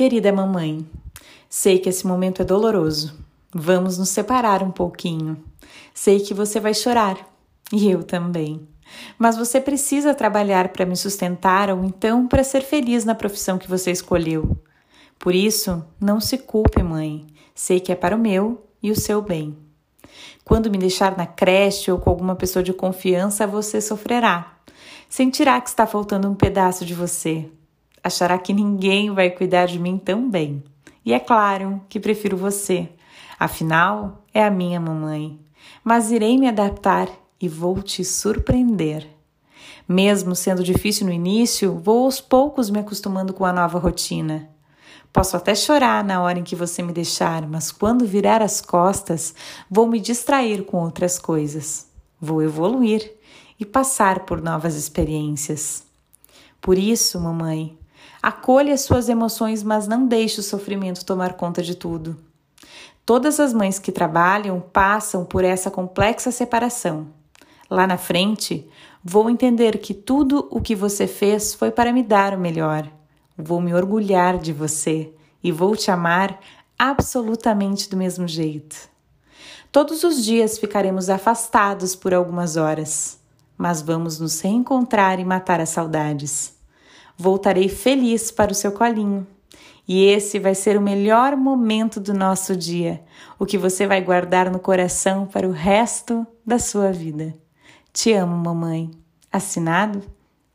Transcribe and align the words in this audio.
Querida 0.00 0.32
mamãe, 0.32 0.88
sei 1.46 1.78
que 1.78 1.90
esse 1.90 2.06
momento 2.06 2.40
é 2.40 2.44
doloroso. 2.46 3.18
Vamos 3.52 3.98
nos 3.98 4.08
separar 4.08 4.62
um 4.62 4.70
pouquinho. 4.70 5.36
Sei 5.92 6.20
que 6.20 6.32
você 6.32 6.58
vai 6.58 6.72
chorar, 6.72 7.18
e 7.70 7.90
eu 7.90 8.02
também. 8.02 8.66
Mas 9.18 9.36
você 9.36 9.60
precisa 9.60 10.14
trabalhar 10.14 10.70
para 10.70 10.86
me 10.86 10.96
sustentar 10.96 11.68
ou 11.68 11.84
então 11.84 12.26
para 12.26 12.42
ser 12.42 12.62
feliz 12.62 13.04
na 13.04 13.14
profissão 13.14 13.58
que 13.58 13.68
você 13.68 13.90
escolheu. 13.90 14.56
Por 15.18 15.34
isso, 15.34 15.84
não 16.00 16.18
se 16.18 16.38
culpe, 16.38 16.82
mãe. 16.82 17.26
Sei 17.54 17.78
que 17.78 17.92
é 17.92 17.94
para 17.94 18.16
o 18.16 18.18
meu 18.18 18.66
e 18.82 18.90
o 18.90 18.96
seu 18.98 19.20
bem. 19.20 19.54
Quando 20.46 20.70
me 20.70 20.78
deixar 20.78 21.14
na 21.14 21.26
creche 21.26 21.92
ou 21.92 21.98
com 21.98 22.08
alguma 22.08 22.34
pessoa 22.34 22.62
de 22.62 22.72
confiança, 22.72 23.46
você 23.46 23.82
sofrerá. 23.82 24.60
Sentirá 25.10 25.60
que 25.60 25.68
está 25.68 25.86
faltando 25.86 26.26
um 26.26 26.34
pedaço 26.34 26.86
de 26.86 26.94
você. 26.94 27.50
Achará 28.02 28.38
que 28.38 28.52
ninguém 28.52 29.12
vai 29.12 29.30
cuidar 29.30 29.66
de 29.66 29.78
mim 29.78 29.98
tão 29.98 30.30
bem. 30.30 30.62
E 31.04 31.12
é 31.12 31.20
claro 31.20 31.80
que 31.88 32.00
prefiro 32.00 32.36
você. 32.36 32.88
Afinal, 33.38 34.24
é 34.32 34.44
a 34.44 34.50
minha 34.50 34.80
mamãe. 34.80 35.38
Mas 35.82 36.10
irei 36.10 36.38
me 36.38 36.48
adaptar 36.48 37.08
e 37.40 37.48
vou 37.48 37.82
te 37.82 38.04
surpreender. 38.04 39.08
Mesmo 39.88 40.36
sendo 40.36 40.62
difícil 40.62 41.06
no 41.06 41.12
início, 41.12 41.80
vou 41.82 42.04
aos 42.04 42.20
poucos 42.20 42.70
me 42.70 42.78
acostumando 42.78 43.32
com 43.32 43.44
a 43.44 43.52
nova 43.52 43.78
rotina. 43.78 44.48
Posso 45.12 45.36
até 45.36 45.54
chorar 45.54 46.04
na 46.04 46.22
hora 46.22 46.38
em 46.38 46.44
que 46.44 46.54
você 46.54 46.82
me 46.82 46.92
deixar, 46.92 47.46
mas 47.48 47.72
quando 47.72 48.06
virar 48.06 48.40
as 48.40 48.60
costas, 48.60 49.34
vou 49.68 49.88
me 49.88 49.98
distrair 49.98 50.64
com 50.64 50.76
outras 50.76 51.18
coisas. 51.18 51.88
Vou 52.20 52.40
evoluir 52.42 53.12
e 53.58 53.64
passar 53.64 54.20
por 54.20 54.40
novas 54.40 54.76
experiências. 54.76 55.82
Por 56.60 56.78
isso, 56.78 57.18
mamãe, 57.18 57.76
acolha 58.22 58.76
suas 58.76 59.08
emoções, 59.08 59.62
mas 59.62 59.86
não 59.88 60.06
deixe 60.06 60.40
o 60.40 60.42
sofrimento 60.42 61.04
tomar 61.04 61.34
conta 61.34 61.62
de 61.62 61.74
tudo. 61.74 62.16
Todas 63.04 63.40
as 63.40 63.52
mães 63.52 63.78
que 63.78 63.90
trabalham 63.90 64.60
passam 64.60 65.24
por 65.24 65.44
essa 65.44 65.70
complexa 65.70 66.30
separação. 66.30 67.08
Lá 67.68 67.86
na 67.86 67.96
frente, 67.96 68.68
vou 69.02 69.30
entender 69.30 69.78
que 69.78 69.94
tudo 69.94 70.46
o 70.50 70.60
que 70.60 70.74
você 70.74 71.06
fez 71.06 71.54
foi 71.54 71.70
para 71.70 71.92
me 71.92 72.02
dar 72.02 72.34
o 72.34 72.38
melhor 72.38 72.90
Vou 73.42 73.60
me 73.60 73.72
orgulhar 73.72 74.38
de 74.38 74.52
você 74.52 75.12
e 75.42 75.50
vou 75.50 75.74
te 75.74 75.90
amar 75.90 76.38
absolutamente 76.78 77.88
do 77.88 77.96
mesmo 77.96 78.28
jeito. 78.28 78.76
Todos 79.72 80.04
os 80.04 80.22
dias 80.22 80.58
ficaremos 80.58 81.08
afastados 81.08 81.94
por 81.96 82.12
algumas 82.12 82.56
horas, 82.56 83.18
mas 83.56 83.80
vamos 83.80 84.18
nos 84.18 84.40
reencontrar 84.40 85.18
e 85.18 85.24
matar 85.24 85.60
as 85.60 85.70
saudades. 85.70 86.59
Voltarei 87.20 87.68
feliz 87.68 88.30
para 88.30 88.50
o 88.50 88.54
seu 88.54 88.72
colinho. 88.72 89.26
E 89.86 90.06
esse 90.06 90.38
vai 90.38 90.54
ser 90.54 90.78
o 90.78 90.80
melhor 90.80 91.36
momento 91.36 92.00
do 92.00 92.14
nosso 92.14 92.56
dia, 92.56 93.04
o 93.38 93.44
que 93.44 93.58
você 93.58 93.86
vai 93.86 94.00
guardar 94.00 94.50
no 94.50 94.58
coração 94.58 95.26
para 95.26 95.46
o 95.46 95.52
resto 95.52 96.26
da 96.46 96.58
sua 96.58 96.90
vida. 96.90 97.34
Te 97.92 98.14
amo, 98.14 98.34
mamãe. 98.34 98.90
Assinado, 99.30 100.02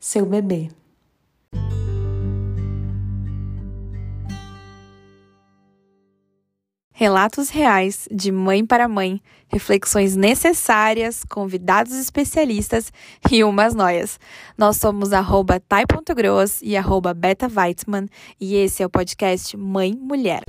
seu 0.00 0.26
bebê. 0.26 0.68
Relatos 6.98 7.50
reais 7.50 8.08
de 8.10 8.32
mãe 8.32 8.64
para 8.64 8.88
mãe, 8.88 9.20
reflexões 9.48 10.16
necessárias, 10.16 11.24
convidados 11.24 11.92
especialistas 11.92 12.90
e 13.30 13.44
umas 13.44 13.74
noias. 13.74 14.18
Nós 14.56 14.78
somos 14.78 15.12
arroba 15.12 15.60
e 16.62 16.74
arroba 16.74 17.12
beta 17.12 17.50
e 18.40 18.54
esse 18.54 18.82
é 18.82 18.86
o 18.86 18.88
podcast 18.88 19.54
Mãe 19.58 19.94
Mulher. 19.94 20.42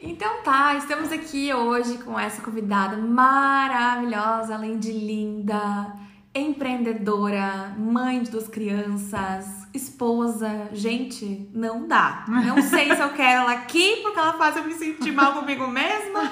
Então 0.00 0.40
tá, 0.44 0.76
estamos 0.76 1.10
aqui 1.10 1.52
hoje 1.52 1.98
com 1.98 2.16
essa 2.16 2.40
convidada 2.40 2.96
maravilhosa, 2.96 4.54
além 4.54 4.78
de 4.78 4.92
linda 4.92 6.06
empreendedora, 6.40 7.74
mãe 7.78 8.22
de 8.22 8.30
duas 8.30 8.48
crianças, 8.48 9.46
esposa. 9.72 10.68
Gente, 10.72 11.48
não 11.52 11.86
dá. 11.86 12.24
Não 12.28 12.60
sei 12.62 12.94
se 12.94 13.00
eu 13.00 13.10
quero 13.10 13.42
ela 13.42 13.52
aqui 13.52 13.96
porque 14.02 14.18
ela 14.18 14.32
faz 14.34 14.56
eu 14.56 14.64
me 14.64 14.74
sentir 14.74 15.12
mal 15.12 15.32
comigo 15.32 15.66
mesma. 15.66 16.30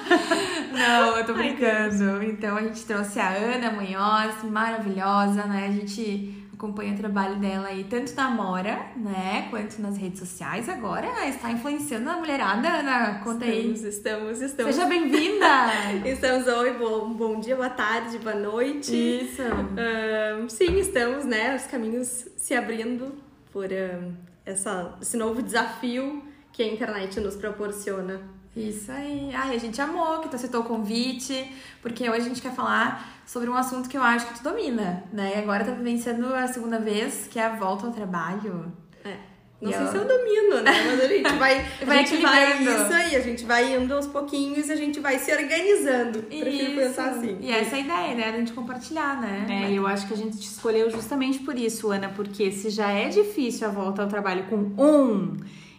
Não, 0.71 1.17
eu 1.17 1.25
tô 1.25 1.33
brincando. 1.33 2.23
Então 2.23 2.57
a 2.57 2.61
gente 2.61 2.85
trouxe 2.85 3.19
a 3.19 3.29
Ana 3.29 3.71
Munhoz, 3.71 4.43
maravilhosa, 4.43 5.43
né? 5.45 5.67
A 5.67 5.71
gente 5.71 6.46
acompanha 6.57 6.95
o 6.95 6.97
trabalho 6.97 7.35
dela 7.35 7.67
aí, 7.67 7.83
tanto 7.83 8.15
na 8.15 8.31
Mora, 8.31 8.87
né, 8.95 9.47
quanto 9.51 9.79
nas 9.79 9.95
redes 9.95 10.19
sociais. 10.19 10.67
Agora 10.67 11.27
está 11.27 11.51
influenciando 11.51 12.09
a 12.09 12.17
mulherada, 12.17 12.67
Ana. 12.67 13.19
Conta 13.23 13.45
estamos, 13.45 13.83
aí. 13.83 13.89
Estamos, 13.89 14.41
estamos. 14.41 14.75
Seja 14.75 14.87
bem-vinda! 14.87 15.47
estamos, 16.03 16.47
oi, 16.47 16.73
bom, 16.73 17.13
bom 17.13 17.39
dia, 17.39 17.55
boa 17.55 17.69
tarde, 17.69 18.17
boa 18.17 18.35
noite. 18.35 18.91
Isso. 18.91 19.43
Um, 19.43 20.49
sim, 20.49 20.79
estamos, 20.79 21.25
né, 21.25 21.55
os 21.55 21.67
caminhos 21.67 22.27
se 22.35 22.55
abrindo 22.55 23.13
por 23.53 23.67
um, 23.67 24.13
essa, 24.43 24.97
esse 24.99 25.15
novo 25.15 25.43
desafio 25.43 26.23
que 26.51 26.63
a 26.63 26.67
internet 26.67 27.19
nos 27.19 27.35
proporciona. 27.35 28.19
Isso 28.57 28.91
aí. 28.91 29.29
Ai, 29.35 29.55
a 29.55 29.59
gente 29.59 29.79
amou 29.79 30.19
que 30.19 30.29
tu 30.29 30.35
aceitou 30.35 30.61
o 30.61 30.63
convite, 30.63 31.51
porque 31.81 32.09
hoje 32.09 32.21
a 32.21 32.29
gente 32.29 32.41
quer 32.41 32.53
falar 32.53 33.21
sobre 33.25 33.49
um 33.49 33.55
assunto 33.55 33.87
que 33.87 33.95
eu 33.95 34.01
acho 34.01 34.25
que 34.27 34.39
tu 34.39 34.43
domina, 34.43 35.03
né? 35.13 35.33
E 35.35 35.39
agora 35.39 35.63
tá 35.63 35.71
vivenciando 35.71 36.33
a 36.33 36.47
segunda 36.47 36.79
vez, 36.79 37.27
que 37.29 37.37
é 37.39 37.45
a 37.45 37.55
volta 37.55 37.85
ao 37.85 37.93
trabalho. 37.93 38.71
É. 39.05 39.15
Não 39.61 39.71
e 39.71 39.73
sei 39.73 39.83
eu... 39.83 39.91
se 39.91 39.97
eu 39.97 40.05
domino, 40.05 40.61
né? 40.61 40.71
Mas 40.85 41.01
a 41.01 41.07
gente 41.07 41.33
vai, 41.33 41.65
vai 41.85 41.99
a 41.99 42.05
gente 42.05 42.21
vai 42.21 42.63
isso 42.63 42.93
aí, 42.93 43.15
a 43.15 43.19
gente 43.19 43.45
vai 43.45 43.75
indo 43.75 43.93
aos 43.93 44.07
pouquinhos 44.07 44.69
e 44.69 44.71
a 44.71 44.75
gente 44.75 44.99
vai 44.99 45.19
se 45.19 45.31
organizando. 45.31 46.25
Isso. 46.29 46.43
Prefiro 46.43 46.75
pensar 46.75 47.09
assim. 47.09 47.37
E 47.41 47.51
essa 47.51 47.75
é 47.75 47.79
a 47.79 47.81
ideia, 47.81 48.15
né? 48.15 48.23
A 48.25 48.37
gente 48.37 48.53
compartilhar, 48.53 49.21
né? 49.21 49.45
É, 49.49 49.71
e 49.71 49.75
eu 49.75 49.85
acho 49.85 50.07
que 50.07 50.13
a 50.13 50.17
gente 50.17 50.37
te 50.37 50.47
escolheu 50.47 50.89
justamente 50.89 51.39
por 51.39 51.57
isso, 51.57 51.91
Ana, 51.91 52.09
porque 52.09 52.51
se 52.51 52.69
já 52.69 52.91
é 52.91 53.09
difícil 53.09 53.67
a 53.67 53.71
volta 53.71 54.01
ao 54.01 54.07
trabalho 54.07 54.45
com 54.45 54.55
um 54.55 55.37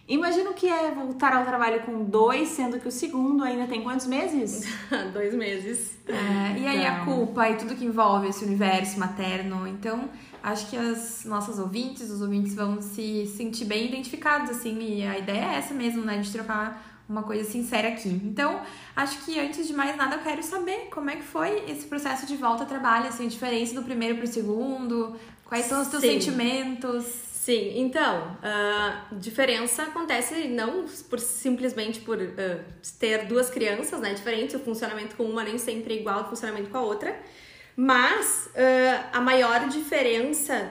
Imagina 0.09 0.49
o 0.49 0.55
que 0.55 0.67
é 0.67 0.89
voltar 0.89 1.33
ao 1.35 1.45
trabalho 1.45 1.83
com 1.83 2.03
dois, 2.03 2.49
sendo 2.49 2.79
que 2.79 2.87
o 2.87 2.91
segundo 2.91 3.43
ainda 3.43 3.67
tem 3.67 3.83
quantos 3.83 4.07
meses? 4.07 4.67
dois 5.13 5.35
meses. 5.35 5.99
É, 6.07 6.59
e 6.59 6.65
aí 6.65 6.83
a 6.83 7.01
então. 7.01 7.05
culpa 7.05 7.47
e 7.47 7.57
tudo 7.57 7.75
que 7.75 7.85
envolve 7.85 8.27
esse 8.27 8.43
universo 8.43 8.99
materno. 8.99 9.67
Então, 9.67 10.09
acho 10.41 10.67
que 10.67 10.75
as 10.75 11.25
nossas 11.25 11.59
ouvintes, 11.59 12.09
os 12.09 12.23
ouvintes 12.23 12.55
vão 12.55 12.81
se 12.81 13.27
sentir 13.37 13.65
bem 13.65 13.85
identificados, 13.85 14.49
assim. 14.49 14.79
E 14.79 15.05
a 15.05 15.19
ideia 15.19 15.45
é 15.45 15.55
essa 15.57 15.75
mesmo, 15.75 16.03
né? 16.03 16.17
De 16.17 16.31
trocar 16.31 17.03
uma 17.07 17.21
coisa 17.21 17.47
sincera 17.47 17.89
aqui. 17.89 18.09
Então, 18.09 18.61
acho 18.95 19.23
que 19.23 19.39
antes 19.39 19.67
de 19.67 19.73
mais 19.73 19.95
nada 19.95 20.15
eu 20.15 20.23
quero 20.23 20.41
saber 20.41 20.87
como 20.89 21.11
é 21.11 21.17
que 21.17 21.23
foi 21.23 21.65
esse 21.69 21.85
processo 21.85 22.25
de 22.25 22.35
volta 22.35 22.63
ao 22.63 22.67
trabalho, 22.67 23.07
assim, 23.07 23.27
a 23.27 23.29
diferença 23.29 23.75
do 23.75 23.83
primeiro 23.83 24.15
para 24.15 24.25
o 24.25 24.27
segundo, 24.27 25.15
quais 25.45 25.65
são 25.65 25.83
os 25.83 25.87
teus 25.87 26.01
Sim. 26.01 26.19
sentimentos. 26.19 27.28
Sim, 27.39 27.79
então, 27.79 28.37
a 28.43 29.05
uh, 29.13 29.15
diferença 29.15 29.83
acontece 29.83 30.49
não 30.49 30.85
por 31.09 31.17
simplesmente 31.21 32.01
por 32.01 32.17
uh, 32.17 32.29
ter 32.99 33.27
duas 33.27 33.49
crianças, 33.49 34.01
né, 34.01 34.13
diferentes, 34.13 34.55
o 34.55 34.59
funcionamento 34.59 35.15
com 35.15 35.23
uma 35.23 35.41
nem 35.41 35.57
sempre 35.57 35.93
é 35.93 35.97
igual 36.01 36.19
ao 36.19 36.29
funcionamento 36.29 36.69
com 36.69 36.77
a 36.77 36.81
outra, 36.81 37.17
mas 37.77 38.47
uh, 38.47 39.07
a 39.13 39.21
maior 39.21 39.69
diferença 39.69 40.69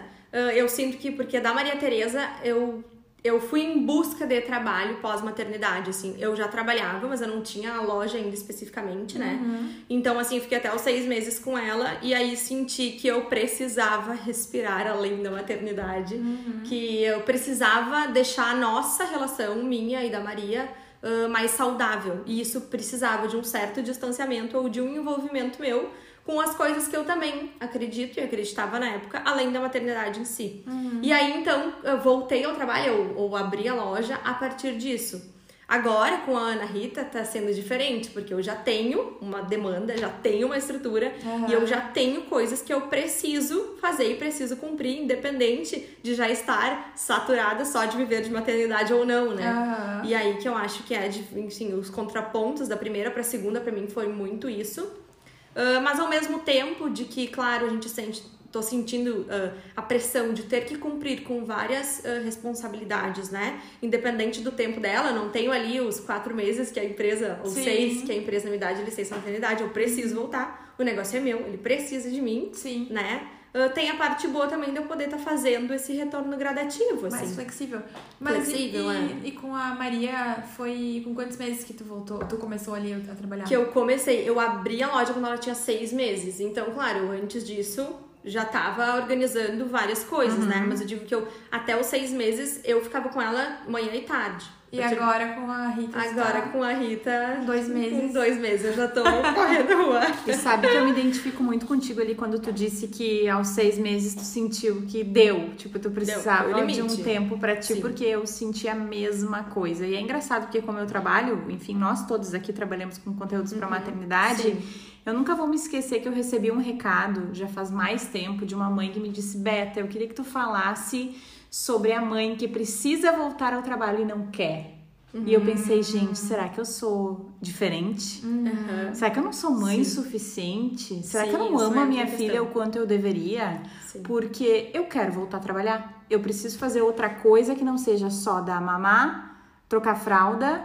eu 0.54 0.68
sinto 0.68 0.98
que 0.98 1.10
porque 1.10 1.40
da 1.40 1.54
Maria 1.54 1.74
Tereza 1.76 2.20
eu 2.44 2.84
eu 3.22 3.40
fui 3.40 3.62
em 3.62 3.84
busca 3.84 4.26
de 4.26 4.40
trabalho 4.42 4.98
pós-maternidade, 4.98 5.90
assim. 5.90 6.14
Eu 6.18 6.36
já 6.36 6.46
trabalhava, 6.46 7.08
mas 7.08 7.20
eu 7.20 7.26
não 7.26 7.42
tinha 7.42 7.72
a 7.72 7.80
loja 7.80 8.16
ainda 8.16 8.34
especificamente, 8.34 9.18
né? 9.18 9.40
Uhum. 9.42 9.70
Então, 9.90 10.18
assim, 10.18 10.40
fiquei 10.40 10.58
até 10.58 10.72
os 10.72 10.80
seis 10.80 11.04
meses 11.04 11.38
com 11.38 11.58
ela 11.58 11.98
e 12.00 12.14
aí 12.14 12.36
senti 12.36 12.90
que 12.90 13.08
eu 13.08 13.22
precisava 13.22 14.12
respirar 14.12 14.86
além 14.86 15.20
da 15.20 15.32
maternidade, 15.32 16.14
uhum. 16.14 16.62
que 16.64 17.02
eu 17.02 17.20
precisava 17.22 18.06
deixar 18.06 18.52
a 18.52 18.54
nossa 18.54 19.04
relação, 19.04 19.56
minha 19.64 20.04
e 20.04 20.10
da 20.10 20.20
Maria, 20.20 20.68
uh, 21.02 21.28
mais 21.28 21.50
saudável. 21.50 22.22
E 22.24 22.40
isso 22.40 22.62
precisava 22.62 23.26
de 23.26 23.36
um 23.36 23.42
certo 23.42 23.82
distanciamento 23.82 24.56
ou 24.56 24.68
de 24.68 24.80
um 24.80 24.96
envolvimento 24.96 25.60
meu 25.60 25.90
com 26.28 26.38
as 26.38 26.54
coisas 26.54 26.86
que 26.86 26.94
eu 26.94 27.06
também 27.06 27.52
acredito 27.58 28.18
e 28.18 28.22
acreditava 28.22 28.78
na 28.78 28.86
época, 28.90 29.22
além 29.24 29.50
da 29.50 29.60
maternidade 29.60 30.20
em 30.20 30.26
si. 30.26 30.62
Uhum. 30.66 31.00
E 31.02 31.10
aí 31.10 31.40
então 31.40 31.72
eu 31.82 32.02
voltei 32.02 32.44
ao 32.44 32.54
trabalho, 32.54 33.14
ou, 33.16 33.30
ou 33.30 33.34
abri 33.36 33.66
a 33.66 33.74
loja 33.74 34.20
a 34.22 34.34
partir 34.34 34.76
disso. 34.76 35.34
Agora, 35.66 36.18
com 36.18 36.36
a 36.36 36.40
Ana 36.40 36.66
Rita, 36.66 37.02
tá 37.02 37.24
sendo 37.24 37.50
diferente, 37.54 38.10
porque 38.10 38.34
eu 38.34 38.42
já 38.42 38.54
tenho 38.54 39.16
uma 39.22 39.40
demanda, 39.40 39.96
já 39.96 40.10
tenho 40.10 40.48
uma 40.48 40.58
estrutura 40.58 41.14
uhum. 41.24 41.48
e 41.48 41.52
eu 41.54 41.66
já 41.66 41.80
tenho 41.80 42.22
coisas 42.24 42.60
que 42.60 42.74
eu 42.74 42.82
preciso 42.82 43.76
fazer 43.80 44.12
e 44.12 44.16
preciso 44.16 44.58
cumprir, 44.58 45.00
independente 45.00 45.96
de 46.02 46.14
já 46.14 46.28
estar 46.28 46.92
saturada 46.94 47.64
só 47.64 47.86
de 47.86 47.96
viver 47.96 48.20
de 48.20 48.30
maternidade 48.30 48.92
ou 48.92 49.06
não, 49.06 49.34
né? 49.34 49.50
Uhum. 49.50 50.04
E 50.04 50.14
aí 50.14 50.36
que 50.36 50.46
eu 50.46 50.54
acho 50.54 50.82
que 50.82 50.94
é, 50.94 51.10
enfim, 51.36 51.72
os 51.72 51.88
contrapontos 51.88 52.68
da 52.68 52.76
primeira 52.76 53.10
para 53.10 53.22
a 53.22 53.24
segunda, 53.24 53.62
para 53.62 53.72
mim, 53.72 53.88
foi 53.88 54.08
muito 54.08 54.46
isso. 54.46 55.07
Uh, 55.54 55.80
mas 55.82 55.98
ao 55.98 56.08
mesmo 56.08 56.40
tempo 56.40 56.88
de 56.90 57.04
que, 57.04 57.26
claro, 57.26 57.66
a 57.66 57.68
gente 57.68 57.88
sente, 57.88 58.22
tô 58.52 58.62
sentindo 58.62 59.22
uh, 59.22 59.52
a 59.76 59.82
pressão 59.82 60.32
de 60.32 60.44
ter 60.44 60.64
que 60.64 60.76
cumprir 60.78 61.22
com 61.22 61.44
várias 61.44 62.00
uh, 62.00 62.24
responsabilidades, 62.24 63.30
né? 63.30 63.60
Independente 63.82 64.40
do 64.40 64.52
tempo 64.52 64.80
dela, 64.80 65.12
não 65.12 65.30
tenho 65.30 65.50
ali 65.52 65.80
os 65.80 66.00
quatro 66.00 66.34
meses 66.34 66.70
que 66.70 66.78
a 66.78 66.84
empresa, 66.84 67.40
ou 67.42 67.50
Sim. 67.50 67.64
seis 67.64 68.02
que 68.02 68.12
a 68.12 68.14
empresa 68.14 68.48
me 68.48 68.58
dá 68.58 68.72
de 68.72 68.82
licença 68.82 69.16
maternidade, 69.16 69.62
eu 69.62 69.70
preciso 69.70 70.14
voltar, 70.14 70.74
o 70.78 70.82
negócio 70.82 71.16
é 71.16 71.20
meu, 71.20 71.40
ele 71.40 71.58
precisa 71.58 72.10
de 72.10 72.20
mim, 72.20 72.50
Sim. 72.52 72.86
né? 72.90 73.28
Uh, 73.54 73.72
tem 73.72 73.90
a 73.90 73.96
parte 73.96 74.28
boa 74.28 74.46
também 74.46 74.72
de 74.72 74.76
eu 74.76 74.84
poder 74.84 75.04
estar 75.04 75.18
fazendo 75.18 75.72
esse 75.72 75.92
retorno 75.94 76.36
gradativo, 76.36 77.06
assim. 77.06 77.16
Mais 77.16 77.34
flexível. 77.34 77.82
Mas 78.20 78.44
Flexível, 78.44 78.92
e, 78.92 78.96
é. 78.96 79.16
e 79.24 79.32
com 79.32 79.54
a 79.54 79.74
Maria, 79.74 80.44
foi 80.56 81.00
com 81.04 81.14
quantos 81.14 81.36
meses 81.36 81.64
que 81.64 81.72
tu 81.72 81.84
voltou? 81.84 82.18
Tu 82.20 82.36
começou 82.36 82.74
ali 82.74 82.92
a 82.92 83.14
trabalhar? 83.14 83.44
Que 83.44 83.56
eu 83.56 83.66
comecei, 83.66 84.28
eu 84.28 84.38
abri 84.38 84.82
a 84.82 84.92
loja 84.92 85.12
quando 85.12 85.26
ela 85.26 85.38
tinha 85.38 85.54
seis 85.54 85.92
meses. 85.92 86.40
Então, 86.40 86.72
claro, 86.72 87.10
antes 87.10 87.46
disso 87.46 87.88
já 88.24 88.44
tava 88.44 88.96
organizando 88.96 89.66
várias 89.66 90.04
coisas, 90.04 90.44
né? 90.44 90.58
Uhum. 90.58 90.68
Mas 90.68 90.80
eu 90.80 90.86
digo 90.86 91.04
que 91.04 91.14
eu, 91.14 91.26
até 91.50 91.78
os 91.78 91.86
seis 91.86 92.10
meses, 92.10 92.60
eu 92.64 92.82
ficava 92.82 93.08
com 93.08 93.20
ela 93.20 93.58
manhã 93.68 93.94
e 93.94 94.02
tarde. 94.02 94.58
E 94.70 94.76
Eu 94.76 94.84
agora 94.84 95.28
com 95.28 95.50
a 95.50 95.68
Rita? 95.68 95.98
Agora 95.98 96.42
com 96.42 96.62
a 96.62 96.72
Rita. 96.74 97.36
Com 97.38 97.46
dois 97.46 97.68
meses. 97.68 97.98
Com 97.98 98.12
dois 98.12 98.38
meses, 98.38 98.66
eu 98.66 98.74
já 98.74 98.86
tô 98.86 99.02
correndo 99.02 99.82
rua. 99.82 100.00
E 100.26 100.34
sabe 100.34 100.68
que 100.68 100.74
eu 100.74 100.84
me 100.84 100.90
identifico 100.90 101.42
muito 101.42 101.64
contigo 101.64 102.02
ali 102.02 102.14
quando 102.14 102.38
tu 102.38 102.52
disse 102.52 102.86
que 102.88 103.26
aos 103.30 103.48
seis 103.48 103.78
meses 103.78 104.14
tu 104.14 104.20
sentiu 104.20 104.82
que 104.86 105.02
deu, 105.02 105.54
tipo, 105.56 105.78
tu 105.78 105.90
precisava 105.90 106.54
o 106.54 106.66
de 106.66 106.82
um 106.82 106.96
tempo 106.98 107.38
pra 107.38 107.56
ti, 107.56 107.74
Sim. 107.74 107.80
porque 107.80 108.04
eu 108.04 108.26
senti 108.26 108.68
a 108.68 108.74
mesma 108.74 109.44
coisa. 109.44 109.86
E 109.86 109.94
é 109.94 110.00
engraçado 110.00 110.42
porque 110.42 110.60
como 110.60 110.78
eu 110.78 110.86
trabalho, 110.86 111.46
enfim, 111.48 111.74
nós 111.74 112.06
todos 112.06 112.34
aqui 112.34 112.52
trabalhamos 112.52 112.98
com 112.98 113.14
conteúdos 113.14 113.54
pra 113.54 113.68
maternidade, 113.70 114.48
Uhum. 114.48 114.54
Sim. 114.60 114.87
Eu 115.08 115.14
nunca 115.14 115.34
vou 115.34 115.46
me 115.46 115.56
esquecer 115.56 116.00
que 116.00 116.08
eu 116.08 116.12
recebi 116.12 116.50
um 116.50 116.58
recado 116.58 117.34
já 117.34 117.48
faz 117.48 117.70
mais 117.70 118.06
tempo 118.06 118.44
de 118.46 118.54
uma 118.54 118.68
mãe 118.70 118.90
que 118.92 119.00
me 119.00 119.08
disse: 119.08 119.38
"Beta, 119.38 119.80
eu 119.80 119.88
queria 119.88 120.06
que 120.08 120.14
tu 120.14 120.24
falasse 120.24 121.16
sobre 121.50 121.92
a 121.92 122.00
mãe 122.00 122.36
que 122.36 122.46
precisa 122.46 123.12
voltar 123.12 123.52
ao 123.54 123.62
trabalho 123.62 124.02
e 124.02 124.04
não 124.04 124.26
quer". 124.26 124.74
E 125.14 125.32
eu 125.32 125.40
pensei, 125.40 125.82
gente, 125.82 126.18
será 126.18 126.50
que 126.50 126.60
eu 126.60 126.66
sou 126.66 127.30
diferente? 127.40 128.22
Aham. 128.24 128.92
Será 128.94 129.10
que 129.10 129.18
eu 129.18 129.22
não 129.24 129.32
sou 129.32 129.50
mãe 129.50 129.82
suficiente? 129.82 131.02
Será 131.02 131.24
que 131.24 131.34
eu 131.34 131.42
Sim, 131.42 131.50
não 131.50 131.58
amo 131.58 131.80
a 131.80 131.84
é 131.84 131.86
minha 131.86 132.02
outra 132.02 132.16
filha 132.18 132.30
questão. 132.32 132.46
o 132.46 132.50
quanto 132.50 132.76
eu 132.76 132.86
deveria? 132.86 133.62
Sim. 133.86 134.02
Porque 134.02 134.70
eu 134.74 134.84
quero 134.84 135.12
voltar 135.12 135.38
a 135.38 135.40
trabalhar. 135.40 136.04
Eu 136.10 136.20
preciso 136.20 136.58
fazer 136.58 136.82
outra 136.82 137.08
coisa 137.08 137.54
que 137.54 137.64
não 137.64 137.78
seja 137.78 138.10
só 138.10 138.42
dar 138.42 138.60
mamar, 138.60 139.42
trocar 139.66 139.94
fralda 139.96 140.62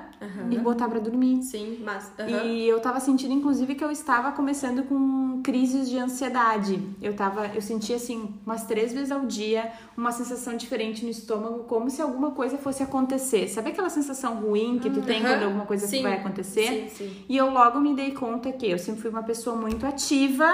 e 0.50 0.58
botar 0.60 0.88
pra 0.88 1.00
dormir. 1.00 1.42
Sim, 1.44 1.80
mas. 1.84 2.12
aham. 2.20 2.30
E 2.30 2.68
eu 2.68 2.80
tava 2.80 3.00
sentindo, 3.00 3.34
inclusive, 3.34 3.76
que 3.76 3.84
eu 3.84 3.92
estava 3.92 4.32
começando 4.32 4.84
com 4.84 5.42
crises 5.44 5.90
de 5.90 5.98
ansiedade. 5.98 6.80
Eu 7.02 7.16
tava, 7.16 7.48
eu 7.48 7.62
sentia 7.62 7.96
assim, 7.96 8.34
umas 8.46 8.66
três 8.66 8.94
vezes 8.94 9.12
ao 9.12 9.26
dia, 9.26 9.72
uma 9.98 10.12
sensação 10.12 10.56
diferente 10.56 11.04
no 11.04 11.12
estômago, 11.12 11.64
como 11.66 11.90
se 11.90 12.02
alguma 12.02 12.32
coisa 12.32 12.58
fosse 12.58 12.82
acontecer. 12.84 13.48
Sabe 13.48 13.70
aquela 13.72 13.90
sensação 13.90 14.36
ruim 14.36 14.80
que 14.80 14.90
tu 14.90 15.02
tem 15.02 15.22
Aham. 15.22 15.34
quando 15.34 15.44
alguma 15.44 15.66
coisa 15.66 15.88
Sim. 15.88 16.02
vai 16.02 16.14
acontecer? 16.14 16.68
Sim, 16.68 16.90
sim. 16.90 17.26
E 17.28 17.38
eu 17.38 17.50
logo 17.52 17.80
me 17.80 17.96
dei 17.96 18.12
conta 18.12 18.52
que 18.52 18.70
eu 18.70 18.80
sempre 18.80 19.02
fui 19.02 19.10
uma 19.10 19.24
pessoa 19.24 19.56
muito 19.56 19.86
ativa 19.86 20.50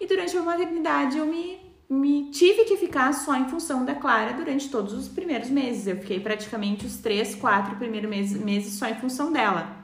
e 0.00 0.06
durante 0.06 0.36
a 0.36 0.42
maternidade 0.42 1.18
eu 1.18 1.26
me, 1.26 1.58
me 1.90 2.30
tive 2.30 2.64
que 2.64 2.76
ficar 2.76 3.12
só 3.12 3.34
em 3.36 3.48
função 3.48 3.84
da 3.84 3.94
Clara 3.96 4.32
durante 4.34 4.68
todos 4.70 4.92
os 4.94 5.08
primeiros 5.08 5.50
meses. 5.50 5.86
Eu 5.88 5.96
fiquei 5.96 6.20
praticamente 6.20 6.86
os 6.86 6.98
três, 6.98 7.34
quatro 7.34 7.74
primeiros 7.76 8.08
meses, 8.08 8.40
meses 8.40 8.74
só 8.78 8.86
em 8.86 8.94
função 8.94 9.32
dela. 9.32 9.76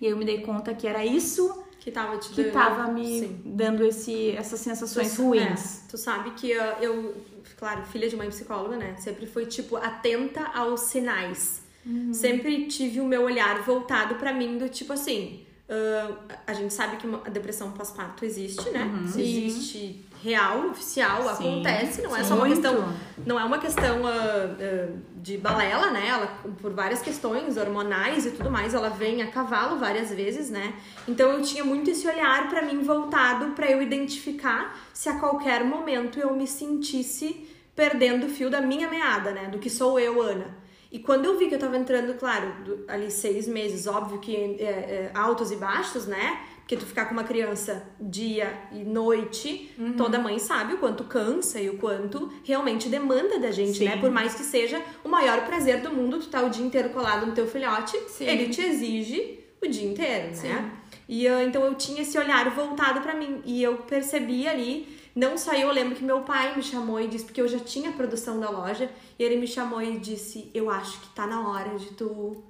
E 0.00 0.06
eu 0.06 0.16
me 0.16 0.24
dei 0.24 0.40
conta 0.40 0.74
que 0.74 0.86
era 0.86 1.04
isso 1.04 1.62
Que 1.80 1.90
tava 1.90 2.16
te 2.18 2.30
que 2.30 2.42
dando- 2.42 2.52
tava 2.52 2.90
me 2.92 3.20
Sim. 3.20 3.40
dando 3.44 3.84
esse, 3.84 4.30
essas 4.30 4.60
sensações 4.60 5.14
Tu- 5.14 5.22
ruins. 5.22 5.84
é, 5.84 5.90
tu 5.90 5.96
sabe 5.98 6.30
que 6.30 6.52
uh, 6.56 6.62
eu, 6.80 7.14
claro, 7.58 7.84
filha 7.84 8.08
de 8.08 8.16
mãe 8.16 8.28
psicóloga, 8.28 8.76
né? 8.76 8.96
Sempre 8.98 9.26
fui, 9.26 9.44
tipo, 9.46 9.76
atenta 9.76 10.40
aos 10.54 10.80
sinais. 10.80 11.62
Uhum. 11.84 12.12
Sempre 12.12 12.66
tive 12.66 13.00
o 13.00 13.04
meu 13.06 13.22
olhar 13.22 13.62
voltado 13.62 14.16
pra 14.16 14.32
mim 14.32 14.56
do 14.58 14.68
tipo 14.68 14.92
assim. 14.94 15.42
uh, 15.68 16.16
a 16.46 16.52
gente 16.52 16.72
sabe 16.72 16.96
que 16.96 17.06
a 17.06 17.28
depressão 17.28 17.72
pós-parto 17.72 18.24
existe, 18.24 18.70
né? 18.70 18.84
Uhum. 18.84 19.04
Existe 19.04 20.05
real, 20.22 20.70
oficial, 20.70 21.22
Sim, 21.36 21.62
acontece, 21.62 22.02
não 22.02 22.16
é 22.16 22.22
sim. 22.22 22.28
só 22.28 22.34
uma 22.34 22.46
Muito. 22.46 22.60
questão 22.60 22.94
não 23.24 23.40
é 23.40 23.44
uma 23.44 23.58
questão 23.58 24.06
ah, 24.06 24.56
ah, 24.60 24.92
de 25.16 25.36
balela, 25.38 25.90
né? 25.90 26.06
Ela, 26.08 26.26
por 26.60 26.72
várias 26.72 27.02
questões 27.02 27.56
hormonais 27.56 28.26
e 28.26 28.30
tudo 28.30 28.50
mais, 28.50 28.74
ela 28.74 28.88
vem 28.88 29.22
a 29.22 29.30
cavalo 29.30 29.78
várias 29.78 30.10
vezes, 30.10 30.50
né? 30.50 30.74
Então 31.08 31.30
eu 31.32 31.42
tinha 31.42 31.64
muito 31.64 31.90
esse 31.90 32.06
olhar 32.06 32.48
pra 32.48 32.62
mim 32.62 32.82
voltado 32.82 33.52
pra 33.52 33.70
eu 33.70 33.82
identificar 33.82 34.78
se 34.92 35.08
a 35.08 35.18
qualquer 35.18 35.64
momento 35.64 36.20
eu 36.20 36.34
me 36.34 36.46
sentisse 36.46 37.48
perdendo 37.74 38.26
o 38.26 38.28
fio 38.28 38.48
da 38.48 38.60
minha 38.60 38.88
meada, 38.88 39.32
né? 39.32 39.48
Do 39.48 39.58
que 39.58 39.68
sou 39.68 39.98
eu, 39.98 40.22
Ana. 40.22 40.66
E 40.90 40.98
quando 40.98 41.24
eu 41.26 41.36
vi 41.36 41.48
que 41.48 41.54
eu 41.54 41.58
tava 41.58 41.76
entrando, 41.76 42.14
claro, 42.14 42.84
ali 42.88 43.10
seis 43.10 43.46
meses, 43.48 43.86
óbvio 43.86 44.18
que 44.18 44.34
é, 44.34 44.64
é, 44.64 45.10
altos 45.12 45.50
e 45.50 45.56
baixos, 45.56 46.06
né? 46.06 46.40
Porque 46.66 46.76
tu 46.76 46.84
ficar 46.84 47.04
com 47.04 47.12
uma 47.12 47.22
criança 47.22 47.88
dia 48.00 48.52
e 48.72 48.82
noite, 48.82 49.72
toda 49.96 50.18
mãe 50.18 50.36
sabe 50.40 50.74
o 50.74 50.78
quanto 50.78 51.04
cansa 51.04 51.60
e 51.60 51.70
o 51.70 51.78
quanto 51.78 52.28
realmente 52.42 52.88
demanda 52.88 53.38
da 53.38 53.52
gente, 53.52 53.78
Sim. 53.78 53.84
né? 53.84 53.96
Por 53.98 54.10
mais 54.10 54.34
que 54.34 54.42
seja 54.42 54.82
o 55.04 55.08
maior 55.08 55.46
prazer 55.46 55.80
do 55.80 55.92
mundo, 55.92 56.18
tu 56.18 56.26
tá 56.26 56.42
o 56.42 56.50
dia 56.50 56.66
inteiro 56.66 56.90
colado 56.90 57.24
no 57.24 57.32
teu 57.32 57.46
filhote, 57.46 57.96
Sim. 58.08 58.26
ele 58.26 58.48
te 58.48 58.62
exige 58.62 59.38
o 59.62 59.68
dia 59.68 59.88
inteiro, 59.88 60.34
Sim. 60.34 60.48
né? 60.48 60.72
E 61.08 61.28
ah, 61.28 61.44
então 61.44 61.64
eu 61.64 61.76
tinha 61.76 62.02
esse 62.02 62.18
olhar 62.18 62.50
voltado 62.50 63.00
pra 63.00 63.14
mim 63.14 63.40
e 63.44 63.62
eu 63.62 63.76
percebi 63.76 64.48
ali, 64.48 64.88
não 65.14 65.38
só 65.38 65.52
eu, 65.52 65.68
eu 65.68 65.72
lembro 65.72 65.94
que 65.94 66.02
meu 66.02 66.22
pai 66.22 66.56
me 66.56 66.64
chamou 66.64 67.00
e 67.00 67.06
disse, 67.06 67.26
porque 67.26 67.40
eu 67.40 67.46
já 67.46 67.60
tinha 67.60 67.90
a 67.90 67.92
produção 67.92 68.40
da 68.40 68.50
loja, 68.50 68.90
e 69.16 69.22
ele 69.22 69.36
me 69.36 69.46
chamou 69.46 69.80
e 69.80 70.00
disse: 70.00 70.50
Eu 70.52 70.68
acho 70.68 71.00
que 71.00 71.08
tá 71.10 71.28
na 71.28 71.48
hora 71.48 71.78
de 71.78 71.86
tu 71.92 72.42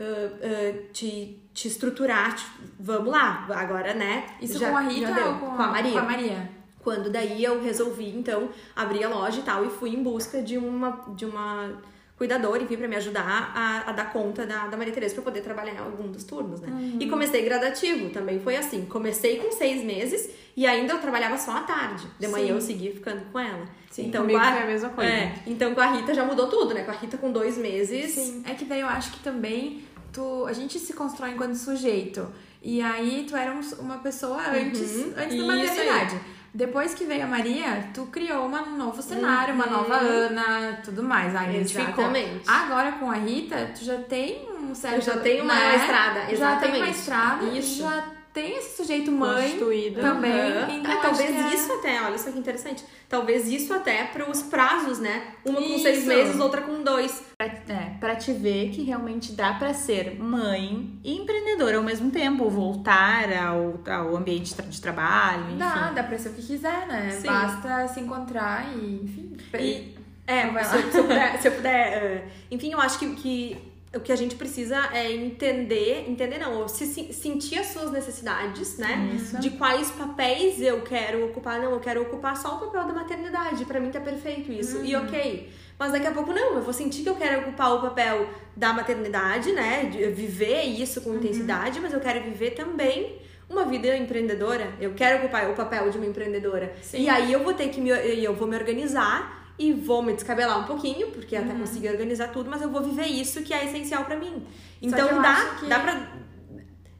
ah, 0.00 0.72
te, 0.92 1.38
te 1.52 1.68
estruturar, 1.68 2.34
te- 2.34 2.44
vamos 2.78 3.08
lá, 3.12 3.46
agora, 3.50 3.94
né? 3.94 4.26
Isso 4.40 4.58
Já- 4.58 4.70
com 4.70 4.76
a 4.76 4.80
Rita 4.82 5.12
deu. 5.12 5.26
ou 5.28 5.34
com, 5.34 5.46
com 5.56 5.62
a 5.62 5.66
Maria? 5.68 5.92
Com 5.92 5.98
a 5.98 6.02
Maria. 6.02 6.50
Quando 6.82 7.10
daí 7.10 7.44
eu 7.44 7.62
resolvi, 7.62 8.08
então, 8.16 8.48
abrir 8.74 9.04
a 9.04 9.08
loja 9.08 9.40
e 9.40 9.42
tal, 9.42 9.64
e 9.66 9.70
fui 9.70 9.90
em 9.90 10.02
busca 10.02 10.40
de 10.42 10.56
uma, 10.56 11.04
de 11.14 11.26
uma 11.26 11.78
cuidadora, 12.16 12.62
enfim, 12.62 12.76
pra 12.76 12.88
me 12.88 12.96
ajudar 12.96 13.52
a, 13.54 13.90
a 13.90 13.92
dar 13.92 14.12
conta 14.12 14.46
da, 14.46 14.66
da 14.66 14.76
Maria 14.76 14.92
Tereza 14.92 15.14
pra 15.14 15.24
poder 15.24 15.40
trabalhar 15.42 15.72
em 15.74 15.78
algum 15.78 16.10
dos 16.10 16.24
turnos, 16.24 16.60
né? 16.60 16.68
Uhum. 16.70 16.96
E 17.00 17.08
comecei 17.08 17.42
gradativo, 17.44 18.10
também 18.10 18.40
foi 18.40 18.56
assim. 18.56 18.84
Comecei 18.86 19.38
com 19.38 19.50
seis 19.52 19.82
meses 19.84 20.30
e 20.56 20.66
ainda 20.66 20.94
eu 20.94 20.98
trabalhava 21.00 21.36
só 21.38 21.52
à 21.56 21.60
tarde. 21.60 22.06
De 22.18 22.28
manhã 22.28 22.46
Sim. 22.48 22.52
eu 22.52 22.60
seguia 22.60 22.92
ficando 22.92 23.22
com 23.32 23.38
ela. 23.38 23.66
Sim, 23.90 24.06
então, 24.06 24.20
comigo 24.22 24.38
com 24.38 24.44
a- 24.46 24.52
foi 24.52 24.62
a 24.62 24.66
mesma 24.66 24.88
coisa. 24.90 25.10
É, 25.10 25.34
então 25.46 25.74
com 25.74 25.80
a 25.80 25.86
Rita 25.92 26.14
já 26.14 26.24
mudou 26.24 26.46
tudo, 26.48 26.72
né? 26.74 26.84
Com 26.84 26.90
a 26.90 26.94
Rita 26.94 27.16
com 27.18 27.32
dois 27.32 27.56
meses. 27.58 28.10
Sim, 28.12 28.42
é 28.46 28.54
que 28.54 28.64
daí 28.66 28.80
eu 28.80 28.86
acho 28.88 29.12
que 29.12 29.20
também 29.20 29.82
tu, 30.12 30.46
a 30.46 30.52
gente 30.52 30.78
se 30.78 30.92
constrói 30.92 31.30
enquanto 31.32 31.54
sujeito. 31.54 32.28
E 32.62 32.80
aí 32.82 33.26
tu 33.28 33.36
era 33.36 33.52
um- 33.52 33.60
uma 33.82 33.98
pessoa 33.98 34.38
antes, 34.48 34.96
antes 35.16 35.36
da 35.36 35.42
Uhum. 35.42 35.46
maternidade. 35.46 36.20
Depois 36.52 36.92
que 36.94 37.04
veio 37.04 37.22
a 37.24 37.26
Maria, 37.28 37.88
tu 37.94 38.06
criou 38.06 38.44
uma- 38.46 38.62
um 38.62 38.76
novo 38.76 39.00
cenário, 39.00 39.54
uma 39.54 39.66
Uhum. 39.66 39.72
nova 39.72 39.94
Ana, 39.96 40.80
tudo 40.84 41.02
mais. 41.02 41.34
Aí 41.36 41.50
identificou. 41.56 41.88
Exatamente. 42.04 42.42
Agora 42.48 42.92
com 42.92 43.08
a 43.10 43.14
Rita, 43.14 43.70
tu 43.72 43.84
já 43.84 43.96
tem 43.98 44.48
um 44.60 44.74
certo. 44.74 44.96
Eu 44.96 45.00
já 45.02 45.16
tenho 45.18 45.44
uma 45.44 45.54
né? 45.54 45.76
estrada, 45.76 46.20
Já 46.20 46.26
tem 46.26 46.34
exatamente. 46.34 46.76
uma 46.78 46.88
estrada, 46.90 47.44
Isso. 47.56 47.78
já 47.82 48.04
tem 48.32 48.56
esse 48.58 48.76
sujeito 48.76 49.10
mãe 49.10 49.42
Constituído. 49.52 50.00
também. 50.00 50.32
Aham. 50.32 50.70
Então 50.72 50.92
Ah, 50.92 50.94
acho 50.94 51.02
talvez 51.02 51.30
é- 51.30 51.54
isso 51.54 51.72
até, 51.72 52.02
olha 52.02 52.18
só 52.18 52.30
que 52.30 52.38
interessante. 52.38 52.84
Talvez 53.08 53.48
isso 53.48 53.74
até 53.74 54.04
para 54.04 54.30
os 54.30 54.40
prazos, 54.42 54.98
né? 55.00 55.34
Uma 55.44 55.60
com 55.60 55.78
seis 55.78 55.98
Isso. 55.98 56.06
meses, 56.06 56.38
outra 56.38 56.60
com 56.62 56.82
dois. 56.82 57.22
Pra, 57.36 57.46
é, 57.46 57.96
pra 57.98 58.14
te 58.16 58.32
ver 58.32 58.70
que 58.70 58.82
realmente 58.84 59.32
dá 59.32 59.54
pra 59.54 59.74
ser 59.74 60.14
mãe 60.20 60.98
e 61.02 61.16
empreendedora 61.16 61.76
ao 61.78 61.82
mesmo 61.82 62.10
tempo, 62.10 62.48
voltar 62.48 63.32
ao, 63.32 63.80
ao 63.92 64.16
ambiente 64.16 64.54
de 64.54 64.80
trabalho, 64.80 65.46
enfim. 65.48 65.56
Dá, 65.58 65.90
dá 65.90 66.02
pra 66.04 66.18
ser 66.18 66.28
o 66.28 66.32
que 66.34 66.42
quiser, 66.46 66.86
né? 66.86 67.10
Sim. 67.20 67.26
Basta 67.26 67.88
se 67.88 68.00
encontrar 68.00 68.64
e, 68.76 69.00
enfim. 69.02 69.36
E, 69.58 69.94
é, 70.26 70.46
vai 70.48 70.62
se, 70.64 70.90
se 70.92 70.98
eu 70.98 71.02
puder, 71.04 71.40
se 71.42 71.48
eu 71.48 71.52
puder, 71.52 71.74
é, 71.74 72.28
enfim, 72.50 72.72
eu 72.72 72.80
acho 72.80 72.98
que, 73.00 73.14
que 73.16 73.69
o 73.94 73.98
que 74.00 74.12
a 74.12 74.16
gente 74.16 74.36
precisa 74.36 74.88
é 74.92 75.10
entender, 75.10 76.04
entender 76.08 76.38
não, 76.38 76.68
se, 76.68 76.86
se- 76.86 77.12
sentir 77.12 77.58
as 77.58 77.66
suas 77.68 77.90
necessidades, 77.90 78.78
né? 78.78 78.96
De 79.40 79.50
quais 79.50 79.90
papéis 79.90 80.60
eu 80.62 80.82
quero 80.82 81.24
ocupar. 81.26 81.60
Não, 81.60 81.72
eu 81.72 81.80
quero 81.80 82.02
ocupar 82.02 82.36
só 82.36 82.56
o 82.56 82.60
papel 82.60 82.84
da 82.86 82.92
maternidade. 82.92 83.64
Pra 83.64 83.80
mim 83.80 83.90
tá 83.90 84.00
perfeito 84.00 84.52
isso. 84.52 84.84
E 84.84 84.94
ok. 84.94 85.50
Mas 85.78 85.92
daqui 85.92 86.06
a 86.06 86.12
pouco 86.12 86.32
não, 86.32 86.54
eu 86.56 86.62
vou 86.62 86.72
sentir 86.72 87.02
que 87.02 87.08
eu 87.08 87.16
quero 87.16 87.40
ocupar 87.40 87.74
o 87.74 87.80
papel 87.80 88.28
da 88.54 88.72
maternidade, 88.72 89.50
né? 89.52 89.86
De 89.86 90.06
viver 90.10 90.62
isso 90.62 91.00
com 91.00 91.14
intensidade, 91.14 91.80
mas 91.80 91.92
eu 91.92 92.00
quero 92.00 92.22
viver 92.22 92.50
também 92.50 93.16
uma 93.48 93.64
vida 93.64 93.96
empreendedora. 93.96 94.72
Eu 94.80 94.92
quero 94.94 95.18
ocupar 95.18 95.50
o 95.50 95.54
papel 95.54 95.90
de 95.90 95.96
uma 95.98 96.06
empreendedora. 96.06 96.72
Sim. 96.82 97.02
E 97.02 97.08
aí 97.08 97.32
eu 97.32 97.42
vou 97.42 97.54
ter 97.54 97.68
que 97.70 97.80
me, 97.80 97.90
eu 97.90 98.34
vou 98.34 98.46
me 98.46 98.54
organizar 98.56 99.39
e 99.60 99.72
vou 99.72 100.02
me 100.02 100.12
descabelar 100.14 100.58
um 100.60 100.64
pouquinho, 100.64 101.08
porque 101.12 101.36
até 101.36 101.52
conseguir 101.54 101.90
organizar 101.90 102.28
tudo, 102.28 102.48
mas 102.50 102.62
eu 102.62 102.70
vou 102.70 102.82
viver 102.82 103.06
isso 103.06 103.42
que 103.42 103.52
é 103.52 103.64
essencial 103.66 104.04
pra 104.04 104.16
mim. 104.16 104.42
Então 104.80 105.06
dá, 105.22 105.56
que- 105.60 105.66
dá 105.66 105.78
pra 105.80 106.20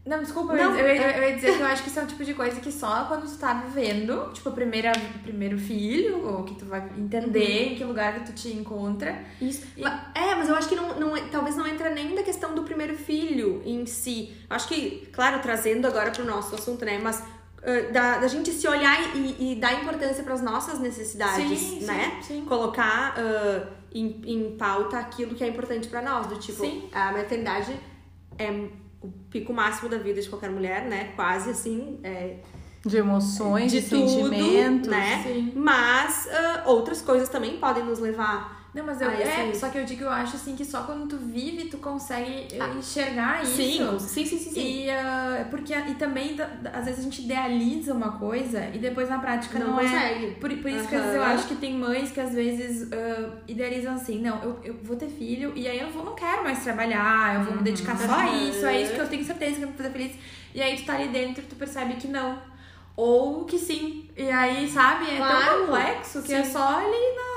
Não, 0.05 0.19
desculpa, 0.21 0.55
Não, 0.55 0.75
eu, 0.77 0.87
ia, 0.95 1.17
eu 1.19 1.23
ia 1.29 1.35
dizer 1.37 1.57
que 1.57 1.61
eu 1.63 1.67
acho 1.67 1.83
que 1.83 1.89
isso 1.91 2.01
é 2.01 2.03
um 2.03 2.07
tipo 2.07 2.25
de 2.25 2.33
coisa 2.35 2.59
que 2.61 2.73
só 2.73 3.05
quando 3.05 3.27
tu 3.31 3.39
tá 3.39 3.53
vivendo, 3.55 4.31
tipo, 4.33 4.49
a 4.49 4.53
primeira, 4.53 4.93
primeiro 5.23 5.59
filho, 5.59 6.27
ou 6.27 6.43
que 6.43 6.55
tu 6.55 6.65
vai 6.65 6.81
entender 6.99 7.73
em 7.73 7.75
que 7.77 7.85
lugar 7.85 8.15
que 8.15 8.27
tu 8.27 8.33
te 8.33 8.49
encontra. 8.49 9.23
Isso. 9.41 9.63
E- 9.77 9.85
É, 9.85 10.35
mas 10.35 10.49
eu 10.49 10.55
acho 10.57 10.69
que 10.69 10.75
não, 10.75 10.99
não, 10.99 11.17
é- 11.17 11.21
talvez 11.31 11.55
não 11.55 11.67
entra 11.67 11.91
nem 11.91 12.15
da 12.15 12.23
questão 12.23 12.55
do 12.55 12.63
primeiro 12.65 12.97
filho 12.97 13.63
em 13.65 13.85
si. 13.87 14.35
Eu 14.49 14.57
acho 14.57 14.67
que, 14.69 15.07
claro, 15.13 15.39
trazendo 15.41 15.87
agora 15.87 16.11
pro 16.11 16.25
nosso 16.25 16.55
assunto, 16.55 16.85
né? 16.85 16.99
Mas 16.99 17.23
da, 17.93 18.19
da 18.19 18.29
gente 18.29 18.51
se 18.53 18.67
olhar 18.67 19.15
e, 19.17 19.53
e 19.53 19.55
dar 19.57 19.75
importância 19.83 20.23
para 20.25 20.35
as 20.35 20.43
nossas 20.43 20.79
necessidades, 20.79 21.59
Sim, 21.59 21.85
né? 21.85 22.19
sim, 22.23 22.41
sim. 22.41 22.45
Colocar 22.47 23.15
uh, 23.19 23.67
em, 23.93 24.21
em 24.25 24.57
pauta 24.57 24.99
aquilo 24.99 25.35
que 25.35 25.45
é 25.45 25.49
importante 25.49 25.89
para 25.89 26.01
nós, 26.01 26.27
do 26.27 26.37
tipo, 26.37 26.63
Sim. 26.63 26.89
a 26.93 27.13
maternidade 27.13 27.75
é 28.39 28.51
o 29.03 29.09
pico 29.31 29.53
máximo 29.53 29.89
da 29.89 29.99
vida 29.99 30.21
de 30.21 30.29
qualquer 30.29 30.51
mulher, 30.51 30.85
né? 30.87 31.13
Quase 31.17 31.51
assim, 31.51 31.99
é, 32.03 32.37
De 32.85 32.97
emoções, 32.97 33.73
de, 33.73 33.81
de 33.81 33.89
tudo, 33.89 34.09
sentimentos. 34.09 34.89
né? 34.89 35.23
Sim. 35.23 35.53
Mas 35.55 36.27
uh, 36.27 36.69
outras 36.71 37.03
coisas 37.03 37.29
também 37.29 37.59
podem 37.59 37.85
nos 37.85 37.99
levar 37.99 38.60
Não, 38.73 38.85
mas 38.87 39.01
eu, 39.01 39.09
Ah, 39.11 39.15
é, 39.15 39.53
só 39.53 39.69
que 39.69 39.79
eu 39.79 39.85
digo, 39.85 40.05
eu 40.05 40.11
acho 40.11 40.37
assim 40.37 40.55
que 40.55 40.65
só 40.65 40.83
quando 40.85 41.09
tu 41.09 41.17
vive 41.17 41.65
tu 41.69 41.79
consegue 41.79 42.47
eh, 42.55 42.59
Ah. 42.61 42.69
enxergar 42.69 43.43
isso. 43.43 43.57
Sim, 43.99 43.99
sim, 43.99 44.25
sim, 44.39 44.39
sim. 44.39 44.61
E, 44.85 44.91
ah, 44.91 45.45
porque, 45.51 45.75
e 45.75 45.95
também, 45.97 46.37
às 46.73 46.85
vezes, 46.85 47.01
a 47.01 47.03
gente 47.03 47.23
idealiza 47.23 47.93
uma 47.93 48.13
coisa 48.17 48.71
e 48.73 48.79
depois 48.79 49.09
na 49.09 49.19
prática 49.19 49.59
não, 49.59 49.73
não 49.73 49.81
é. 49.81 49.83
consegue. 49.83 50.27
Por, 50.41 50.51
por 50.59 50.71
isso 50.71 50.89
que 50.89 50.95
às 50.95 51.03
vezes, 51.03 51.17
eu 51.17 51.23
acho 51.25 51.49
que 51.49 51.57
tem 51.57 51.75
mães 51.75 52.13
que 52.13 52.21
às 52.21 52.33
vezes 52.33 52.89
ah, 52.93 53.31
idealizam 53.49 53.95
assim, 53.95 54.21
não, 54.21 54.41
eu, 54.41 54.61
eu 54.63 54.75
vou 54.85 54.95
ter 54.97 55.09
filho 55.09 55.53
e 55.57 55.67
aí 55.67 55.79
eu 55.81 55.87
não, 55.87 55.93
vou, 55.93 56.05
não 56.05 56.15
quero 56.15 56.45
mais 56.45 56.63
trabalhar, 56.63 57.35
eu 57.41 57.45
vou 57.47 57.57
me 57.57 57.63
dedicar 57.63 57.97
só 57.99 58.13
a 58.13 58.27
Uhum. 58.31 58.49
isso, 58.51 58.67
é 58.67 58.81
isso 58.83 58.93
que 58.95 59.01
eu 59.01 59.09
tenho 59.09 59.25
certeza 59.25 59.57
que 59.57 59.63
eu 59.63 59.69
vou 59.69 59.77
fazer 59.77 59.91
feliz. 59.91 60.13
E 60.55 60.63
aí 60.63 60.77
tu 60.77 60.85
tá 60.85 60.95
ali 60.95 61.09
dentro 61.09 61.43
e 61.43 61.47
tu 61.47 61.57
percebe 61.57 61.95
que 61.95 62.07
não. 62.07 62.39
Ou 62.97 63.45
que 63.47 63.59
sim. 63.59 64.09
E 64.17 64.31
aí, 64.31 64.69
sabe, 64.69 65.11
é 65.11 65.17
Claro. 65.17 65.45
tão 65.45 65.67
complexo 65.67 66.23
que 66.23 66.33
é 66.35 66.43
Sim. 66.45 66.53
só 66.53 66.79
ali 66.79 67.15
na 67.17 67.30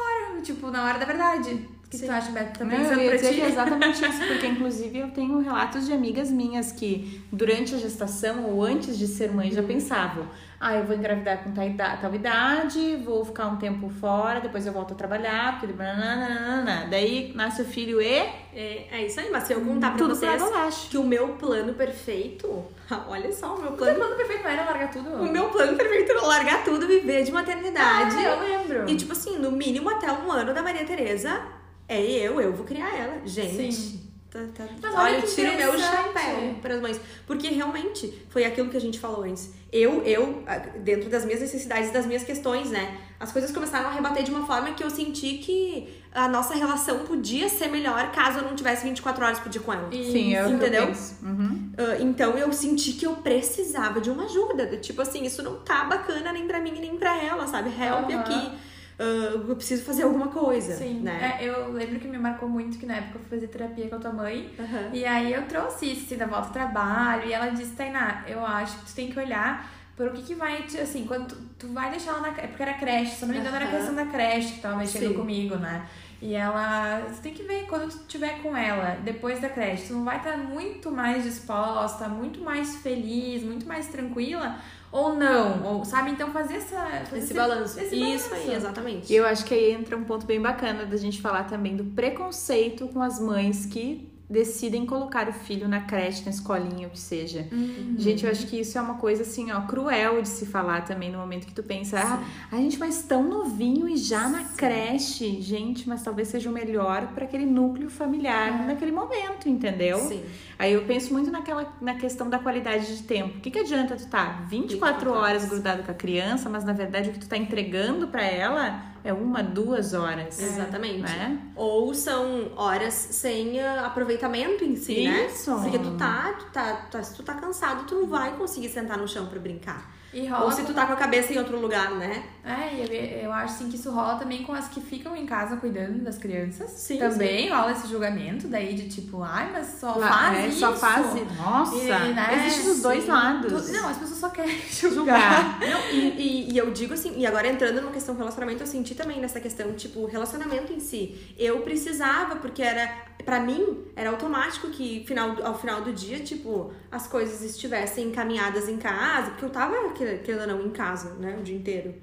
tipo, 0.44 0.70
na 0.70 0.84
hora 0.84 1.00
da 1.00 1.06
verdade. 1.06 1.68
O 1.94 1.96
que 1.96 2.00
Sim. 2.00 2.06
tu 2.08 2.12
acha, 2.12 2.32
Beto? 2.32 2.58
Tá 2.60 2.66
Não, 2.66 2.72
pensando 2.78 2.94
eu 2.94 3.00
ia 3.02 3.08
pra 3.10 3.16
dizer 3.18 3.30
ti? 3.30 3.36
que 3.36 3.42
é 3.42 3.48
exatamente 3.50 4.04
isso, 4.10 4.28
porque 4.28 4.48
inclusive 4.48 4.98
eu 5.00 5.12
tenho 5.12 5.40
relatos 5.40 5.86
de 5.86 5.94
amigas 5.94 6.32
minhas 6.32 6.72
que 6.72 7.22
durante 7.32 7.76
a 7.76 7.78
gestação 7.78 8.46
ou 8.46 8.64
antes 8.64 8.98
de 8.98 9.06
ser 9.08 9.32
mãe 9.32 9.52
já 9.52 9.62
pensavam: 9.62 10.26
ah, 10.60 10.74
eu 10.76 10.86
vou 10.86 10.96
engravidar 10.96 11.44
com 11.44 11.52
tal 11.52 11.66
ida- 11.68 11.98
tal 12.02 12.16
idade, 12.16 12.96
vou 13.06 13.24
ficar 13.24 13.46
um 13.48 13.58
tempo 13.58 13.90
fora, 13.90 14.40
depois 14.42 14.66
eu 14.66 14.74
volto 14.74 14.94
a 14.94 14.96
trabalhar, 14.96 15.60
porque 15.60 15.74
nananana. 15.76 16.88
daí 16.90 17.32
nasce 17.36 17.62
o 17.62 17.66
filho 17.66 18.02
e 18.02 18.08
É, 18.56 18.88
é 18.92 19.06
isso 19.06 19.20
aí, 19.20 19.30
mas 19.32 19.44
se 19.44 19.54
eu 19.54 19.62
contar 19.62 19.90
pra 19.90 19.98
tudo 20.00 20.16
vocês 20.16 20.42
abaixo. 20.42 20.90
que 20.90 20.98
o 20.98 21.04
meu 21.04 21.30
plano 21.30 21.74
perfeito, 21.74 22.64
olha 23.08 23.32
só, 23.32 23.56
o 23.56 23.62
meu 23.62 23.66
O 23.72 23.76
teu 23.76 23.78
plano, 23.78 23.96
plano 24.00 24.16
perfeito 24.16 24.44
não 24.44 24.50
era 24.50 24.64
largar 24.66 24.92
tudo? 24.92 25.10
o 25.10 25.32
meu 25.32 25.50
plano 25.50 25.78
perfeito 25.78 26.12
era 26.12 26.22
largar 26.26 26.64
tudo, 26.64 26.88
viver 26.88 27.24
de 27.24 27.32
maternidade. 27.32 28.16
Ah, 28.18 28.24
eu 28.24 28.40
lembro. 28.40 28.90
E 28.90 28.96
tipo 28.96 29.12
assim, 29.12 29.38
no 29.38 29.52
mínimo 29.52 29.90
até 29.90 30.12
um 30.12 30.32
ano 30.32 30.54
da 30.54 30.62
Maria 30.64 30.86
Tereza, 30.86 31.40
é 31.88 32.02
eu, 32.02 32.40
eu 32.40 32.54
vou 32.54 32.66
criar 32.66 32.96
ela. 32.96 33.22
Gente. 33.26 33.74
Sim. 33.74 34.14
Tá, 34.34 34.40
tá, 34.56 34.66
Mas 34.82 34.96
olha, 34.96 35.04
olha 35.04 35.18
eu 35.18 35.28
tiro 35.28 35.56
meu 35.56 35.78
chapéu 35.78 36.56
para 36.60 36.74
as 36.74 36.82
mães. 36.82 37.00
Porque 37.28 37.50
realmente 37.50 38.26
foi 38.30 38.44
aquilo 38.44 38.68
que 38.68 38.76
a 38.76 38.82
gente 38.82 39.00
falou 39.00 39.24
antes. 39.24 39.52
Eu, 39.72 40.02
eu, 40.04 40.44
dentro 40.80 41.08
das 41.08 41.24
minhas 41.24 41.40
necessidades, 41.40 41.92
das 41.92 42.08
minhas 42.08 42.24
questões, 42.24 42.72
né? 42.72 42.98
As 43.20 43.32
coisas 43.32 43.52
começaram 43.52 43.90
a 43.90 43.92
rebater 43.92 44.24
de 44.24 44.32
uma 44.32 44.44
forma 44.48 44.72
que 44.72 44.84
eu 44.84 44.90
senti 44.90 45.38
que 45.38 46.02
a 46.12 46.28
nossa 46.28 46.56
relação 46.56 47.06
podia 47.06 47.48
ser 47.48 47.68
melhor 47.68 48.12
caso 48.12 48.40
eu 48.40 48.46
não 48.46 48.56
tivesse 48.56 48.84
24 48.84 49.24
horas 49.24 49.40
por 49.40 49.50
dia 49.50 49.62
com 49.62 49.72
ela. 49.72 49.88
Sim, 49.92 50.36
é 50.36 50.48
Entendeu? 50.48 50.82
eu 50.82 50.88
penso. 50.88 51.16
Uhum. 51.24 51.72
Ah, 51.78 51.98
então 52.00 52.36
eu 52.36 52.52
senti 52.52 52.94
que 52.94 53.06
eu 53.06 53.14
precisava 53.18 54.02
de 54.02 54.10
uma 54.10 54.26
ajuda. 54.26 54.66
do 54.66 54.78
Tipo 54.78 55.04
assim, 55.04 55.24
isso 55.24 55.44
não 55.44 55.60
tá 55.60 55.84
bacana 55.84 56.34
nem 56.34 56.48
pra 56.48 56.60
mim 56.60 56.72
nem 56.72 56.98
pra 56.98 57.16
ela, 57.24 57.46
sabe? 57.46 57.70
Help 57.70 58.10
Aham. 58.10 58.20
aqui. 58.20 58.52
Ah, 59.00 59.34
eu 59.48 59.56
preciso 59.56 59.84
fazer 59.84 60.04
alguma 60.04 60.28
coisa. 60.28 60.76
Sim, 60.76 61.02
né? 61.02 61.38
É, 61.40 61.46
eu 61.46 61.72
lembro 61.72 62.00
que 62.00 62.08
me 62.08 62.18
marcou 62.18 62.48
muito 62.48 62.78
que 62.78 62.86
na 62.86 62.96
época 62.96 63.16
eu 63.18 63.22
fui 63.22 63.30
fazer 63.30 63.48
terapia 63.48 63.88
com 63.88 63.96
a 63.96 64.00
tua 64.00 64.14
mãe. 64.14 64.52
Aham. 64.60 64.90
E 64.94 65.06
aí 65.06 65.34
eu 65.34 65.46
trouxe 65.48 65.92
isso, 65.92 66.16
da 66.16 66.26
volta 66.26 66.48
ao 66.48 66.54
trabalho. 66.54 67.28
E 67.28 67.34
ela 67.34 67.48
disse, 67.50 67.72
Tainá, 67.72 68.24
eu 68.28 68.46
acho 68.46 68.78
que 68.80 68.86
tu 68.86 68.96
tem 68.96 69.10
que 69.12 69.20
olhar 69.20 69.70
por 69.96 70.08
o 70.08 70.12
que 70.12 70.24
que 70.24 70.36
vai 70.36 70.64
te, 70.64 70.80
assim, 70.80 71.06
quando 71.06 71.28
tu, 71.28 71.36
tu 71.60 71.68
vai 71.74 71.92
deixar 71.92 72.12
ela 72.12 72.22
na 72.22 72.32
creche, 72.32 72.48
porque 72.48 72.64
era 72.64 72.74
creche, 72.74 73.16
se 73.16 73.26
não 73.26 73.34
me 73.34 73.40
engano 73.40 73.56
era 73.56 73.66
a 73.66 73.72
questão 73.72 73.94
da 73.94 74.06
creche 74.08 74.54
que 74.54 74.62
tava 74.62 74.78
mexendo 74.78 75.10
Sim. 75.10 75.14
comigo, 75.14 75.56
né? 75.56 75.88
E 76.20 76.34
ela, 76.34 77.02
você 77.02 77.22
tem 77.22 77.34
que 77.34 77.44
ver 77.44 77.66
quando 77.68 77.90
tu 77.90 77.98
estiver 77.98 78.42
com 78.42 78.56
ela, 78.56 78.98
depois 79.04 79.40
da 79.40 79.50
creche, 79.50 79.88
tu 79.88 79.94
não 79.94 80.06
vai 80.06 80.18
estar 80.18 80.38
muito 80.38 80.90
mais 80.90 81.24
disposta, 81.24 82.08
muito 82.08 82.42
mais 82.42 82.78
feliz, 82.78 83.44
muito 83.44 83.68
mais 83.68 83.88
tranquila, 83.88 84.58
ou 84.94 85.16
não, 85.16 85.64
ou, 85.66 85.86
sabe? 85.86 86.12
Então 86.12 86.32
fazer 86.32 86.58
essa... 86.58 86.78
fazer 87.10 87.18
Esse 87.18 87.34
balanço. 87.34 87.80
esse 87.80 87.96
Isso 87.96 88.30
balanço. 88.30 88.50
aí, 88.50 88.56
exatamente. 88.56 89.12
E 89.12 89.16
eu 89.16 89.26
acho 89.26 89.44
que 89.44 89.54
aí 89.54 89.72
entra 89.72 89.98
um 89.98 90.04
ponto 90.04 90.26
bem 90.26 90.40
bacana 90.40 90.86
da 90.86 90.96
gente 90.96 91.20
falar 91.20 91.46
também 91.46 91.76
do 91.76 91.84
preconceito 91.84 92.88
com 92.90 93.02
as 93.02 93.20
mães 93.20 93.66
que 93.66 94.08
decidem 94.34 94.86
colocar 94.86 95.30
o 95.30 95.34
filho 95.34 95.68
na 95.68 95.82
creche, 95.82 96.26
na 96.26 96.32
escolinha, 96.32 96.88
o 96.88 96.90
que 96.92 97.00
seja. 97.00 97.48
Uhum. 97.52 97.96
Gente, 97.98 98.26
eu 98.26 98.32
acho 98.32 98.48
que 98.48 98.60
isso 98.60 98.78
é 98.78 98.82
uma 98.82 98.96
coisa 98.96 99.22
assim, 99.22 99.52
ó, 99.52 99.62
cruel 99.62 100.22
de 100.22 100.28
se 100.28 100.46
falar 100.48 100.84
também 100.84 101.12
no 101.12 101.20
momento 101.20 101.46
que 101.46 101.54
tu 101.54 101.62
pensa, 101.62 102.00
ah, 102.00 102.24
a 102.52 102.58
gente, 102.58 102.80
mas 102.80 103.04
tão 103.04 103.24
novinho 103.24 103.88
e 103.88 103.96
já 103.96 104.28
na 104.28 104.44
creche, 104.44 105.40
gente, 105.40 105.88
mas 105.88 106.02
talvez 106.02 106.28
seja 106.30 106.50
o 106.50 106.54
melhor 106.54 107.14
para 107.14 107.26
aquele 107.26 107.46
núcleo 107.46 107.90
familiar 107.90 108.66
naquele 108.66 108.92
momento, 108.92 109.48
entendeu? 109.48 110.00
Sim. 110.00 110.24
Aí 110.58 110.74
eu 110.74 110.84
penso 110.86 111.14
muito 111.14 111.30
naquela 111.30 111.72
na 111.80 111.96
questão 111.96 112.30
da 112.30 112.40
qualidade 112.40 112.98
de 112.98 113.04
tempo. 113.04 113.38
O 113.38 113.42
que, 113.42 113.52
que 113.52 113.60
adianta 113.60 113.96
tu 113.96 114.08
tá 114.08 114.46
24, 114.50 114.50
24 114.50 115.12
horas 115.12 115.24
horas. 115.24 115.50
grudado 115.50 115.84
com 115.84 115.92
a 115.92 115.96
criança, 115.96 116.50
mas 116.50 116.64
na 116.64 116.74
verdade 116.74 117.10
o 117.10 117.14
que 117.14 117.20
tu 117.20 117.28
tá 117.28 117.38
entregando 117.38 118.08
para 118.08 118.24
ela 118.24 118.93
é 119.04 119.12
uma, 119.12 119.44
duas 119.44 119.94
horas. 119.94 120.40
Exatamente. 120.40 121.02
Né? 121.02 121.40
Ou 121.56 121.94
são 121.94 122.52
horas 122.56 122.94
sem 122.94 123.60
ah, 123.60 123.86
aproveitamento 123.88 124.64
em 124.64 124.76
si, 124.76 125.04
né? 125.04 125.28
Isso. 125.28 125.54
Porque 125.62 125.78
tu 125.80 125.98
tá, 125.98 126.34
tu 126.40 126.46
tá, 126.52 126.76
tu 126.76 126.92
tá- 126.92 127.04
se 127.04 127.14
tu 127.16 127.24
tá 127.24 127.34
cansado, 127.36 127.86
tu 127.86 127.96
não 127.96 128.08
vai 128.08 128.36
conseguir 128.38 128.70
sentar 128.70 128.98
no 128.98 129.08
chão 129.08 129.26
pra 129.28 129.40
brincar. 129.40 129.94
E 130.14 130.28
rola 130.28 130.46
Ou 130.46 130.52
se 130.52 130.64
tu 130.64 130.74
tá 130.74 130.86
com 130.86 130.94
a 130.94 130.96
cabeça 130.96 131.34
em 131.34 131.38
outro 131.38 131.60
lugar, 131.60 131.92
né? 131.96 132.24
É, 132.46 132.76
e 132.76 132.82
eu, 132.82 133.24
eu 133.26 133.34
acho 133.34 133.56
assim 133.56 133.70
que 133.70 133.76
isso 133.78 133.90
rola 133.92 134.16
também 134.20 134.44
com 134.44 134.54
as 134.54 134.68
que 134.68 134.80
ficam 134.82 135.16
em 135.16 135.26
casa 135.26 135.58
cuidando 135.58 136.04
das 136.04 136.18
crianças. 136.18 136.70
Sim, 136.72 136.98
Também 137.00 137.50
rola 137.50 137.72
esse 137.72 137.88
julgamento 137.88 138.48
daí 138.48 138.74
de 138.76 138.90
tipo, 138.90 139.24
ai, 139.24 139.50
mas 139.52 139.80
só 139.80 139.96
Lá- 139.98 140.08
faz 140.10 140.38
é, 140.40 140.48
isso. 140.50 140.60
Só 140.60 140.74
faz. 140.74 141.08
Nossa, 141.38 141.76
E, 141.76 142.14
né, 142.14 142.46
existe 142.46 142.64
dos 142.70 142.82
dois 142.82 143.04
sim. 143.06 143.10
lados. 143.12 143.70
Não, 143.72 143.90
as 143.90 143.98
pessoas 143.98 144.20
só 144.20 144.30
querem 144.30 144.56
julgar. 144.70 144.92
julgar. 144.94 145.60
Não, 145.60 145.90
e, 145.92 146.10
e- 146.18 146.54
e 146.54 146.58
eu 146.58 146.70
digo 146.72 146.94
assim, 146.94 147.14
e 147.18 147.26
agora 147.26 147.48
entrando 147.48 147.82
numa 147.82 147.92
questão 147.92 148.16
relacionamento, 148.16 148.62
eu 148.62 148.68
senti 148.68 148.94
também 148.94 149.20
nessa 149.20 149.40
questão, 149.40 149.74
tipo, 149.74 150.06
relacionamento 150.06 150.72
em 150.74 150.80
si. 150.80 151.34
Eu 151.40 151.62
precisava, 151.62 152.36
porque 152.36 152.62
era, 152.62 152.88
pra 153.26 153.40
mim, 153.40 153.86
era 153.96 154.10
automático 154.10 154.70
que 154.70 155.04
final, 155.08 155.36
ao 155.44 155.58
final 155.58 155.82
do 155.82 155.92
dia, 155.94 156.20
tipo, 156.20 156.72
as 156.92 157.08
coisas 157.08 157.42
estivessem 157.42 158.08
encaminhadas 158.10 158.68
em 158.70 158.78
casa, 158.78 159.32
porque 159.32 159.46
eu 159.46 159.50
tava, 159.50 159.76
querendo 160.24 160.42
ou 160.42 160.48
não, 160.48 160.66
em 160.66 160.70
casa, 160.72 161.14
né, 161.16 161.38
o 161.40 161.44
dia 161.44 161.56
inteiro. 161.56 161.94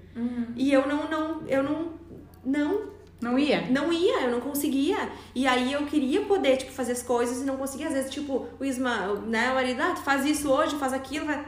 E 0.56 0.72
eu 0.72 0.86
não, 0.86 1.08
não, 1.10 1.46
eu 1.46 1.62
não, 1.62 1.92
não 2.44 2.90
Não 3.20 3.38
ia? 3.38 3.62
não 3.70 3.92
ia, 3.92 4.22
eu 4.22 4.30
não 4.30 4.40
conseguia. 4.40 4.96
E 5.34 5.46
aí 5.46 5.72
eu 5.72 5.84
queria 5.86 6.22
poder, 6.22 6.56
tipo, 6.56 6.72
fazer 6.72 6.92
as 6.92 7.02
coisas 7.02 7.42
e 7.42 7.44
não 7.44 7.56
conseguia. 7.56 7.88
Às 7.88 7.92
vezes, 7.94 8.10
tipo, 8.10 8.46
o 8.58 8.64
Isma, 8.64 9.14
né, 9.26 9.50
o 9.50 9.54
marido, 9.54 9.80
ah, 9.82 9.92
tu 9.94 10.02
faz 10.02 10.24
isso 10.24 10.50
hoje, 10.50 10.76
faz 10.76 10.92
aquilo, 10.92 11.26
vai... 11.26 11.44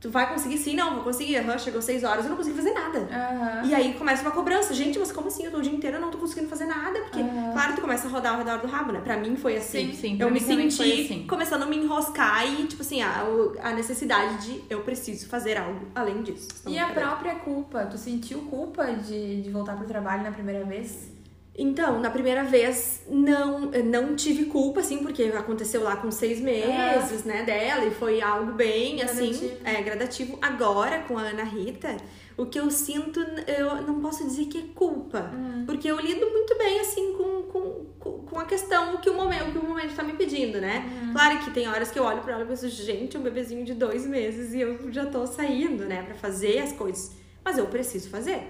Tu 0.00 0.08
vai 0.08 0.26
conseguir? 0.32 0.56
Sim, 0.56 0.74
não, 0.74 0.94
vou 0.94 1.04
conseguir. 1.04 1.36
Aham, 1.36 1.58
chegou 1.58 1.82
seis 1.82 2.02
horas, 2.02 2.24
eu 2.24 2.30
não 2.30 2.36
consegui 2.38 2.56
fazer 2.56 2.72
nada. 2.72 3.00
Aham. 3.00 3.66
E 3.66 3.74
aí 3.74 3.92
começa 3.94 4.22
uma 4.22 4.30
cobrança. 4.30 4.72
Gente, 4.72 4.98
mas 4.98 5.12
como 5.12 5.28
assim? 5.28 5.44
Eu 5.44 5.50
tô 5.50 5.58
o 5.58 5.62
dia 5.62 5.72
inteiro, 5.72 5.98
eu 5.98 6.00
não 6.00 6.10
tô 6.10 6.16
conseguindo 6.16 6.48
fazer 6.48 6.64
nada. 6.64 6.98
Porque, 7.00 7.22
claro, 7.52 7.74
tu 7.74 7.82
começa 7.82 8.08
a 8.08 8.10
rodar 8.10 8.32
ao 8.32 8.38
redor 8.38 8.58
do 8.60 8.66
rabo, 8.66 8.92
né? 8.92 9.00
Pra 9.04 9.18
mim 9.18 9.36
foi 9.36 9.56
assim. 9.58 9.90
Sim, 9.90 9.92
sim, 9.92 10.16
Eu 10.18 10.30
me 10.30 10.40
senti 10.40 11.02
assim. 11.04 11.26
começando 11.26 11.64
a 11.64 11.66
me 11.66 11.76
enroscar 11.76 12.46
e, 12.46 12.66
tipo 12.66 12.80
assim, 12.80 13.02
a, 13.02 13.24
a 13.62 13.72
necessidade 13.72 14.46
de 14.46 14.64
eu 14.70 14.80
preciso 14.80 15.28
fazer 15.28 15.58
algo 15.58 15.86
além 15.94 16.22
disso. 16.22 16.48
E 16.66 16.78
a 16.78 16.86
própria 16.88 17.34
culpa? 17.34 17.84
Tu 17.84 17.98
sentiu 17.98 18.38
culpa 18.42 18.86
de, 18.86 19.42
de 19.42 19.50
voltar 19.50 19.76
pro 19.76 19.86
trabalho 19.86 20.22
na 20.22 20.32
primeira 20.32 20.64
vez? 20.64 21.10
Então, 21.56 22.00
na 22.00 22.10
primeira 22.10 22.44
vez, 22.44 23.02
não, 23.08 23.70
não 23.84 24.14
tive 24.16 24.46
culpa, 24.46 24.80
assim, 24.80 24.98
porque 24.98 25.24
aconteceu 25.24 25.82
lá 25.82 25.96
com 25.96 26.10
seis 26.10 26.40
meses, 26.40 27.24
né, 27.24 27.42
dela, 27.42 27.84
e 27.84 27.90
foi 27.90 28.22
algo 28.22 28.52
bem, 28.52 29.02
assim, 29.02 29.30
Gradativo. 29.32 29.56
é, 29.64 29.82
gradativo. 29.82 30.38
Agora, 30.40 31.00
com 31.00 31.18
a 31.18 31.22
Ana 31.22 31.42
Rita, 31.42 31.96
o 32.36 32.46
que 32.46 32.58
eu 32.58 32.70
sinto, 32.70 33.20
eu 33.46 33.82
não 33.82 34.00
posso 34.00 34.24
dizer 34.24 34.46
que 34.46 34.58
é 34.58 34.62
culpa, 34.74 35.30
porque 35.66 35.90
eu 35.90 36.00
lido 36.00 36.24
muito 36.30 36.56
bem, 36.56 36.80
assim, 36.80 37.12
com, 37.12 37.42
com, 37.42 38.10
com 38.24 38.38
a 38.38 38.44
questão 38.46 38.96
que 38.98 39.10
o 39.10 39.14
momento, 39.14 39.52
que 39.52 39.58
o 39.58 39.64
momento 39.64 39.94
tá 39.94 40.02
me 40.02 40.14
pedindo, 40.14 40.60
né? 40.60 40.88
Claro 41.12 41.40
que 41.40 41.50
tem 41.50 41.68
horas 41.68 41.90
que 41.90 41.98
eu 41.98 42.04
olho 42.04 42.22
pra 42.22 42.34
ela 42.34 42.44
e 42.44 42.46
penso, 42.46 42.68
gente, 42.68 43.18
um 43.18 43.22
bebezinho 43.22 43.64
de 43.66 43.74
dois 43.74 44.06
meses 44.06 44.54
e 44.54 44.60
eu 44.60 44.90
já 44.90 45.04
tô 45.04 45.26
saindo, 45.26 45.84
né, 45.84 46.02
pra 46.04 46.14
fazer 46.14 46.60
as 46.60 46.72
coisas, 46.72 47.12
mas 47.44 47.58
eu 47.58 47.66
preciso 47.66 48.08
fazer. 48.08 48.40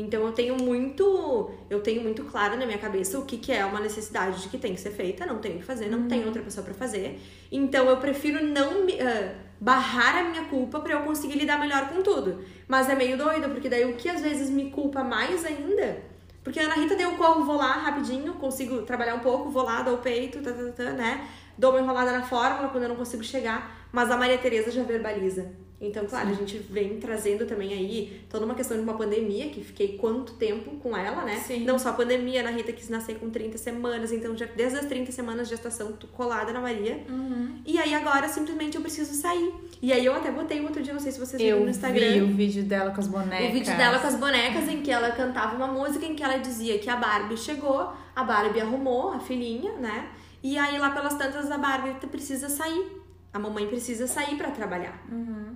Então 0.00 0.24
eu 0.26 0.32
tenho 0.32 0.56
muito, 0.56 1.50
eu 1.68 1.80
tenho 1.80 2.02
muito 2.02 2.24
claro 2.24 2.56
na 2.56 2.66
minha 2.66 2.78
cabeça 2.78 3.18
o 3.18 3.24
que, 3.24 3.36
que 3.36 3.52
é 3.52 3.64
uma 3.64 3.80
necessidade 3.80 4.42
de 4.42 4.48
que 4.48 4.58
tem 4.58 4.74
que 4.74 4.80
ser 4.80 4.90
feita, 4.90 5.26
não 5.26 5.38
tenho 5.38 5.58
que 5.58 5.64
fazer, 5.64 5.88
não 5.88 6.08
tem 6.08 6.24
outra 6.24 6.42
pessoa 6.42 6.64
para 6.64 6.74
fazer. 6.74 7.20
Então 7.50 7.88
eu 7.88 7.96
prefiro 7.98 8.44
não 8.44 8.84
me, 8.84 8.94
uh, 8.94 9.34
barrar 9.60 10.18
a 10.18 10.24
minha 10.30 10.44
culpa 10.44 10.80
para 10.80 10.94
eu 10.94 11.00
conseguir 11.00 11.38
lidar 11.38 11.58
melhor 11.58 11.88
com 11.88 12.02
tudo. 12.02 12.42
Mas 12.66 12.88
é 12.88 12.94
meio 12.94 13.16
doido, 13.16 13.48
porque 13.50 13.68
daí 13.68 13.84
o 13.84 13.96
que 13.96 14.08
às 14.08 14.20
vezes 14.20 14.50
me 14.50 14.70
culpa 14.70 15.04
mais 15.04 15.44
ainda 15.44 16.10
porque 16.42 16.58
a 16.58 16.64
Ana 16.64 16.74
Rita 16.74 16.96
deu 16.96 17.12
o 17.12 17.16
corro, 17.16 17.44
vou 17.44 17.56
lá 17.56 17.72
rapidinho, 17.72 18.34
consigo 18.34 18.82
trabalhar 18.82 19.14
um 19.14 19.20
pouco, 19.20 19.50
vou 19.50 19.62
lá, 19.62 19.82
dou 19.82 19.94
o 19.94 19.98
peito, 19.98 20.40
tá, 20.40 20.52
tá, 20.52 20.72
tá, 20.72 20.90
né? 20.92 21.28
Dou 21.56 21.70
uma 21.70 21.80
enrolada 21.80 22.12
na 22.12 22.22
fórmula 22.22 22.68
quando 22.70 22.84
eu 22.84 22.88
não 22.88 22.96
consigo 22.96 23.22
chegar. 23.22 23.88
Mas 23.92 24.10
a 24.10 24.16
Maria 24.16 24.38
Tereza 24.38 24.70
já 24.70 24.82
verbaliza. 24.82 25.52
Então, 25.80 26.04
claro, 26.04 26.28
Sim. 26.28 26.32
a 26.34 26.36
gente 26.36 26.58
vem 26.58 27.00
trazendo 27.00 27.46
também 27.46 27.72
aí 27.72 28.20
toda 28.28 28.44
uma 28.44 28.54
questão 28.54 28.76
de 28.76 28.82
uma 28.82 28.94
pandemia, 28.94 29.48
que 29.48 29.64
fiquei 29.64 29.96
quanto 29.96 30.34
tempo 30.34 30.72
com 30.72 30.94
ela, 30.94 31.24
né? 31.24 31.36
Sim. 31.38 31.64
Não 31.64 31.78
só 31.78 31.88
a 31.88 31.92
pandemia, 31.94 32.40
a 32.40 32.48
Ana 32.48 32.56
Rita 32.56 32.70
quis 32.70 32.90
nascer 32.90 33.16
com 33.16 33.30
30 33.30 33.56
semanas, 33.56 34.12
então 34.12 34.36
já 34.36 34.44
desde 34.44 34.78
as 34.78 34.84
30 34.84 35.10
semanas 35.10 35.48
de 35.48 35.54
gestação, 35.54 35.94
colada 36.12 36.52
na 36.52 36.60
Maria. 36.60 37.02
Uhum. 37.08 37.60
E 37.64 37.78
aí 37.78 37.94
agora 37.94 38.28
simplesmente 38.28 38.76
eu 38.76 38.82
preciso 38.82 39.14
sair. 39.14 39.54
E 39.80 39.90
aí 39.90 40.04
eu 40.04 40.14
até 40.14 40.30
botei 40.30 40.60
um 40.60 40.64
outro 40.64 40.82
dia, 40.82 40.92
não 40.92 41.00
sei 41.00 41.12
se 41.12 41.18
vocês 41.18 41.40
viram 41.40 41.60
no 41.60 41.70
Instagram. 41.70 42.04
Eu 42.04 42.26
vi 42.26 42.32
o 42.32 42.36
vídeo 42.36 42.62
dela 42.62 42.90
com 42.90 43.00
as 43.00 43.08
bonecas. 43.08 43.48
O 43.48 43.52
vídeo 43.52 43.76
dela 43.76 43.98
com 43.98 44.06
as 44.06 44.16
bonecas, 44.16 44.68
em 44.68 44.82
que 44.82 44.90
ela 44.90 45.10
cantava 45.12 45.56
uma 45.56 45.66
música 45.66 46.04
em 46.04 46.14
que 46.14 46.22
ela 46.22 46.36
dizia 46.36 46.78
que 46.78 46.90
a 46.90 46.96
Barbie 46.96 47.38
chegou, 47.38 47.90
a 48.14 48.22
Barbie 48.22 48.60
arrumou 48.60 49.12
a 49.12 49.18
filhinha, 49.18 49.72
né? 49.72 50.10
E 50.42 50.58
aí 50.58 50.78
lá 50.78 50.90
pelas 50.90 51.14
tantas 51.14 51.50
a 51.50 51.56
Barbie 51.56 52.06
precisa 52.06 52.50
sair. 52.50 53.00
A 53.32 53.38
mamãe 53.38 53.66
precisa 53.66 54.06
sair 54.06 54.36
para 54.36 54.50
trabalhar. 54.50 55.02
Uhum. 55.10 55.54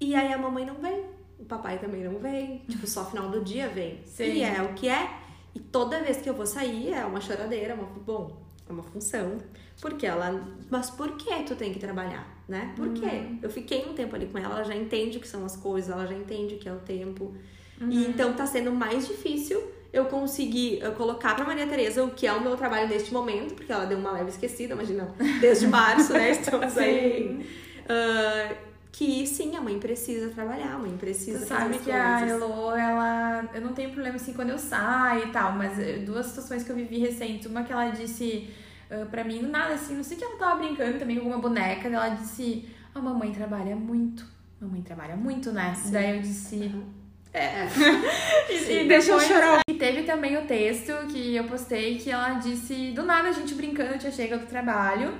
E 0.00 0.14
aí 0.14 0.32
a 0.32 0.38
mamãe 0.38 0.64
não 0.64 0.74
vem, 0.76 1.04
o 1.38 1.44
papai 1.44 1.78
também 1.78 2.04
não 2.04 2.18
vem, 2.18 2.58
tipo, 2.68 2.86
só 2.86 3.04
final 3.04 3.28
do 3.28 3.42
dia 3.42 3.68
vem. 3.68 4.00
Sim. 4.04 4.24
E 4.24 4.42
é 4.42 4.62
o 4.62 4.74
que 4.74 4.88
é. 4.88 5.08
E 5.54 5.60
toda 5.60 6.00
vez 6.00 6.18
que 6.18 6.28
eu 6.28 6.34
vou 6.34 6.46
sair 6.46 6.92
é 6.92 7.04
uma 7.04 7.20
choradeira, 7.20 7.74
uma, 7.74 7.84
bom, 7.84 8.42
é 8.68 8.72
uma 8.72 8.82
função. 8.82 9.38
Porque 9.80 10.06
ela, 10.06 10.42
mas 10.70 10.90
por 10.90 11.16
que 11.16 11.42
tu 11.42 11.54
tem 11.54 11.72
que 11.72 11.78
trabalhar, 11.78 12.26
né? 12.48 12.72
Por 12.76 12.92
quê? 12.92 13.06
Uhum. 13.06 13.38
Eu 13.42 13.50
fiquei 13.50 13.84
um 13.84 13.92
tempo 13.92 14.14
ali 14.14 14.26
com 14.26 14.38
ela, 14.38 14.56
ela 14.56 14.64
já 14.64 14.74
entende 14.74 15.18
o 15.18 15.20
que 15.20 15.28
são 15.28 15.44
as 15.44 15.56
coisas, 15.56 15.90
ela 15.90 16.06
já 16.06 16.14
entende 16.14 16.54
o 16.54 16.58
que 16.58 16.68
é 16.68 16.72
o 16.72 16.78
tempo. 16.78 17.34
Uhum. 17.80 17.90
E 17.90 18.06
então 18.06 18.32
tá 18.34 18.46
sendo 18.46 18.72
mais 18.72 19.06
difícil 19.06 19.62
eu 19.92 20.06
conseguir 20.06 20.80
colocar 20.96 21.34
pra 21.36 21.44
Maria 21.44 21.66
Tereza 21.66 22.02
o 22.02 22.10
que 22.10 22.26
é 22.26 22.32
o 22.32 22.40
meu 22.40 22.56
trabalho 22.56 22.88
neste 22.88 23.12
momento, 23.12 23.54
porque 23.54 23.70
ela 23.70 23.84
deu 23.84 23.98
uma 23.98 24.10
leve 24.10 24.30
esquecida, 24.30 24.74
imagina, 24.74 25.14
desde 25.40 25.68
março, 25.68 26.12
né? 26.12 26.30
Estamos 26.32 26.76
aí. 26.76 27.46
Uh, 27.84 28.56
que 28.94 29.26
sim, 29.26 29.56
a 29.56 29.60
mãe 29.60 29.76
precisa 29.80 30.28
trabalhar, 30.30 30.74
a 30.74 30.78
mãe 30.78 30.96
precisa 30.96 31.40
Você 31.40 31.46
sabe 31.46 31.78
que 31.78 31.90
a 31.90 32.20
Elo, 32.20 32.70
ela. 32.76 33.44
Eu 33.52 33.60
não 33.60 33.72
tenho 33.72 33.90
problema 33.90 34.14
assim 34.14 34.32
quando 34.32 34.50
eu 34.50 34.58
saio 34.58 35.26
e 35.26 35.32
tal, 35.32 35.50
mas 35.52 35.76
eh, 35.80 35.98
duas 35.98 36.26
situações 36.26 36.62
que 36.62 36.70
eu 36.70 36.76
vivi 36.76 36.98
recentes. 36.98 37.46
Uma 37.46 37.64
que 37.64 37.72
ela 37.72 37.88
disse 37.90 38.48
uh, 38.88 39.04
pra 39.06 39.24
mim, 39.24 39.42
nada 39.42 39.74
assim, 39.74 39.96
não 39.96 40.04
sei 40.04 40.16
que 40.16 40.22
ela 40.22 40.36
tava 40.36 40.62
brincando 40.62 40.96
também 40.96 41.16
com 41.16 41.22
alguma 41.22 41.40
boneca, 41.40 41.88
ela 41.88 42.10
disse: 42.10 42.68
A 42.94 43.00
mamãe 43.00 43.32
trabalha 43.32 43.74
muito. 43.74 44.24
Mamãe 44.60 44.80
trabalha 44.80 45.16
muito, 45.16 45.50
né? 45.50 45.74
Sim. 45.74 45.90
Daí 45.90 46.16
eu 46.16 46.22
disse. 46.22 46.54
Uhum. 46.54 46.84
É. 47.32 47.66
e, 48.48 48.84
e 48.84 48.86
deixa 48.86 49.10
eu 49.10 49.18
chorar. 49.18 49.58
E 49.68 49.74
teve 49.74 50.04
também 50.04 50.36
o 50.36 50.46
texto 50.46 50.92
que 51.08 51.34
eu 51.34 51.42
postei 51.44 51.98
que 51.98 52.12
ela 52.12 52.34
disse: 52.34 52.92
do 52.92 53.02
nada 53.02 53.30
a 53.30 53.32
gente 53.32 53.56
brincando, 53.56 53.98
tinha 53.98 54.12
chegado 54.12 54.42
do 54.42 54.46
trabalho. 54.46 55.12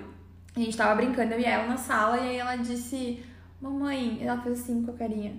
A 0.55 0.61
gente 0.61 0.77
tava 0.77 0.95
brincando, 0.95 1.35
eu 1.35 1.41
e 1.41 1.45
ela 1.45 1.67
na 1.67 1.77
sala, 1.77 2.19
e 2.19 2.29
aí 2.29 2.37
ela 2.37 2.55
disse 2.55 3.21
Mamãe, 3.65 4.19
ela 4.21 4.37
fez 4.43 4.61
assim 4.61 4.83
com 4.83 4.91
a 4.91 4.95
carinha. 4.95 5.33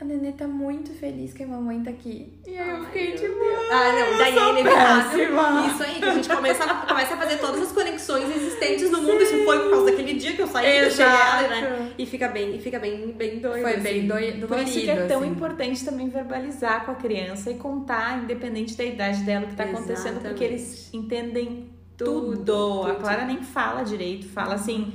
A 0.00 0.04
Nenê 0.04 0.30
tá 0.30 0.46
muito 0.46 0.92
feliz 0.92 1.32
que 1.32 1.42
a 1.42 1.46
mamãe 1.46 1.82
tá 1.82 1.90
aqui. 1.90 2.38
E 2.46 2.56
aí 2.56 2.68
eu 2.68 2.84
fiquei 2.84 3.12
tipo. 3.12 3.34
Ah, 3.72 3.92
não, 3.92 4.18
daí 4.18 4.38
é 4.38 4.50
inevitável. 4.50 5.66
Isso 5.66 5.82
aí, 5.82 5.94
que 5.94 6.04
a 6.04 6.14
gente 6.14 6.28
começa, 6.28 6.74
começa 6.86 7.14
a 7.14 7.16
fazer 7.16 7.38
todas 7.38 7.62
as 7.62 7.72
conexões 7.72 8.36
existentes 8.36 8.90
no 8.90 9.02
mundo. 9.02 9.20
Isso 9.22 9.42
foi 9.44 9.58
por 9.58 9.70
causa 9.70 9.86
daquele 9.86 10.14
dia 10.14 10.34
que 10.34 10.42
eu 10.42 10.46
saí 10.46 10.66
e 10.66 11.00
ela, 11.00 11.48
né? 11.48 11.92
E 11.98 12.06
fica 12.06 12.28
bem, 12.28 12.54
e 12.54 12.60
fica 12.60 12.78
bem, 12.78 13.12
bem 13.12 13.40
doido. 13.40 13.62
Foi 13.62 13.72
assim. 13.72 13.80
bem 13.80 14.06
doido. 14.06 14.46
Por 14.46 14.58
isso 14.58 14.80
que 14.80 14.90
é 14.90 15.06
tão 15.06 15.22
assim. 15.22 15.30
importante 15.30 15.84
também 15.84 16.08
verbalizar 16.08 16.84
com 16.84 16.92
a 16.92 16.96
criança 16.96 17.50
e 17.50 17.54
contar, 17.54 18.22
independente 18.22 18.76
da 18.76 18.84
idade 18.84 19.22
dela, 19.22 19.46
o 19.46 19.48
que 19.48 19.56
tá 19.56 19.64
Exatamente. 19.64 19.92
acontecendo, 19.92 20.22
porque 20.22 20.44
eles 20.44 20.92
entendem 20.92 21.70
tudo. 21.96 22.36
tudo. 22.36 22.82
A 22.82 22.94
Clara 22.96 23.24
nem 23.24 23.42
fala 23.42 23.82
direito, 23.82 24.28
fala 24.28 24.54
assim 24.54 24.92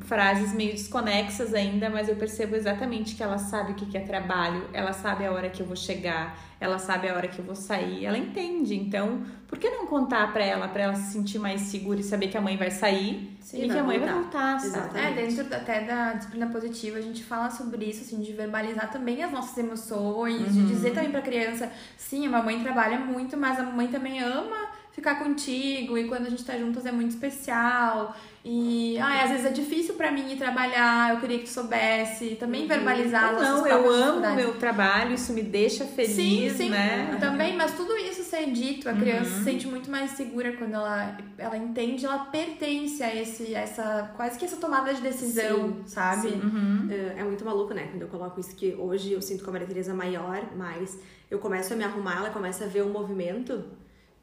frases 0.00 0.54
meio 0.54 0.72
desconexas 0.72 1.52
ainda, 1.52 1.90
mas 1.90 2.08
eu 2.08 2.16
percebo 2.16 2.56
exatamente 2.56 3.14
que 3.14 3.22
ela 3.22 3.36
sabe 3.36 3.72
o 3.72 3.74
que 3.74 3.96
é 3.96 4.00
trabalho, 4.00 4.66
ela 4.72 4.94
sabe 4.94 5.26
a 5.26 5.32
hora 5.32 5.50
que 5.50 5.60
eu 5.60 5.66
vou 5.66 5.76
chegar, 5.76 6.38
ela 6.58 6.78
sabe 6.78 7.06
a 7.06 7.14
hora 7.14 7.28
que 7.28 7.38
eu 7.38 7.44
vou 7.44 7.54
sair, 7.54 8.06
ela 8.06 8.16
entende. 8.16 8.74
Então, 8.74 9.22
por 9.46 9.58
que 9.58 9.68
não 9.68 9.86
contar 9.86 10.32
para 10.32 10.42
ela, 10.42 10.68
para 10.68 10.84
ela 10.84 10.94
se 10.94 11.12
sentir 11.12 11.38
mais 11.38 11.60
segura 11.62 12.00
e 12.00 12.02
saber 12.02 12.28
que 12.28 12.36
a 12.36 12.40
mãe 12.40 12.56
vai 12.56 12.70
sair 12.70 13.36
Sim, 13.40 13.64
e 13.64 13.68
que 13.68 13.78
a 13.78 13.84
mãe 13.84 13.98
voltar. 13.98 14.14
vai 14.14 14.22
voltar, 14.22 14.60
sabe? 14.60 14.98
É, 14.98 15.12
dentro 15.12 15.54
até 15.54 15.82
da 15.82 16.14
disciplina 16.14 16.46
positiva, 16.46 16.96
a 16.96 17.02
gente 17.02 17.22
fala 17.22 17.50
sobre 17.50 17.84
isso, 17.84 18.00
assim, 18.00 18.22
de 18.22 18.32
verbalizar 18.32 18.90
também 18.90 19.22
as 19.22 19.30
nossas 19.30 19.56
emoções, 19.58 20.40
uhum. 20.40 20.46
de 20.46 20.66
dizer 20.66 20.94
também 20.94 21.10
pra 21.10 21.20
criança, 21.20 21.70
sim, 21.98 22.26
a 22.26 22.30
mamãe 22.30 22.62
trabalha 22.62 22.98
muito, 22.98 23.36
mas 23.36 23.60
a 23.60 23.62
mamãe 23.62 23.88
também 23.88 24.18
ama 24.20 24.83
ficar 24.94 25.16
contigo 25.16 25.98
e 25.98 26.06
quando 26.06 26.26
a 26.26 26.30
gente 26.30 26.44
tá 26.44 26.56
juntas 26.56 26.86
é 26.86 26.92
muito 26.92 27.10
especial. 27.10 28.16
E 28.46 28.98
ai, 28.98 29.22
às 29.22 29.30
vezes 29.30 29.46
é 29.46 29.50
difícil 29.50 29.94
para 29.94 30.12
mim 30.12 30.30
ir 30.30 30.36
trabalhar, 30.36 31.14
eu 31.14 31.20
queria 31.20 31.38
que 31.38 31.44
tu 31.44 31.50
soubesse. 31.50 32.36
Também 32.36 32.62
uhum. 32.62 32.68
verbalizar 32.68 33.34
as 33.34 33.40
Não, 33.40 33.66
eu 33.66 33.90
amo 33.90 34.26
o 34.26 34.34
meu 34.36 34.54
trabalho, 34.54 35.14
isso 35.14 35.32
me 35.32 35.42
deixa 35.42 35.86
feliz, 35.86 36.14
sim, 36.14 36.50
sim, 36.50 36.68
né? 36.68 37.16
Também, 37.18 37.56
mas 37.56 37.74
tudo 37.74 37.96
isso 37.96 38.22
ser 38.22 38.50
dito, 38.50 38.88
a 38.88 38.92
uhum. 38.92 39.00
criança 39.00 39.30
se 39.30 39.44
sente 39.44 39.66
muito 39.66 39.90
mais 39.90 40.10
segura 40.10 40.52
quando 40.52 40.74
ela, 40.74 41.16
ela 41.38 41.56
entende, 41.56 42.04
ela 42.04 42.18
pertence 42.26 43.02
a 43.02 43.14
esse, 43.14 43.54
essa, 43.54 44.12
quase 44.14 44.38
que 44.38 44.44
essa 44.44 44.58
tomada 44.58 44.92
de 44.92 45.00
decisão, 45.00 45.68
sim, 45.68 45.82
sabe? 45.86 46.28
Sim. 46.28 46.40
Uhum. 46.40 46.88
É, 46.90 47.20
é, 47.20 47.24
muito 47.24 47.44
maluco, 47.46 47.72
né? 47.72 47.88
Quando 47.90 48.02
eu 48.02 48.08
coloco 48.08 48.38
isso 48.38 48.54
que 48.54 48.74
hoje 48.74 49.12
eu 49.12 49.22
sinto 49.22 49.42
com 49.42 49.50
a 49.50 49.52
Maria 49.54 49.66
Tereza 49.66 49.94
maior, 49.94 50.42
mas 50.54 50.98
eu 51.30 51.38
começo 51.38 51.72
a 51.72 51.76
me 51.76 51.82
arrumar, 51.84 52.18
ela 52.18 52.30
começa 52.30 52.64
a 52.64 52.68
ver 52.68 52.82
o 52.82 52.90
movimento 52.90 53.64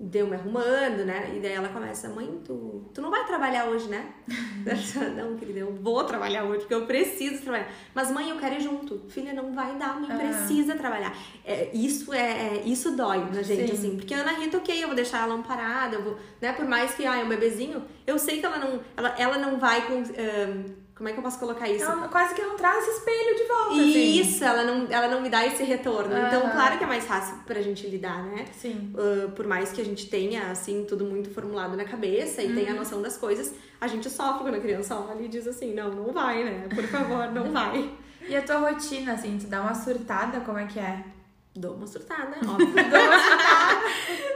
deu 0.01 0.25
me 0.25 0.35
arrumando, 0.35 1.05
né? 1.05 1.31
E 1.35 1.39
daí 1.39 1.51
ela 1.51 1.69
começa, 1.69 2.09
mãe, 2.09 2.41
tu, 2.43 2.89
tu 2.91 3.01
não 3.01 3.11
vai 3.11 3.23
trabalhar 3.27 3.65
hoje, 3.65 3.87
né? 3.87 4.11
não, 5.15 5.37
querida, 5.37 5.59
eu 5.59 5.71
vou 5.75 6.03
trabalhar 6.03 6.43
hoje, 6.43 6.61
porque 6.61 6.73
eu 6.73 6.87
preciso 6.87 7.43
trabalhar. 7.43 7.69
Mas, 7.93 8.09
mãe, 8.09 8.29
eu 8.29 8.37
quero 8.37 8.55
ir 8.55 8.61
junto. 8.61 8.99
Filha, 9.09 9.31
não 9.31 9.53
vai 9.53 9.77
dar, 9.77 10.01
mãe 10.01 10.09
ah. 10.11 10.17
precisa 10.17 10.75
trabalhar. 10.75 11.15
É, 11.45 11.69
isso 11.71 12.11
é, 12.11 12.57
é, 12.57 12.63
isso 12.65 12.95
dói 12.95 13.19
na 13.31 13.43
gente, 13.43 13.67
Sim. 13.67 13.77
assim. 13.77 13.95
Porque 13.95 14.13
a 14.15 14.21
Ana 14.21 14.31
Rita, 14.31 14.57
ok, 14.57 14.83
eu 14.83 14.87
vou 14.87 14.95
deixar 14.95 15.23
ela 15.23 15.35
amparada, 15.35 15.97
eu 15.97 16.01
vou, 16.01 16.17
né? 16.41 16.51
Por 16.51 16.65
mais 16.65 16.95
que, 16.95 17.05
ah, 17.05 17.17
é 17.17 17.23
um 17.23 17.29
bebezinho, 17.29 17.83
eu 18.07 18.17
sei 18.17 18.39
que 18.39 18.45
ela 18.45 18.57
não, 18.57 18.79
ela, 18.97 19.15
ela 19.19 19.37
não 19.37 19.59
vai 19.59 19.85
com... 19.85 19.97
Um, 19.97 20.81
como 21.01 21.09
é 21.09 21.13
que 21.13 21.17
eu 21.17 21.23
posso 21.23 21.39
colocar 21.39 21.67
isso? 21.67 21.83
Ela 21.83 22.07
quase 22.09 22.35
que 22.35 22.43
não 22.43 22.55
traz 22.55 22.87
esse 22.87 22.99
espelho 22.99 23.35
de 23.35 23.43
volta. 23.45 23.73
Assim. 23.73 24.21
Isso, 24.21 24.43
ela 24.43 24.63
não, 24.63 24.87
ela 24.87 25.07
não 25.07 25.19
me 25.19 25.29
dá 25.29 25.43
esse 25.47 25.63
retorno. 25.63 26.13
Uhum. 26.13 26.27
Então, 26.27 26.41
claro 26.51 26.77
que 26.77 26.83
é 26.83 26.87
mais 26.87 27.03
fácil 27.05 27.37
pra 27.43 27.59
gente 27.59 27.87
lidar, 27.87 28.23
né? 28.23 28.45
Sim. 28.53 28.93
Uh, 28.93 29.31
por 29.31 29.47
mais 29.47 29.71
que 29.71 29.81
a 29.81 29.83
gente 29.83 30.07
tenha, 30.07 30.51
assim, 30.51 30.85
tudo 30.87 31.03
muito 31.03 31.31
formulado 31.31 31.75
na 31.75 31.85
cabeça 31.85 32.43
e 32.43 32.49
uhum. 32.49 32.55
tenha 32.55 32.73
a 32.73 32.75
noção 32.75 33.01
das 33.01 33.17
coisas, 33.17 33.51
a 33.79 33.87
gente 33.87 34.11
sofre 34.11 34.43
quando 34.43 34.53
a 34.53 34.59
criança 34.59 34.95
olha 34.95 35.23
e 35.23 35.27
diz 35.27 35.47
assim: 35.47 35.73
não, 35.73 35.89
não 35.89 36.13
vai, 36.13 36.43
né? 36.43 36.67
Por 36.69 36.83
favor, 36.83 37.31
não 37.31 37.49
vai. 37.51 37.89
E 38.29 38.35
a 38.35 38.43
tua 38.43 38.57
rotina, 38.57 39.13
assim, 39.13 39.39
tu 39.39 39.47
dá 39.47 39.59
uma 39.59 39.73
surtada, 39.73 40.41
como 40.41 40.59
é 40.59 40.67
que 40.67 40.77
é? 40.77 41.03
Dou 41.55 41.73
uma 41.73 41.87
surtada, 41.87 42.37
óbvio. 42.47 42.75
Dou 42.75 43.01
uma 43.01 43.19
surtada. 43.19 43.81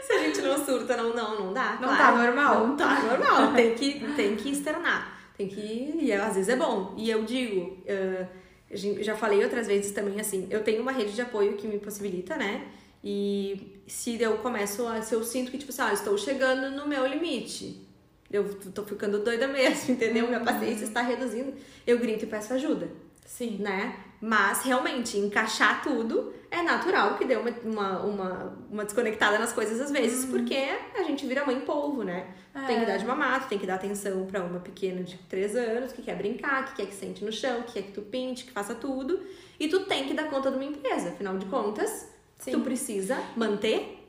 Se 0.01 0.13
a 0.13 0.17
gente 0.17 0.41
não 0.41 0.65
surta, 0.65 0.97
não, 0.97 1.13
não, 1.13 1.45
não 1.45 1.54
dá. 1.54 1.78
Não 1.80 1.89
tá 1.89 1.95
claro. 1.95 2.17
tá 2.17 2.23
normal. 2.23 2.67
Não 2.67 2.75
tá 2.75 3.01
normal. 3.01 3.54
Tem 3.54 3.75
que, 3.75 3.99
tem 4.15 4.36
que 4.36 4.49
externar. 4.49 5.14
Tem 5.38 5.48
que 5.48 5.60
ir, 5.60 6.04
e 6.04 6.13
às 6.13 6.36
vezes 6.36 6.50
é 6.50 6.56
bom. 6.56 6.93
E 6.98 7.10
eu 7.10 7.24
digo, 7.26 7.84
já 9.02 9.15
falei 9.15 9.43
outras 9.43 9.67
vezes 9.67 9.91
também 9.91 10.19
assim, 10.19 10.48
eu 10.50 10.63
tenho 10.63 10.82
uma 10.82 10.91
rede 10.91 11.13
de 11.13 11.21
apoio 11.21 11.58
que 11.58 11.67
me 11.67 11.78
possibilita, 11.78 12.36
né? 12.38 12.67
E 13.04 13.82
se 13.86 14.19
eu 14.19 14.38
começo 14.39 14.88
a, 14.88 15.02
se 15.02 15.13
eu 15.13 15.24
sinto 15.24 15.52
que, 15.52 15.58
tipo 15.58 15.71
assim, 15.71 15.82
ah, 15.84 15.93
estou 15.93 16.17
chegando 16.17 16.76
no 16.76 16.88
meu 16.88 17.06
limite, 17.06 17.86
eu 18.32 18.56
tô 18.71 18.84
ficando 18.84 19.24
doida 19.24 19.48
mesmo, 19.48 19.93
entendeu? 19.93 20.28
Minha 20.28 20.39
paciência 20.39 20.86
está 20.86 21.02
reduzindo, 21.02 21.54
eu 21.86 22.00
grito 22.00 22.26
e 22.26 22.28
peço 22.28 22.54
ajuda. 22.54 22.89
Sim. 23.26 23.58
Né? 23.60 23.95
Mas 24.26 24.64
realmente, 24.64 25.20
encaixar 25.20 25.84
tudo 25.84 26.34
é 26.50 26.64
natural 26.64 27.16
que 27.16 27.26
dê 27.26 27.36
uma, 27.36 27.52
uma, 27.64 28.00
uma, 28.00 28.58
uma 28.72 28.84
desconectada 28.84 29.38
nas 29.38 29.54
coisas 29.54 29.80
às 29.80 29.92
vezes, 29.92 30.24
uhum. 30.26 30.32
porque 30.32 30.58
a 30.96 31.04
gente 31.04 31.28
vira 31.28 31.46
mãe 31.46 31.60
polvo, 31.60 32.02
né? 32.02 32.34
É. 32.56 32.66
Tem 32.66 32.80
que 32.80 32.88
dar 32.88 32.98
de 32.98 33.06
mamar, 33.06 33.48
tem 33.48 33.60
que 33.60 33.68
dar 33.68 33.76
atenção 33.76 34.26
para 34.26 34.44
uma 34.44 34.60
pequena 34.60 35.04
de 35.04 35.16
3 35.30 35.56
anos 35.56 35.92
que 35.92 36.02
quer 36.02 36.18
brincar, 36.18 36.66
que 36.66 36.78
quer 36.78 36.88
que 36.88 36.96
sente 36.96 37.24
no 37.24 37.32
chão, 37.32 37.62
que 37.62 37.74
quer 37.74 37.84
que 37.84 37.92
tu 37.92 38.02
pinte, 38.02 38.46
que 38.46 38.52
faça 38.52 38.74
tudo. 38.74 39.22
E 39.60 39.68
tu 39.68 39.82
tem 39.82 40.08
que 40.08 40.16
dar 40.16 40.28
conta 40.28 40.50
de 40.50 40.58
uma 40.58 40.66
empresa, 40.66 41.10
afinal 41.10 41.38
de 41.38 41.46
contas, 41.46 42.10
Sim. 42.40 42.54
tu 42.54 42.62
precisa 42.62 43.22
manter 43.36 44.05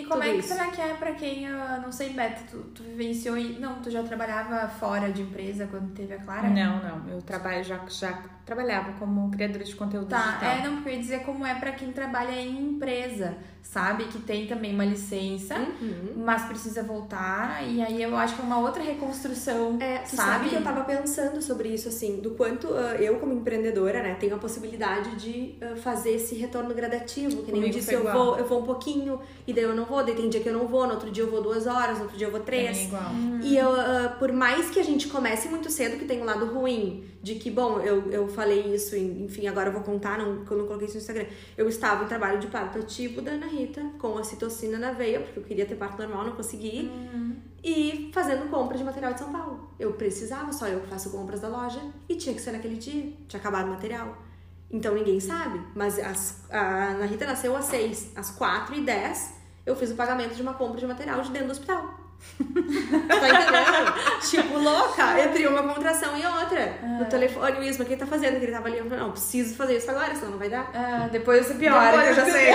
E 0.00 0.04
como 0.04 0.22
é 0.22 0.30
que 0.32 0.38
isso. 0.38 0.48
será 0.48 0.66
que 0.68 0.80
é 0.80 0.94
pra 0.94 1.12
quem, 1.12 1.46
ah, 1.48 1.80
não 1.82 1.90
sei, 1.92 2.10
Beto, 2.10 2.42
tu, 2.50 2.58
tu 2.74 2.82
vivenciou 2.82 3.36
e... 3.36 3.58
Não, 3.58 3.76
tu 3.80 3.90
já 3.90 4.02
trabalhava 4.02 4.68
fora 4.68 5.10
de 5.10 5.22
empresa 5.22 5.66
quando 5.70 5.92
teve 5.94 6.14
a 6.14 6.18
Clara? 6.18 6.48
Não, 6.48 6.78
não. 6.82 7.08
Eu 7.14 7.22
trabalho 7.22 7.62
já, 7.64 7.80
já 7.88 8.22
trabalhava 8.46 8.92
como 8.92 9.30
criadora 9.30 9.64
de 9.64 9.74
conteúdo 9.74 10.06
Tá, 10.08 10.18
digital. 10.22 10.50
é, 10.50 10.62
não, 10.64 10.74
porque 10.76 10.88
eu 10.90 10.92
ia 10.94 11.00
dizer 11.00 11.20
como 11.24 11.44
é 11.44 11.54
pra 11.54 11.72
quem 11.72 11.92
trabalha 11.92 12.32
em 12.40 12.58
empresa, 12.70 13.36
sabe? 13.62 14.04
Que 14.04 14.18
tem 14.20 14.46
também 14.46 14.72
uma 14.74 14.84
licença, 14.86 15.54
Uhum. 15.58 16.14
mas 16.24 16.42
precisa 16.46 16.82
voltar, 16.82 17.62
e 17.68 17.82
aí 17.82 18.02
eu 18.02 18.16
acho 18.16 18.34
que 18.36 18.40
é 18.40 18.44
uma 18.44 18.58
outra 18.58 18.82
reconstrução, 18.82 19.76
É, 19.80 19.98
sabe? 20.04 20.16
sabe 20.16 20.48
que 20.48 20.54
eu 20.54 20.62
tava 20.62 20.82
pensando 20.84 21.42
sobre 21.42 21.68
isso, 21.68 21.88
assim, 21.88 22.20
do 22.20 22.30
quanto 22.30 22.68
ah, 22.72 22.94
eu, 22.96 23.18
como 23.18 23.32
empreendedora, 23.34 24.02
né, 24.02 24.14
tenho 24.18 24.34
a 24.36 24.38
possibilidade 24.38 25.16
de 25.16 25.56
ah, 25.60 25.76
fazer 25.76 26.12
esse 26.14 26.34
retorno 26.34 26.72
gradativo. 26.74 27.42
Que 27.42 27.52
nem 27.52 27.64
eu 27.64 27.68
disse, 27.70 27.92
eu 27.92 28.00
igual. 28.00 28.14
vou, 28.16 28.38
eu 28.38 28.46
vou 28.46 28.60
um 28.62 28.64
pouquinho, 28.64 29.20
e 29.46 29.52
daí 29.52 29.64
eu 29.64 29.74
não 29.74 29.84
vou, 29.88 30.04
daí 30.04 30.14
tem 30.14 30.28
dia 30.28 30.40
que 30.40 30.48
eu 30.48 30.52
não 30.52 30.66
vou, 30.66 30.86
no 30.86 30.94
outro 30.94 31.10
dia 31.10 31.24
eu 31.24 31.30
vou 31.30 31.42
duas 31.42 31.66
horas, 31.66 31.96
no 31.96 32.04
outro 32.04 32.16
dia 32.16 32.26
eu 32.26 32.30
vou 32.30 32.40
três. 32.40 32.84
igual. 32.84 33.10
E 33.42 33.56
eu, 33.56 33.72
ah, 33.72 34.16
por 34.18 34.32
mais 34.32 34.70
que 34.70 34.78
a 34.78 34.82
gente 34.82 35.08
comece 35.08 35.48
muito 35.48 35.70
cedo, 35.70 35.98
que 35.98 36.04
tem 36.04 36.20
um 36.20 36.24
lado 36.24 36.46
ruim, 36.46 37.04
de 37.22 37.34
que, 37.36 37.50
bom, 37.50 37.80
eu, 37.80 38.10
eu 38.10 38.28
falei 38.28 38.74
isso, 38.74 38.96
enfim, 38.96 39.46
agora 39.48 39.68
eu 39.68 39.72
vou 39.72 39.82
contar, 39.82 40.18
não, 40.18 40.44
que 40.44 40.50
eu 40.50 40.58
não 40.58 40.66
coloquei 40.66 40.86
isso 40.86 40.96
no 40.96 41.00
Instagram. 41.00 41.26
Eu 41.56 41.68
estava 41.68 42.04
em 42.04 42.08
trabalho 42.08 42.38
de 42.38 42.46
parto 42.46 42.78
ativo 42.78 43.20
da 43.20 43.32
Ana 43.32 43.46
Rita, 43.46 43.82
com 43.98 44.18
a 44.18 44.24
citocina 44.24 44.78
na 44.78 44.92
veia, 44.92 45.20
porque 45.20 45.38
eu 45.38 45.42
queria 45.42 45.66
ter 45.66 45.74
parto 45.74 45.98
normal, 45.98 46.24
não 46.24 46.32
consegui. 46.32 46.90
E 47.62 48.10
fazendo 48.12 48.48
compra 48.48 48.78
de 48.78 48.84
material 48.84 49.12
de 49.12 49.18
São 49.18 49.32
Paulo. 49.32 49.70
Eu 49.78 49.92
precisava, 49.94 50.52
só 50.52 50.68
eu 50.68 50.80
que 50.80 50.86
faço 50.86 51.10
compras 51.10 51.40
da 51.40 51.48
loja, 51.48 51.80
e 52.08 52.14
tinha 52.14 52.34
que 52.34 52.40
ser 52.40 52.52
naquele 52.52 52.76
dia, 52.76 53.12
tinha 53.26 53.40
acabado 53.40 53.66
o 53.66 53.70
material. 53.70 54.16
Então 54.70 54.94
ninguém 54.94 55.18
sabe, 55.18 55.60
mas 55.74 55.98
as, 55.98 56.44
a 56.50 56.90
Ana 56.90 57.06
Rita 57.06 57.26
nasceu 57.26 57.56
às 57.56 57.64
6, 57.66 58.12
às 58.14 58.30
4 58.30 58.76
e 58.76 58.82
10 58.82 59.37
eu 59.68 59.76
fiz 59.76 59.90
o 59.90 59.94
pagamento 59.94 60.34
de 60.34 60.40
uma 60.40 60.54
compra 60.54 60.80
de 60.80 60.86
material 60.86 61.20
de 61.20 61.30
dentro 61.30 61.48
do 61.48 61.52
hospital. 61.52 62.08
tá 62.38 63.28
entendendo? 63.28 64.20
tipo, 64.28 64.58
louca, 64.58 65.20
entre 65.20 65.46
uma 65.46 65.62
contração 65.62 66.16
e 66.16 66.26
outra. 66.26 66.78
No 66.98 67.04
telefone, 67.04 67.58
o 67.58 67.62
Isma, 67.62 67.84
o 67.84 67.86
que 67.86 67.92
ele 67.92 68.00
tá 68.00 68.06
fazendo? 68.06 68.38
Que 68.38 68.46
ele 68.46 68.52
tava 68.52 68.66
ali, 68.68 68.78
eu 68.78 68.84
falei, 68.84 68.98
não, 68.98 69.12
preciso 69.12 69.54
fazer 69.54 69.76
isso 69.76 69.90
agora, 69.90 70.14
senão 70.14 70.32
não 70.32 70.38
vai 70.38 70.48
dar. 70.48 70.70
Ah, 70.74 71.08
depois 71.12 71.46
você 71.46 71.54
piora, 71.54 71.98
Depois 71.98 72.14
que 72.14 72.20
eu 72.20 72.26
já 72.26 72.32
sei. 72.32 72.48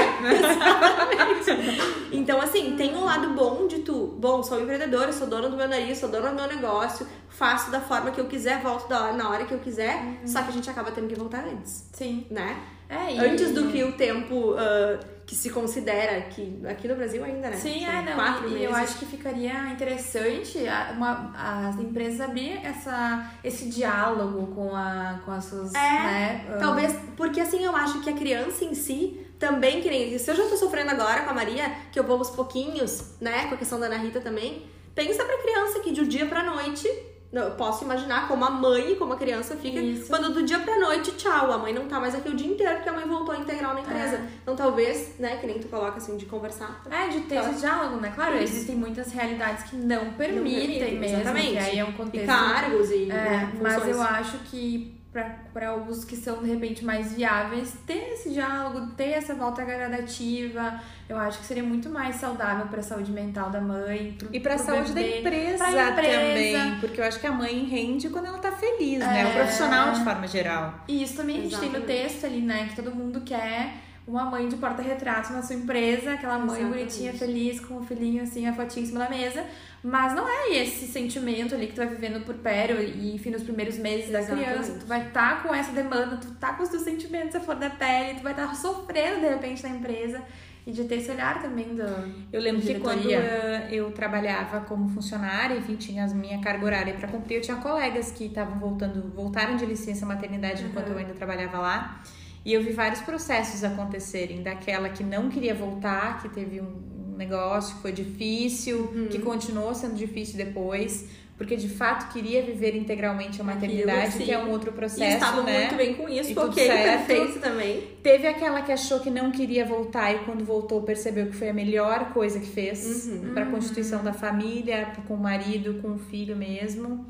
Então, 2.12 2.40
assim, 2.40 2.76
tem 2.76 2.96
um 2.96 3.06
lado 3.06 3.30
bom 3.30 3.68
de 3.68 3.80
tu. 3.80 4.16
Bom, 4.18 4.44
sou 4.44 4.62
empreendedora, 4.62 5.12
sou 5.12 5.28
dona 5.28 5.50
do 5.50 5.58
meu 5.58 5.68
nariz, 5.68 5.98
sou 5.98 6.10
dona 6.10 6.30
do 6.30 6.36
meu 6.36 6.48
negócio, 6.48 7.08
faço 7.28 7.72
da 7.72 7.82
forma 7.82 8.12
que 8.12 8.22
eu 8.22 8.26
quiser, 8.26 8.62
volto 8.62 8.88
da 8.88 9.02
hora, 9.04 9.14
na 9.14 9.30
hora 9.30 9.46
que 9.46 9.54
eu 9.54 9.60
quiser, 9.60 10.20
só 10.26 10.42
que 10.44 10.50
a 10.50 10.52
gente 10.52 10.70
acaba 10.70 10.92
tendo 10.92 11.08
que 11.08 11.16
voltar 11.16 11.44
antes, 11.44 11.90
Sim. 11.94 12.28
né? 12.30 12.58
É, 12.88 13.16
e... 13.16 13.20
Antes 13.20 13.52
do 13.52 13.68
que 13.70 13.84
o 13.84 13.94
tempo 13.94 14.56
ah, 14.58 15.00
que 15.26 15.36
se 15.36 15.50
considera 15.52 16.22
que 16.24 16.60
aqui 16.68 16.88
no 16.88 16.96
Brasil 16.96 17.24
ainda, 17.24 17.50
né? 17.50 17.56
Sim, 17.56 17.86
São 17.86 17.94
é, 17.94 18.02
não. 18.04 18.14
Quatro 18.16 18.48
e, 18.48 18.52
meses. 18.52 18.66
eu 18.66 18.76
acho 18.76 18.98
que 19.00 19.06
ficaria 19.06 19.70
interessante 19.72 20.68
a- 20.68 20.92
uma, 20.96 21.32
as 21.70 21.76
empresas 21.80 22.20
abrirem 22.22 22.66
essa, 22.66 23.32
esse 23.44 23.70
diálogo 23.70 24.48
com, 24.54 24.76
a, 24.76 25.22
com 25.24 25.32
as 25.32 25.46
suas. 25.46 25.74
É, 25.74 25.80
né, 25.80 26.46
ah, 26.50 26.58
Talvez, 26.60 26.94
porque 27.16 27.40
assim, 27.40 27.64
eu 27.64 27.76
acho 27.76 28.02
que 28.02 28.10
a 28.10 28.14
criança 28.14 28.66
em 28.66 28.74
si 28.76 29.26
também, 29.40 29.82
que 29.82 29.90
nem 29.90 30.18
se 30.18 30.30
eu 30.30 30.36
já 30.36 30.44
tô 30.48 30.58
sofrendo 30.58 30.92
agora 30.92 31.22
com 31.24 31.30
a 31.30 31.34
Maria, 31.34 31.72
que 31.92 32.00
eu 32.00 32.04
vou 32.04 32.18
aos 32.18 32.30
pouquinhos, 32.30 33.16
né, 33.22 33.48
com 33.48 33.56
a 33.56 33.58
questão 33.58 33.80
da 33.80 33.86
Ana 33.88 33.98
Rita 33.98 34.20
também, 34.22 34.66
pensa 34.94 35.24
pra 35.24 35.38
criança 35.42 35.80
que 35.80 35.92
de 35.92 36.02
um 36.02 36.08
dia 36.08 36.26
pra 36.26 36.44
noite, 36.44 36.88
não, 37.34 37.42
eu 37.46 37.52
posso 37.56 37.84
imaginar 37.84 38.28
como 38.28 38.46
a 38.46 38.50
mãe 38.52 38.92
e 38.92 38.96
como 38.96 39.14
a 39.14 39.18
criança 39.18 39.56
fica, 39.58 39.80
Isso. 39.80 40.08
quando 40.08 40.32
do 40.32 40.44
dia 40.44 40.60
pra 40.60 40.78
noite, 40.80 41.12
tchau, 41.14 41.52
a 41.52 41.58
mãe 41.58 41.74
não 41.74 41.88
tá 41.88 42.00
mais 42.00 42.14
aqui 42.14 42.30
o 42.30 42.36
dia 42.36 42.48
inteiro 42.48 42.76
porque 42.76 42.90
a 42.90 42.94
mãe 42.94 43.06
voltou 43.06 43.34
integral 43.36 43.74
na 43.74 43.82
empresa. 43.82 44.18
É. 44.18 44.28
Então 44.44 44.56
talvez, 44.56 45.16
né, 45.18 45.38
que 45.38 45.48
nem 45.48 45.58
tu 45.58 45.68
coloca 45.68 45.98
assim, 45.98 46.16
de 46.16 46.28
conversar. 46.28 46.84
É, 46.92 47.08
de 47.08 47.22
ter 47.22 47.38
esse 47.38 47.56
diálogo, 47.60 48.00
né? 48.00 48.12
Claro, 48.14 48.36
Isso. 48.36 48.44
existem 48.54 48.76
muitas 48.76 49.12
realidades 49.12 49.64
que 49.64 49.76
não 49.76 50.14
permitem, 50.14 50.44
permitem, 50.44 51.00
mesmo, 51.00 51.22
exatamente. 51.22 51.52
que 51.54 51.58
aí 51.58 51.80
é 51.80 51.84
um 51.84 51.90
E 51.90 51.94
contexto... 51.94 52.28
cargos 52.28 52.92
e 52.92 53.04
É, 53.06 53.08
né, 53.08 53.54
mas 53.60 53.88
eu 53.88 54.00
acho 54.00 54.38
que 54.50 54.93
para 55.14 55.76
os 55.76 56.04
que 56.04 56.16
são 56.16 56.42
de 56.42 56.50
repente 56.50 56.84
mais 56.84 57.14
viáveis, 57.14 57.74
ter 57.86 58.14
esse 58.14 58.32
diálogo, 58.32 58.88
ter 58.98 59.12
essa 59.12 59.36
volta 59.36 59.64
gradativa, 59.64 60.80
eu 61.08 61.18
acho 61.18 61.40
que 61.40 61.46
seria 61.46 61.64
muito 61.64 61.88
mais 61.90 62.16
saudável 62.16 62.66
para 62.66 62.80
a 62.80 62.84
saúde 62.84 63.12
mental 63.12 63.52
da 63.52 63.62
mãe. 63.62 64.16
Pro, 64.18 64.30
E 64.34 64.40
pra 64.40 64.56
pro 64.56 64.64
saúde 64.66 64.92
bebê, 64.92 65.12
da 65.12 65.18
empresa, 65.20 65.70
empresa. 65.70 65.94
também. 65.96 66.80
Porque 66.80 67.00
eu 67.00 67.06
acho 67.06 67.20
que 67.20 67.28
a 67.28 67.32
mãe 67.32 67.64
rende 67.66 68.10
quando 68.10 68.26
ela 68.26 68.40
tá 68.40 68.52
feliz, 68.52 69.00
né? 69.00 69.22
É. 69.22 69.26
O 69.28 69.34
profissional 69.34 69.92
de 69.92 70.04
forma 70.04 70.28
geral. 70.28 70.84
E 70.88 71.04
isso 71.04 71.16
também 71.16 71.38
a 71.38 71.42
gente 71.42 71.60
tem 71.60 71.70
no 71.70 71.78
Exatamente. 71.78 72.02
texto 72.10 72.26
ali, 72.26 72.42
né? 72.42 72.68
Que 72.70 72.76
todo 72.76 72.96
mundo 72.96 73.22
quer 73.22 73.74
uma 74.08 74.26
mãe 74.26 74.50
de 74.50 74.56
porta-retrato 74.58 75.32
na 75.32 75.42
sua 75.42 75.56
empresa, 75.56 76.14
aquela 76.14 76.38
mãe 76.38 76.60
Exatamente. 76.60 76.78
bonitinha, 76.98 77.14
feliz, 77.14 77.60
com 77.60 77.78
o 77.78 77.84
filhinho 77.86 78.24
assim, 78.24 78.48
a 78.48 78.54
fotinha 78.54 78.84
em 78.84 78.88
cima 78.88 79.00
da 79.00 79.10
mesa. 79.10 79.46
Mas 79.84 80.16
não 80.16 80.26
é 80.26 80.56
esse 80.56 80.88
sentimento 80.88 81.54
ali 81.54 81.68
que 81.68 81.74
tu 81.74 81.78
vai 81.78 81.88
vivendo 81.88 82.24
por 82.24 82.36
pério 82.36 82.82
e, 82.82 83.14
enfim, 83.16 83.32
nos 83.32 83.44
primeiros 83.44 83.78
meses 83.78 84.10
da 84.10 84.20
Exatamente. 84.20 84.50
criança. 84.50 84.80
Tu 84.80 84.86
vai 84.86 85.08
estar 85.08 85.44
com 85.44 85.54
essa 85.54 85.74
demanda, 85.74 86.16
tu 86.16 86.32
tá 86.36 86.54
com 86.54 86.64
os 86.64 86.70
teus 86.70 86.84
sentimentos 86.84 87.36
a 87.36 87.42
flor 87.42 87.58
da 87.58 87.70
pele, 87.70 88.18
tu 88.18 88.24
vai 88.24 88.32
estar 88.32 88.56
sofrendo 88.56 89.20
de 89.20 89.28
repente 89.28 89.62
na 89.62 89.70
empresa. 89.70 90.22
E 90.66 90.72
de 90.72 90.86
ter 90.86 90.96
esse 90.96 91.12
olhar 91.12 91.42
também 91.42 91.76
do. 91.76 91.84
Eu 92.32 92.40
lembro 92.40 92.62
que 92.62 92.80
quando 92.80 93.12
eh, 93.12 93.68
eu 93.70 93.92
trabalhava 93.92 94.62
como 94.62 94.88
funcionária, 94.88 95.58
enfim, 95.58 95.76
tinha 95.76 96.06
a 96.06 96.08
minha 96.08 96.40
carga 96.40 96.66
horária 96.66 96.94
para 96.94 97.10
cumprir, 97.10 97.36
eu 97.36 97.42
tinha 97.42 97.58
colegas 97.58 98.12
que 98.12 98.28
estavam 98.28 98.58
voltando, 98.58 99.12
voltaram 99.14 99.58
de 99.58 99.66
licença 99.66 100.06
maternidade 100.06 100.64
enquanto 100.64 100.88
eu 100.88 100.98
ainda 100.98 101.14
trabalhava 101.14 101.58
lá. 101.58 102.02
E 102.46 102.54
eu 102.54 102.64
vi 102.64 102.72
vários 102.72 103.02
processos 103.02 103.62
acontecerem, 103.62 104.42
daquela 104.42 104.88
que 104.88 105.04
não 105.04 105.30
queria 105.30 105.54
voltar, 105.54 106.22
que 106.22 106.30
teve 106.30 106.62
um 106.62 106.93
um 107.14 107.18
negócio 107.18 107.76
que 107.76 107.82
foi 107.82 107.92
difícil, 107.92 109.08
que 109.12 109.20
continuou 109.20 109.74
sendo 109.74 109.96
difícil 109.96 110.38
depois, 110.38 111.06
porque 111.38 111.56
de 111.56 111.68
fato 111.68 112.12
queria 112.14 112.42
viver 112.44 112.76
integralmente 112.76 113.42
a 113.42 113.44
maternidade, 113.44 114.14
sim. 114.14 114.24
que 114.26 114.32
é 114.32 114.38
um 114.38 114.50
outro 114.52 114.70
E 114.70 114.74
processo, 114.74 115.04
estava 115.16 115.44
né? 115.44 115.60
muito 115.60 115.76
bem 115.76 115.94
com 115.96 116.08
isso, 116.08 116.32
E 116.32 116.36
tudo 116.36 116.52
ok, 116.52 116.68
perfeito 116.68 117.40
também. 117.40 117.84
Teve 118.04 118.28
aquela 118.28 118.62
que 118.62 118.72
achou 118.72 119.00
que 119.00 119.10
não 119.10 119.32
queria 119.32 119.66
voltar 119.66 120.14
e 120.14 120.20
quando 120.20 120.44
voltou 120.46 120.82
percebeu 120.84 121.28
que 121.28 121.34
foi 121.36 121.50
a 121.50 121.54
melhor 121.54 122.14
coisa 122.14 122.40
que 122.40 122.46
fez 122.48 123.08
Uhum. 123.08 123.34
para 123.34 123.44
a 123.44 123.50
constituição 123.52 124.04
da 124.04 124.14
família, 124.14 124.92
com 125.08 125.16
o 125.16 125.18
marido, 125.18 125.80
com 125.82 125.94
o 125.94 125.98
filho 125.98 126.36
mesmo. 126.36 127.06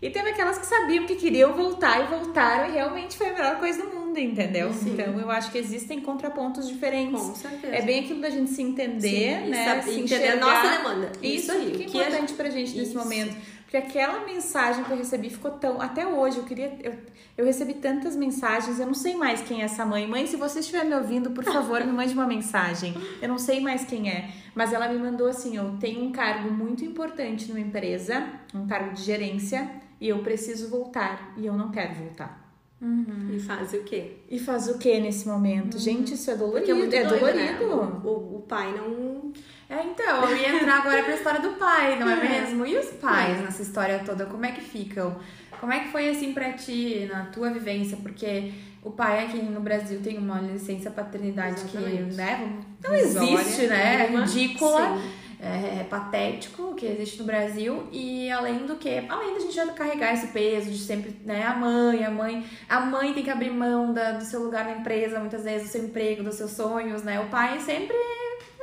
E 0.00 0.10
teve 0.10 0.28
aquelas 0.30 0.58
que 0.58 0.66
sabiam 0.66 1.06
que 1.06 1.16
queriam 1.16 1.54
voltar 1.54 2.00
e 2.04 2.06
voltaram 2.06 2.68
e 2.70 2.72
realmente 2.74 3.16
foi 3.16 3.30
a 3.30 3.32
melhor 3.32 3.58
coisa 3.58 3.82
do 3.82 3.88
mundo, 3.88 3.97
entendeu? 4.20 4.72
Sim. 4.72 4.92
Então 4.92 5.18
eu 5.18 5.30
acho 5.30 5.50
que 5.50 5.58
existem 5.58 6.00
contrapontos 6.00 6.68
diferentes. 6.68 7.20
Com 7.20 7.34
certeza. 7.34 7.74
É 7.74 7.82
bem 7.82 8.00
aquilo 8.00 8.20
da 8.20 8.30
gente 8.30 8.50
se 8.50 8.62
entender, 8.62 9.42
Sim, 9.44 9.50
né? 9.50 9.82
se 9.82 10.00
entender 10.00 10.28
a 10.28 10.36
nossa 10.36 10.76
demanda. 10.76 11.12
Isso, 11.22 11.50
Isso 11.50 11.52
aí, 11.52 11.70
que 11.70 11.82
é 11.82 11.86
o 11.86 11.90
que 11.90 11.98
a 11.98 12.08
importante 12.08 12.32
pra 12.34 12.50
gente 12.50 12.76
nesse 12.76 12.90
Isso. 12.90 12.98
momento. 12.98 13.36
Porque 13.68 13.76
aquela 13.76 14.24
mensagem 14.24 14.82
que 14.82 14.90
eu 14.90 14.96
recebi 14.96 15.28
ficou 15.28 15.50
tão. 15.50 15.78
Até 15.78 16.06
hoje, 16.06 16.38
eu 16.38 16.44
queria. 16.44 16.74
Eu, 16.82 16.94
eu 17.36 17.44
recebi 17.44 17.74
tantas 17.74 18.16
mensagens, 18.16 18.80
eu 18.80 18.86
não 18.86 18.94
sei 18.94 19.14
mais 19.14 19.42
quem 19.42 19.60
é 19.60 19.64
essa 19.66 19.84
mãe. 19.84 20.06
Mãe, 20.06 20.26
se 20.26 20.36
você 20.36 20.60
estiver 20.60 20.86
me 20.86 20.94
ouvindo, 20.94 21.32
por 21.32 21.44
favor, 21.44 21.84
me 21.84 21.92
mande 21.92 22.14
uma 22.14 22.26
mensagem. 22.26 22.94
Eu 23.20 23.28
não 23.28 23.36
sei 23.36 23.60
mais 23.60 23.84
quem 23.84 24.08
é. 24.08 24.30
Mas 24.54 24.72
ela 24.72 24.88
me 24.88 24.98
mandou 24.98 25.28
assim: 25.28 25.54
eu 25.54 25.76
tenho 25.78 26.02
um 26.02 26.10
cargo 26.10 26.50
muito 26.50 26.82
importante 26.82 27.46
numa 27.48 27.60
empresa, 27.60 28.26
um 28.54 28.66
cargo 28.66 28.94
de 28.94 29.02
gerência, 29.02 29.70
e 30.00 30.08
eu 30.08 30.20
preciso 30.20 30.70
voltar. 30.70 31.34
E 31.36 31.44
eu 31.44 31.52
não 31.52 31.70
quero 31.70 31.94
voltar. 31.94 32.47
E 32.80 33.40
faz 33.40 33.72
o 33.72 33.78
quê? 33.82 34.12
E 34.30 34.38
faz 34.38 34.68
o 34.68 34.78
que 34.78 35.00
nesse 35.00 35.26
momento? 35.26 35.78
Gente, 35.78 36.14
isso 36.14 36.30
é 36.30 36.36
dolorido. 36.36 36.58
Porque 36.60 36.70
é 36.70 36.74
muito 36.74 36.94
é 36.94 37.04
doido, 37.04 37.20
dolorido. 37.20 37.38
né? 37.44 37.58
O, 38.04 38.08
o, 38.08 38.36
o 38.36 38.44
pai 38.48 38.72
não... 38.72 39.32
É, 39.68 39.82
então, 39.84 40.24
eu 40.30 40.36
ia 40.36 40.54
entrar 40.56 40.78
agora 40.78 41.02
pra 41.02 41.14
história 41.14 41.40
do 41.40 41.50
pai, 41.58 41.98
não 41.98 42.08
é, 42.08 42.14
É. 42.24 42.40
mesmo? 42.40 42.64
E 42.64 42.76
os 42.78 42.86
pais 42.92 43.38
É. 43.38 43.42
nessa 43.42 43.62
história 43.62 43.98
toda, 44.04 44.26
como 44.26 44.46
é 44.46 44.52
que 44.52 44.60
ficam? 44.60 45.16
Como 45.60 45.72
é 45.72 45.80
que 45.80 45.88
foi 45.88 46.08
assim 46.08 46.32
pra 46.32 46.52
ti, 46.52 47.08
na 47.12 47.24
tua 47.26 47.50
vivência? 47.50 47.96
Porque 48.00 48.52
o 48.82 48.90
pai 48.92 49.24
aqui 49.26 49.42
no 49.42 49.60
Brasil 49.60 50.00
tem 50.00 50.16
uma 50.16 50.40
licença 50.40 50.88
paternidade 50.90 51.60
Exatamente. 51.62 52.10
que, 52.10 52.14
né, 52.16 52.60
não 52.82 52.94
existe, 52.94 53.66
né? 53.66 54.06
É 54.06 54.16
ridícula. 54.16 54.96
Sim. 54.96 55.10
É, 55.40 55.80
é 55.80 55.86
patético 55.88 56.74
que 56.74 56.84
existe 56.84 57.18
no 57.18 57.24
Brasil 57.24 57.86
e 57.92 58.28
além 58.28 58.66
do 58.66 58.74
que, 58.74 59.04
além 59.08 59.34
da 59.34 59.40
gente 59.40 59.54
já 59.54 59.66
carregar 59.68 60.12
esse 60.12 60.28
peso 60.28 60.68
de 60.68 60.78
sempre, 60.78 61.14
né, 61.24 61.46
a 61.46 61.54
mãe, 61.54 62.04
a 62.04 62.10
mãe, 62.10 62.44
a 62.68 62.80
mãe 62.80 63.14
tem 63.14 63.22
que 63.22 63.30
abrir 63.30 63.50
mão 63.50 63.92
da, 63.92 64.12
do 64.12 64.24
seu 64.24 64.42
lugar 64.42 64.64
na 64.64 64.72
empresa, 64.72 65.20
muitas 65.20 65.44
vezes 65.44 65.68
do 65.68 65.70
seu 65.70 65.84
emprego, 65.84 66.24
dos 66.24 66.34
seus 66.34 66.50
sonhos, 66.50 67.04
né? 67.04 67.20
O 67.20 67.26
pai 67.26 67.60
sempre 67.60 67.96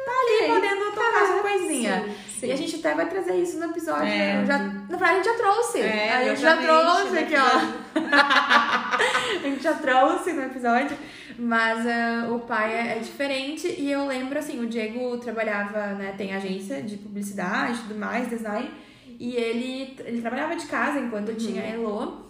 tá 0.05 0.11
ali 0.11 0.47
podendo 0.47 0.91
tocar 0.91 1.25
sua 1.25 1.41
coisinha. 1.41 2.03
Sim, 2.03 2.39
sim. 2.39 2.47
E 2.47 2.51
a 2.51 2.55
gente 2.55 2.75
até 2.75 2.93
vai 2.93 3.09
trazer 3.09 3.35
isso 3.35 3.57
no 3.57 3.65
episódio. 3.65 4.07
É. 4.07 4.45
Já, 4.45 4.57
na 4.59 4.97
verdade, 4.97 5.11
a 5.11 5.15
gente 5.15 5.25
já 5.25 5.33
trouxe. 5.35 5.81
É, 5.81 6.13
a 6.13 6.23
gente 6.25 6.41
já 6.41 6.57
trouxe 6.57 7.09
no 7.09 7.19
aqui, 7.19 7.33
ó. 7.35 7.95
a 9.39 9.41
gente 9.43 9.63
já 9.63 9.73
trouxe 9.73 10.33
no 10.33 10.43
episódio. 10.43 10.97
Mas 11.37 11.85
ah, 11.85 12.29
o 12.31 12.39
pai 12.39 12.73
é, 12.73 12.97
é 12.97 12.99
diferente. 12.99 13.67
E 13.67 13.91
eu 13.91 14.07
lembro, 14.07 14.37
assim, 14.37 14.59
o 14.59 14.67
Diego 14.67 15.17
trabalhava, 15.17 15.93
né? 15.93 16.13
Tem 16.17 16.33
agência 16.33 16.81
de 16.81 16.97
publicidade 16.97 17.79
e 17.79 17.81
tudo 17.83 17.95
mais, 17.95 18.29
design. 18.29 18.69
E 19.19 19.35
ele, 19.35 19.95
ele 20.05 20.21
trabalhava 20.21 20.55
de 20.55 20.65
casa 20.65 20.99
enquanto 20.99 21.35
tinha 21.35 21.61
a 21.61 21.65
Elo. 21.65 22.25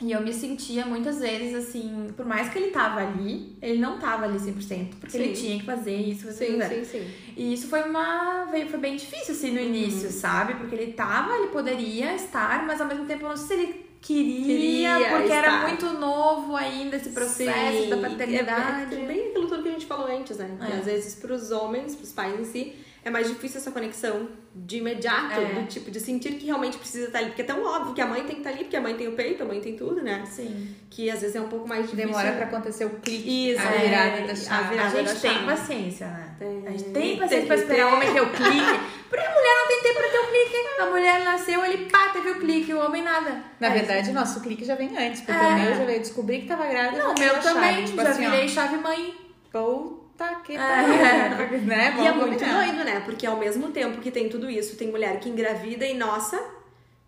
E 0.00 0.10
eu 0.10 0.20
me 0.20 0.32
sentia 0.32 0.84
muitas 0.84 1.20
vezes 1.20 1.54
assim, 1.54 2.08
por 2.16 2.26
mais 2.26 2.48
que 2.48 2.58
ele 2.58 2.72
tava 2.72 3.00
ali, 3.00 3.56
ele 3.62 3.78
não 3.78 3.98
tava 3.98 4.24
ali 4.24 4.38
100%, 4.38 4.88
porque 4.98 5.16
Sim. 5.16 5.22
ele 5.22 5.32
tinha 5.32 5.58
que 5.58 5.64
fazer 5.64 5.96
isso, 5.96 6.26
fazer 6.26 6.46
Sim, 6.46 6.84
sim, 6.84 6.84
sim. 6.84 7.10
E 7.36 7.54
isso 7.54 7.68
foi 7.68 7.82
uma. 7.82 8.48
Foi 8.68 8.80
bem 8.80 8.96
difícil, 8.96 9.34
assim, 9.34 9.52
no 9.52 9.60
início, 9.60 10.10
sabe? 10.10 10.54
Porque 10.54 10.74
ele 10.74 10.92
tava, 10.92 11.36
ele 11.36 11.46
poderia 11.48 12.14
estar, 12.16 12.66
mas 12.66 12.80
ao 12.80 12.88
mesmo 12.88 13.06
tempo 13.06 13.24
eu 13.24 13.28
não 13.28 13.36
sei 13.36 13.46
se 13.46 13.62
ele 13.62 13.83
queria, 14.04 14.96
Queria 14.98 15.08
porque 15.16 15.32
era 15.32 15.46
estar. 15.48 15.68
muito 15.68 15.86
novo 15.98 16.54
ainda 16.56 16.96
esse 16.96 17.08
processo 17.10 17.82
Sim. 17.84 17.90
da 17.90 17.96
É, 17.96 18.00
paternidade. 18.00 18.94
é 18.94 18.98
bem 19.06 19.28
aquilo 19.28 19.48
tudo 19.48 19.62
que 19.62 19.68
a 19.68 19.72
gente 19.72 19.86
falou 19.86 20.06
antes, 20.06 20.36
né? 20.36 20.50
É. 20.60 20.76
às 20.78 20.84
vezes 20.84 21.14
pros 21.14 21.50
homens, 21.50 21.96
pros 21.96 22.12
pais 22.12 22.38
em 22.38 22.44
si, 22.44 22.74
é 23.02 23.10
mais 23.10 23.28
difícil 23.28 23.58
essa 23.60 23.70
conexão 23.70 24.28
de 24.54 24.78
imediato, 24.78 25.38
É. 25.40 25.60
do 25.60 25.66
tipo, 25.66 25.90
de 25.90 26.00
sentir 26.00 26.34
que 26.34 26.46
realmente 26.46 26.78
precisa 26.78 27.06
estar 27.06 27.18
ali. 27.18 27.28
Porque 27.28 27.42
é 27.42 27.44
tão 27.44 27.62
óbvio 27.64 27.92
que 27.94 28.00
a 28.00 28.06
mãe 28.06 28.20
tem 28.22 28.36
que 28.36 28.40
estar 28.40 28.50
ali, 28.50 28.60
porque 28.64 28.76
a 28.76 28.80
mãe 28.80 28.94
tem 28.94 29.08
o 29.08 29.12
peito, 29.12 29.42
a 29.42 29.46
mãe 29.46 29.60
tem 29.60 29.76
tudo, 29.76 30.00
né? 30.02 30.22
Sim. 30.26 30.74
Que 30.88 31.10
às 31.10 31.20
vezes 31.20 31.34
é 31.36 31.40
um 31.40 31.48
pouco 31.48 31.68
mais 31.68 31.82
difícil. 31.90 32.06
Demora 32.06 32.32
pra 32.32 32.46
acontecer 32.46 32.84
o 32.86 32.90
clique, 33.00 33.50
Isso, 33.52 33.60
a 33.60 33.72
é, 33.74 33.78
virada 33.78 34.26
da 34.26 34.32
a 34.32 34.36
chave. 34.36 34.68
virada 34.70 34.88
A 34.88 35.02
da 35.02 35.08
gente 35.10 35.20
tem 35.20 35.32
chave. 35.32 35.44
paciência, 35.46 36.06
né? 36.06 36.34
Tem. 36.38 36.66
A 36.66 36.70
gente 36.70 36.84
tem 36.84 36.92
Tem 36.92 37.18
paciência 37.18 37.40
que 37.40 37.46
pra 37.46 37.56
esperar 37.56 37.92
o 37.92 37.96
homem 37.96 38.12
ter 38.12 38.20
o 38.22 38.30
clique. 38.30 38.80
Porque 39.10 39.24
a 39.26 39.30
mulher 39.30 39.53
tempo 39.82 39.98
pra 39.98 40.08
ter 40.08 40.18
o 40.18 40.26
clique. 40.28 40.80
A 40.80 40.86
mulher 40.86 41.24
nasceu, 41.24 41.64
ele 41.64 41.88
pá, 41.90 42.08
teve 42.10 42.30
o 42.30 42.40
clique, 42.40 42.72
o 42.74 42.80
homem 42.84 43.02
nada. 43.02 43.42
Na 43.60 43.68
Aí- 43.68 43.74
verdade, 43.78 44.12
nosso 44.12 44.40
clique 44.40 44.64
já 44.64 44.74
vem 44.74 44.96
antes, 44.96 45.20
porque 45.22 45.40
É. 45.44 45.48
o 45.48 45.54
meu 45.58 45.74
já 45.74 45.84
veio 45.84 46.00
descobrir 46.00 46.40
que 46.42 46.46
tava 46.46 46.66
grávida. 46.66 47.02
Não, 47.02 47.14
o 47.14 47.18
meu 47.18 47.30
a 47.36 47.40
chave, 47.40 47.54
também, 47.54 47.84
tipo 47.84 48.02
já 48.02 48.08
assim, 48.10 48.26
ó, 48.26 48.30
virei 48.30 48.48
chave 48.48 48.76
mãe. 48.78 49.14
Puta 49.52 50.26
que 50.44 50.54
É. 50.54 50.58
pariu. 50.58 50.94
Né? 51.64 51.94
E 51.98 52.06
é 52.06 52.12
muito 52.12 52.44
doido, 52.44 52.84
né? 52.84 53.02
Porque 53.04 53.26
ao 53.26 53.36
mesmo 53.36 53.68
tempo 53.70 54.00
que 54.00 54.10
tem 54.10 54.28
tudo 54.28 54.50
isso, 54.50 54.76
tem 54.76 54.88
mulher 54.88 55.18
que 55.20 55.28
engravida 55.28 55.86
e, 55.86 55.94
nossa, 55.94 56.40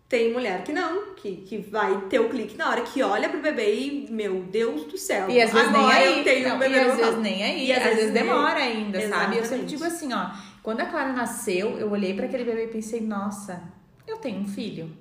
tem 0.09 0.31
mulher 0.31 0.63
que 0.63 0.71
não, 0.71 1.13
que, 1.15 1.35
que 1.37 1.57
vai 1.57 1.95
ter 2.09 2.19
o 2.19 2.29
clique 2.29 2.55
na 2.57 2.69
hora 2.69 2.81
que 2.81 3.03
olha 3.03 3.27
pro 3.27 3.41
bebê 3.41 3.75
e, 3.75 4.07
meu 4.09 4.35
Deus 4.43 4.85
do 4.85 4.97
céu, 4.97 5.29
E 5.29 5.41
às 5.41 5.51
vezes 5.51 5.69
nem 5.71 5.81
agora 5.81 5.97
aí. 5.97 6.17
eu 6.19 6.23
tenho 6.23 6.47
não, 6.47 6.55
um 6.55 6.59
bebê 6.59 6.75
e 6.75 6.79
às 6.79 6.95
vezes 6.95 7.17
nem 7.19 7.43
aí. 7.43 7.65
E 7.67 7.73
às, 7.73 7.83
vezes 7.83 8.13
nem- 8.13 8.23
demora 8.23 8.59
ainda, 8.59 8.99
sabe? 9.01 9.11
Eu 9.37 9.43
sempre 9.43 9.65
Exatamente. 9.65 9.65
digo 9.67 9.83
assim, 9.83 10.13
ó. 10.13 10.27
Quando 10.67 10.81
a 10.81 10.85
Clara 10.85 11.13
nasceu, 11.13 11.79
eu 11.79 11.89
olhei 11.89 12.13
pra 12.13 12.25
aquele 12.25 12.43
bebê 12.43 12.65
e 12.65 12.67
pensei, 12.67 12.99
nossa, 12.99 13.71
eu 14.05 14.17
tenho 14.17 14.41
um 14.41 14.45
filho. 14.45 14.91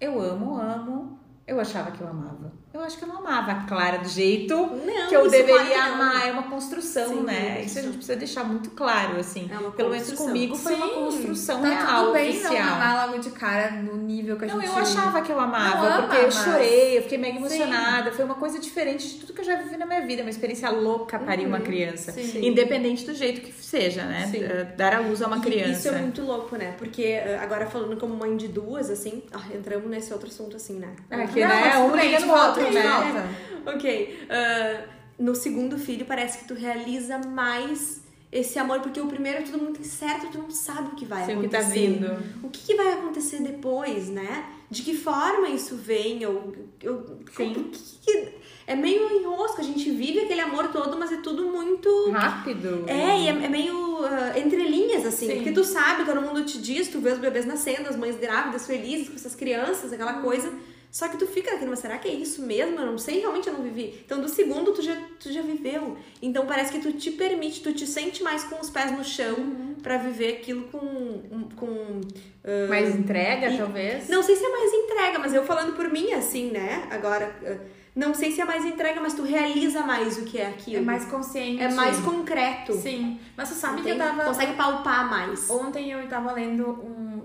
Eu 0.00 0.20
amo, 0.22 0.56
amo. 0.56 1.18
Eu 1.44 1.58
achava 1.58 1.90
que 1.90 2.00
eu 2.00 2.06
amava. 2.06 2.52
Eu 2.76 2.84
acho 2.84 2.98
que 2.98 3.04
eu 3.04 3.08
não 3.08 3.18
amava 3.18 3.52
a 3.52 3.54
Clara 3.64 3.98
do 3.98 4.08
jeito 4.08 4.54
Não, 4.56 5.08
que 5.08 5.16
eu 5.16 5.22
isso 5.22 5.30
deveria 5.30 5.76
não. 5.88 5.94
amar. 5.94 6.28
É 6.28 6.32
uma 6.32 6.44
construção, 6.44 7.08
Sim, 7.08 7.22
né? 7.22 7.52
uma 7.56 7.60
Isso 7.60 7.78
a 7.78 7.82
gente 7.82 7.96
precisa 7.96 8.16
deixar 8.16 8.44
muito 8.44 8.70
claro, 8.70 9.18
assim. 9.18 9.48
É 9.52 9.58
uma 9.58 9.70
Pelo 9.70 9.90
menos 9.90 10.12
comigo 10.12 10.54
foi 10.56 10.74
uma 10.74 10.86
Sim, 10.88 10.94
construção 10.94 11.62
tá 11.62 11.68
real, 11.68 12.00
tudo 12.04 12.12
bem 12.12 12.30
oficial. 12.30 12.52
não 12.54 12.72
amar 12.74 13.06
logo 13.08 13.18
de 13.18 13.30
cara 13.30 13.70
no 13.70 13.96
nível 13.96 14.36
que 14.36 14.44
a 14.44 14.48
Não, 14.48 14.60
gente... 14.60 14.70
eu 14.70 14.76
achava 14.76 15.22
que 15.22 15.32
eu 15.32 15.40
amava, 15.40 15.88
Não 15.90 16.02
porque 16.02 16.16
ama, 16.16 16.24
eu 16.26 16.34
mas- 16.34 16.44
chorei, 16.44 16.98
eu 16.98 17.02
fiquei 17.02 17.18
mega 17.18 17.36
emocionada. 17.38 18.12
Foi 18.12 18.24
uma 18.24 18.34
coisa 18.34 18.58
diferente 18.58 19.08
de 19.08 19.14
tudo 19.20 19.32
que 19.32 19.40
eu 19.40 19.44
já 19.44 19.56
vivi 19.56 19.76
na 19.76 19.86
minha 19.86 20.04
vida. 20.06 20.22
Uma 20.22 20.30
experiência 20.30 20.70
louca 20.70 21.18
parir 21.18 21.46
uma 21.46 21.60
criança. 21.60 22.12
Uhum. 22.12 22.24
Sim. 22.26 22.46
Independente 22.46 23.04
do 23.04 23.14
jeito 23.14 23.40
que 23.40 23.52
seja, 23.52 24.04
né? 24.04 24.28
Sim. 24.30 24.40
Dar 24.76 24.94
a 24.94 25.00
luz 25.00 25.22
a 25.22 25.26
uma 25.26 25.38
E 25.38 25.40
criança. 25.40 25.72
Isso 25.72 25.88
é 25.88 25.98
muito 25.98 26.22
louco, 26.22 26.56
né? 26.56 26.74
Porque 26.78 27.02
eh, 27.02 27.38
agora 27.40 27.66
falando 27.66 27.96
como 27.98 28.14
mãe 28.14 28.36
de 28.36 28.48
duas, 28.48 28.90
assim, 28.90 29.22
ah, 29.32 29.40
entramos 29.54 29.88
nesse 29.88 30.12
outro 30.12 30.28
assunto 30.28 30.56
assim, 30.56 30.74
né? 30.78 30.88
É, 31.10 31.26
que, 31.26 31.40
Não, 31.40 31.48
né? 31.48 31.60
mas 31.64 31.76
Um 31.76 31.84
tudo 31.86 31.96
bem, 31.96 32.06
liga 32.06 32.18
de 32.18 32.24
no 32.26 32.32
volta, 32.32 32.48
outro, 32.60 32.65
né? 32.72 33.36
Ok. 33.66 34.26
ah, 34.30 34.96
no 35.18 35.34
segundo 35.34 35.78
filho, 35.78 36.04
parece 36.04 36.38
que 36.38 36.44
tu 36.44 36.54
realiza 36.54 37.18
mais 37.18 38.02
esse 38.30 38.58
amor, 38.58 38.80
porque 38.80 39.00
o 39.00 39.06
primeiro 39.06 39.38
é 39.38 39.42
tudo 39.42 39.58
muito 39.58 39.80
incerto, 39.80 40.26
tu 40.30 40.38
não 40.38 40.50
sabe 40.50 40.88
o 40.88 40.94
que 40.96 41.06
vai 41.06 41.24
Sei 41.24 41.36
o 41.36 41.40
que 41.40 41.46
acontecer. 41.46 41.64
tá 41.64 41.74
vindo. 41.74 42.22
O 42.42 42.50
que, 42.50 42.66
que 42.66 42.74
vai 42.74 42.92
acontecer 42.92 43.40
depois, 43.40 44.08
né? 44.08 44.44
De 44.68 44.82
que 44.82 44.94
forma 44.94 45.48
isso 45.48 45.76
vem? 45.76 46.26
Ou, 46.26 46.52
ou, 46.84 47.18
Sim. 47.34 47.70
que 48.02 48.28
é 48.66 48.74
meio 48.74 49.08
enrosco, 49.20 49.60
a 49.60 49.64
gente 49.64 49.90
vive 49.90 50.20
aquele 50.20 50.40
amor 50.40 50.68
todo, 50.68 50.98
mas 50.98 51.12
é 51.12 51.18
tudo 51.18 51.44
muito. 51.44 52.10
Rápido. 52.10 52.84
É, 52.88 53.20
e 53.20 53.28
é, 53.28 53.30
é 53.30 53.48
meio 53.48 54.04
ah, 54.04 54.38
entre 54.38 54.68
linhas, 54.68 55.06
assim. 55.06 55.28
Sim. 55.28 55.36
Porque 55.36 55.52
tu 55.52 55.64
sabe, 55.64 56.04
todo 56.04 56.20
mundo 56.20 56.44
te 56.44 56.58
diz, 56.58 56.88
tu 56.88 56.98
vê 56.98 57.12
os 57.12 57.18
bebês 57.18 57.46
nascendo, 57.46 57.88
as 57.88 57.96
mães 57.96 58.18
grávidas, 58.18 58.66
felizes 58.66 59.08
com 59.08 59.14
essas 59.14 59.34
crianças, 59.36 59.92
aquela 59.92 60.14
coisa. 60.14 60.52
Só 60.96 61.08
que 61.08 61.18
tu 61.18 61.26
fica 61.26 61.50
naquilo, 61.52 61.68
mas 61.68 61.80
será 61.80 61.98
que 61.98 62.08
é 62.08 62.14
isso 62.14 62.40
mesmo? 62.40 62.80
Eu 62.80 62.86
não 62.86 62.96
sei, 62.96 63.20
realmente 63.20 63.46
eu 63.46 63.52
não 63.52 63.62
vivi. 63.62 64.00
Então, 64.02 64.18
do 64.18 64.30
segundo, 64.30 64.72
tu 64.72 64.80
já, 64.80 64.96
tu 65.20 65.30
já 65.30 65.42
viveu. 65.42 65.94
Então, 66.22 66.46
parece 66.46 66.72
que 66.72 66.78
tu 66.78 66.90
te 66.90 67.10
permite, 67.10 67.60
tu 67.60 67.70
te 67.74 67.86
sente 67.86 68.22
mais 68.22 68.44
com 68.44 68.58
os 68.58 68.70
pés 68.70 68.90
no 68.92 69.04
chão 69.04 69.36
pra 69.82 69.98
viver 69.98 70.38
aquilo 70.38 70.68
com... 70.68 71.50
com 71.54 72.00
ah, 72.42 72.66
Mais 72.70 72.94
entrega, 72.94 73.50
E- 73.50 73.58
talvez. 73.58 74.08
não 74.08 74.22
sei 74.22 74.36
se 74.36 74.44
é 74.46 74.48
mais 74.48 74.72
entrega, 74.72 75.18
mas 75.18 75.34
eu 75.34 75.44
falando 75.44 75.76
por 75.76 75.86
mim, 75.92 76.14
assim, 76.14 76.50
né? 76.50 76.88
Agora, 76.90 77.30
ah, 77.44 77.58
não 77.94 78.14
sei 78.14 78.32
se 78.32 78.40
é 78.40 78.46
mais 78.46 78.64
entrega, 78.64 78.98
mas 78.98 79.12
tu 79.12 79.22
realiza 79.22 79.82
mais 79.82 80.16
o 80.16 80.24
que 80.24 80.38
é 80.38 80.46
aquilo. 80.46 80.78
É 80.78 80.80
mais 80.80 81.04
consciente. 81.04 81.62
É 81.62 81.70
mais 81.72 82.00
concreto. 82.00 82.72
Sim. 82.72 83.20
Mas 83.36 83.50
você 83.50 83.54
sabe 83.56 83.82
que 83.82 83.90
eu 83.90 83.98
tava... 83.98 84.24
Consegue 84.24 84.54
palpar 84.54 85.10
mais. 85.10 85.50
Ontem 85.50 85.90
eu 85.92 86.08
tava 86.08 86.32
lendo 86.32 86.66
um. 86.70 87.20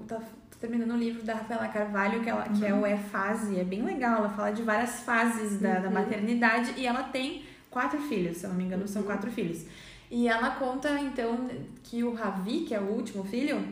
Terminando 0.62 0.92
um 0.92 0.98
livro 0.98 1.24
da 1.24 1.34
Rafaela 1.34 1.68
Carvalho, 1.70 2.22
que, 2.22 2.30
ela, 2.30 2.44
que 2.44 2.64
é 2.64 2.72
o 2.72 2.86
É 2.86 2.96
Fase. 2.96 3.60
É 3.60 3.64
bem 3.64 3.82
legal. 3.84 4.20
Ela 4.20 4.30
fala 4.30 4.52
de 4.52 4.62
várias 4.62 5.02
fases 5.02 5.60
da, 5.60 5.80
da 5.80 5.90
maternidade 5.90 6.76
e 6.78 6.86
ela 6.86 7.02
tem 7.04 7.44
quatro 7.72 8.00
filhos, 8.02 8.38
se 8.38 8.46
eu 8.46 8.52
não 8.52 8.58
me 8.58 8.66
engano, 8.66 8.88
são 8.88 9.02
quatro 9.02 9.32
filhos. 9.32 9.66
E 10.12 10.28
ela 10.28 10.52
conta, 10.52 11.00
então, 11.00 11.50
que 11.84 12.04
o 12.04 12.14
Ravi, 12.14 12.60
que 12.60 12.76
é 12.76 12.80
o 12.80 12.92
último 12.92 13.24
filho, 13.24 13.66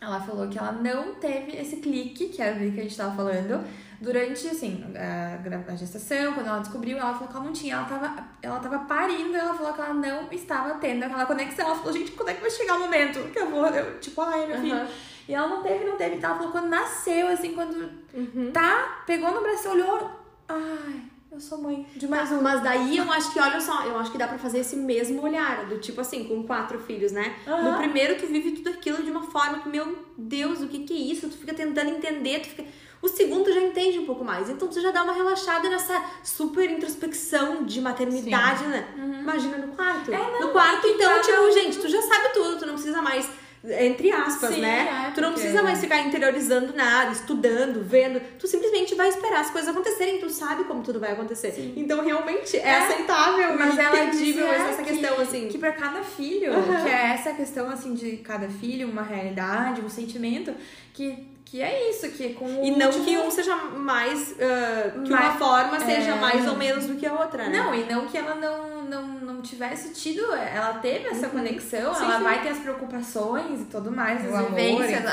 ela 0.00 0.20
falou 0.20 0.46
que 0.46 0.58
ela 0.58 0.70
não 0.70 1.14
teve 1.14 1.56
esse 1.56 1.78
clique, 1.78 2.28
que 2.28 2.40
era 2.40 2.54
o 2.54 2.72
que 2.72 2.78
a 2.78 2.82
gente 2.84 2.96
tava 2.96 3.16
falando, 3.16 3.66
durante, 4.00 4.46
assim, 4.46 4.84
a, 4.94 5.74
gestação, 5.74 6.34
quando 6.34 6.46
ela 6.46 6.60
descobriu, 6.60 6.96
ela 6.96 7.12
falou 7.12 7.28
que 7.28 7.36
ela 7.36 7.44
não 7.44 7.52
tinha, 7.52 7.74
ela 7.74 7.84
tava, 7.86 8.24
ela 8.40 8.60
tava 8.60 8.78
parindo, 8.80 9.36
ela 9.36 9.54
falou 9.54 9.72
que 9.72 9.80
ela 9.80 9.94
não 9.94 10.30
estava 10.30 10.74
tendo 10.74 11.02
aquela 11.02 11.26
conexão. 11.26 11.66
Ela 11.66 11.76
falou, 11.76 11.92
gente, 11.92 12.12
quando 12.12 12.28
é 12.28 12.34
que 12.34 12.40
vai 12.40 12.50
chegar 12.50 12.76
o 12.76 12.80
momento 12.80 13.18
que 13.32 13.38
eu 13.38 13.50
vou, 13.50 13.66
eu, 13.66 13.98
tipo, 13.98 14.20
ai, 14.20 14.46
meu 14.46 14.60
filho. 14.60 14.76
Aham. 14.76 14.88
E 15.30 15.34
ela 15.34 15.46
não 15.48 15.62
teve, 15.62 15.84
não 15.84 15.96
teve. 15.96 16.16
Então 16.16 16.30
ela 16.30 16.38
falou 16.38 16.52
quando 16.52 16.66
nasceu, 16.68 17.28
assim, 17.28 17.54
quando 17.54 17.90
Uhum. 18.12 18.50
tá, 18.52 19.02
pegou 19.06 19.30
no 19.32 19.40
braço, 19.40 19.68
olhou. 19.68 20.10
Ai, 20.48 21.02
eu 21.30 21.38
sou 21.38 21.58
mãe 21.58 21.86
de 21.94 22.08
mais 22.08 22.32
um. 22.32 22.40
Mas 22.42 22.60
daí 22.62 22.98
eu 22.98 23.10
acho 23.12 23.32
que, 23.32 23.38
olha 23.38 23.60
só, 23.60 23.84
eu 23.84 23.96
acho 23.98 24.10
que 24.10 24.18
dá 24.18 24.26
pra 24.26 24.38
fazer 24.38 24.58
esse 24.58 24.74
mesmo 24.76 25.22
olhar, 25.22 25.66
do 25.66 25.78
tipo 25.78 26.00
assim, 26.00 26.24
com 26.24 26.42
quatro 26.42 26.78
filhos, 26.80 27.12
né? 27.12 27.36
Aham. 27.46 27.70
No 27.70 27.78
primeiro 27.78 28.16
tu 28.18 28.26
vive 28.26 28.50
tudo 28.52 28.70
aquilo 28.70 29.02
de 29.04 29.10
uma 29.10 29.22
forma 29.22 29.60
que, 29.60 29.68
meu 29.68 29.96
Deus, 30.18 30.60
o 30.60 30.66
que 30.66 30.80
que 30.80 30.92
é 30.92 31.12
isso? 31.12 31.28
Tu 31.28 31.36
fica 31.38 31.54
tentando 31.54 31.90
entender, 31.90 32.40
tu 32.40 32.48
fica... 32.48 32.64
O 33.02 33.08
segundo 33.08 33.44
tu 33.44 33.52
já 33.52 33.62
entende 33.62 33.98
um 33.98 34.04
pouco 34.04 34.22
mais, 34.22 34.50
então 34.50 34.68
tu 34.68 34.78
já 34.78 34.90
dá 34.90 35.02
uma 35.02 35.14
relaxada 35.14 35.70
nessa 35.70 36.04
super 36.22 36.68
introspecção 36.70 37.64
de 37.64 37.80
maternidade, 37.80 38.66
né? 38.66 38.88
Imagina 39.22 39.56
no 39.56 39.68
quarto. 39.74 40.12
É, 40.12 40.18
não, 40.18 40.40
no 40.40 40.48
quarto, 40.48 40.82
que 40.82 40.88
então, 40.88 41.22
tipo, 41.22 41.50
gente, 41.52 41.78
tu 41.78 41.88
já 41.88 42.02
sabe 42.02 42.28
tudo, 42.34 42.58
tu 42.58 42.66
não 42.66 42.74
precisa 42.74 43.00
mais 43.00 43.26
entre 43.62 44.10
aspas, 44.10 44.54
Sim, 44.54 44.60
né? 44.62 45.06
é, 45.08 45.10
tu 45.12 45.20
não 45.20 45.28
porque- 45.30 45.42
precisa 45.42 45.62
mais 45.62 45.80
ficar 45.80 46.00
interiorizando 46.00 46.72
nada, 46.74 47.12
estudando, 47.12 47.82
vendo. 47.84 48.20
Tu 48.38 48.46
simplesmente 48.46 48.94
vai 48.94 49.08
esperar 49.08 49.40
as 49.40 49.50
coisas 49.50 49.68
acontecerem, 49.68 50.18
tu 50.18 50.30
sabe 50.30 50.64
como 50.64 50.82
tudo 50.82 50.98
vai 50.98 51.12
acontecer. 51.12 51.72
Então, 51.76 52.02
realmente, 52.02 52.56
é, 52.56 52.60
É, 52.60 52.74
aceitável 52.78 53.56
Mas 53.58 53.78
ela 53.78 54.04
entendível 54.04 54.46
disse, 54.46 54.58
é, 54.62 54.68
essa 54.70 54.82
que- 54.82 54.90
questão, 54.90 55.20
assim. 55.20 55.48
Que 55.48 55.58
pra 55.58 55.72
cada 55.72 56.02
filho, 56.02 56.52
Aham. 56.54 56.82
que 56.84 56.88
é 56.90 57.12
essa 57.14 57.32
questão, 57.34 57.68
assim, 57.68 57.92
de 57.94 58.16
cada 58.18 58.48
filho, 58.48 58.88
uma 58.88 59.02
realidade, 59.02 59.82
um 59.82 59.88
sentimento, 59.90 60.54
que, 60.94 61.28
que 61.44 61.60
é 61.60 61.90
isso, 61.90 62.08
que 62.12 62.32
com 62.34 62.44
o 62.46 62.64
E 62.64 62.70
não 62.70 62.86
último- 62.86 63.04
que 63.04 63.18
um 63.18 63.30
seja 63.30 63.54
mais. 63.56 64.34
ah, 64.40 64.90
que 65.04 65.10
Mais- 65.10 65.24
uma 65.26 65.38
forma 65.38 65.80
seja 65.80 66.12
é. 66.12 66.14
mais 66.14 66.46
ou 66.48 66.56
menos 66.56 66.86
do 66.86 66.94
que 66.94 67.04
a 67.04 67.12
outra, 67.12 67.48
né? 67.48 67.58
Não, 67.58 67.74
e 67.74 67.84
não 67.84 68.06
que 68.06 68.16
ela 68.16 68.34
não, 68.36 68.79
não, 68.90 69.06
não 69.06 69.40
tivesse 69.40 69.94
tido, 69.94 70.20
ela 70.34 70.74
teve 70.74 71.06
essa 71.08 71.28
conexão, 71.28 71.88
Uhum. 71.88 71.94
Sim, 71.94 72.04
ela 72.04 72.18
sim. 72.18 72.24
vai 72.24 72.42
ter 72.42 72.48
as 72.50 72.58
preocupações 72.58 73.62
e 73.62 73.64
tudo 73.66 73.90
mais, 73.90 74.22
O 74.24 74.28
as 74.28 74.34
amor, 74.34 74.50
vivências, 74.50 75.04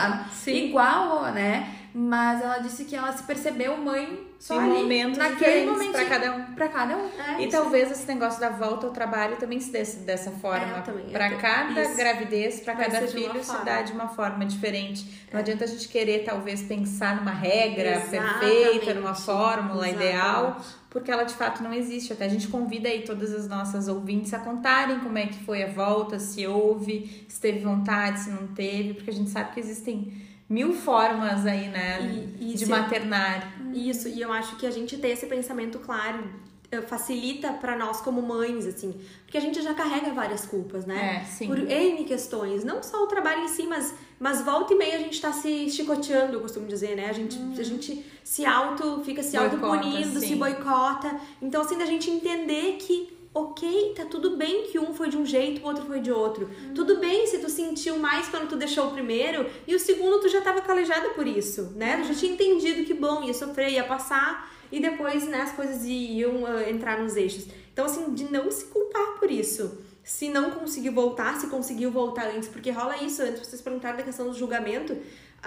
igual, 0.48 1.26
né? 1.32 1.74
Mas 1.94 2.42
ela 2.42 2.58
disse 2.58 2.84
que 2.86 2.96
ela 2.96 3.12
se 3.14 3.24
percebeu 3.24 3.78
mãe 3.78 4.27
só 4.40 4.56
Em 4.62 4.66
ali, 4.66 4.74
momentos 4.84 5.18
naquele 5.18 5.66
momento 5.70 5.92
pra 5.92 6.06
cada 6.06 6.36
um. 6.36 6.44
pra 6.54 6.68
cada 6.68 6.96
um. 6.98 7.10
É, 7.20 7.42
E 7.44 7.50
talvez 7.50 7.92
esse 7.92 8.06
negócio 8.08 8.40
da 8.40 8.50
volta 8.50 8.86
ao 8.88 8.94
trabalho 8.94 9.36
também 9.38 9.60
se 9.60 9.72
desse 9.72 9.98
dessa 10.00 10.32
forma. 10.32 10.78
É, 10.78 11.12
Para 11.12 11.36
cada 11.38 11.82
isso. 11.82 11.96
gravidez, 11.98 12.60
para 12.60 12.76
cada 12.76 13.02
filho, 13.08 13.44
se 13.44 13.66
dá 13.66 13.82
de 13.82 13.94
uma 13.94 14.08
forma 14.10 14.46
diferente. 14.46 15.28
Não 15.34 15.40
adianta 15.40 15.64
a 15.64 15.68
gente 15.68 15.88
querer, 15.90 16.24
talvez, 16.24 16.62
pensar 16.62 17.16
numa 17.16 17.32
regra 17.32 17.96
Exatamente. 17.96 18.40
perfeita, 18.40 18.94
numa 18.94 19.14
fórmula 19.16 19.88
Exatamente. 19.88 19.96
ideal, 20.14 20.62
porque 20.90 21.12
ela 21.12 21.24
de 21.24 21.34
fato 21.34 21.62
não 21.64 21.74
existe. 21.74 22.14
Até 22.14 22.26
a 22.26 22.30
gente 22.30 22.48
convida 22.48 22.88
aí 22.90 23.02
todas 23.02 23.34
as 23.34 23.48
nossas 23.48 23.88
ouvintes 23.88 24.34
a 24.34 24.40
contarem 24.40 25.00
como 25.00 25.18
é 25.18 25.26
que 25.28 25.44
foi 25.44 25.64
a 25.64 25.68
volta, 25.68 26.20
se 26.20 26.46
houve, 26.48 27.26
se 27.28 27.40
teve 27.42 27.60
vontade, 27.60 28.20
se 28.22 28.30
não 28.30 28.48
teve, 28.48 28.94
porque 28.94 29.10
a 29.10 29.14
gente 29.14 29.30
sabe 29.30 29.52
que 29.54 29.60
existem 29.60 30.26
mil 30.50 30.72
formas 30.74 31.46
aí, 31.46 31.68
né, 31.68 32.00
E- 32.40 32.54
e 32.54 32.56
de 32.56 32.66
maternar. 32.68 33.57
Isso, 33.74 34.08
e 34.08 34.22
eu 34.22 34.32
acho 34.32 34.56
que 34.58 34.66
a 34.66 34.72
gente 34.72 34.98
ter 34.98 35.10
esse 35.10 35.26
pensamento 35.26 35.80
claro 35.80 36.24
eh, 36.70 36.82
facilita 36.82 37.54
para 37.54 37.78
nós 37.78 38.02
como 38.02 38.22
mães, 38.22 38.66
assim, 38.66 38.94
porque 39.24 39.38
a 39.38 39.42
gente 39.42 39.62
já 39.62 39.74
carrega 39.74 40.12
várias 40.14 40.46
culpas, 40.46 40.86
né? 40.86 41.22
É, 41.22 41.26
sim. 41.26 41.48
Por 41.48 41.60
N 41.60 42.04
questões, 42.04 42.64
não 42.64 42.84
só 42.84 43.04
o 43.04 43.08
trabalho 43.08 43.44
em 43.44 43.48
si, 43.48 43.66
mas, 43.66 43.94
mas 44.20 44.42
volta 44.42 44.74
e 44.74 44.78
meia 44.78 44.96
a 44.96 45.00
gente 45.00 45.22
tá 45.22 45.32
se 45.32 45.70
chicoteando, 45.70 46.34
eu 46.34 46.42
costumo 46.42 46.68
dizer, 46.68 46.96
né? 46.96 47.10
A 47.10 47.14
gente, 47.14 47.40
a 47.58 47.64
gente 47.64 48.06
se 48.22 48.46
auto, 48.46 49.02
fica 49.06 49.24
se 49.24 49.38
Boicota, 49.38 49.66
auto-punindo, 49.66 50.20
se 50.20 50.36
boicota. 50.36 51.20
Então, 51.42 51.62
assim, 51.62 51.78
da 51.78 51.86
gente 51.86 52.10
entender 52.10 52.78
que 52.78 53.17
ok, 53.34 53.94
tá 53.96 54.06
tudo 54.06 54.36
bem 54.36 54.64
que 54.64 54.80
um 54.80 54.94
foi 54.94 55.10
de 55.10 55.18
um 55.18 55.26
jeito, 55.26 55.62
o 55.62 55.66
outro 55.66 55.86
foi 55.86 56.00
de 56.00 56.12
outro. 56.12 56.50
Tudo 56.74 56.98
bem 57.00 57.28
se 57.28 57.40
tu 57.40 57.50
sentiu 57.50 58.00
mais 58.00 58.28
quando 58.28 58.50
tu 58.50 58.56
deixou 58.56 58.88
o 58.88 58.92
primeiro 58.92 59.50
e 59.68 59.76
o 59.76 59.80
segundo 59.80 60.20
tu 60.20 60.30
já 60.30 60.42
tava 60.42 60.62
calejada 60.62 61.10
por 61.10 61.28
isso, 61.28 61.74
né? 61.76 61.98
Tu 61.98 62.08
já 62.10 62.14
tinha 62.16 62.34
entendido 62.34 62.84
que 62.86 62.94
bom, 62.94 63.24
ia 63.24 63.34
sofrer, 63.34 63.72
ia 63.72 63.84
passar 63.84 64.52
e 64.72 64.80
depois, 64.80 65.26
né, 65.26 65.42
as 65.42 65.52
coisas 65.54 65.84
iam 65.86 66.46
ah, 66.46 66.70
entrar 66.70 67.00
nos 67.02 67.16
eixos. 67.16 67.48
Então, 67.72 67.86
assim, 67.86 68.14
de 68.14 68.26
não 68.26 68.52
se 68.52 68.66
culpar 68.66 69.20
por 69.20 69.32
isso. 69.32 69.78
Se 70.04 70.30
não 70.30 70.52
conseguiu 70.52 70.94
voltar, 70.94 71.40
se 71.40 71.48
conseguiu 71.48 71.92
voltar 71.92 72.28
antes, 72.28 72.48
porque 72.48 72.72
rola 72.72 72.98
isso, 72.98 73.22
antes 73.22 73.46
vocês 73.46 73.62
perguntaram 73.62 73.98
da 73.98 74.04
questão 74.04 74.28
do 74.28 74.34
julgamento, 74.38 74.98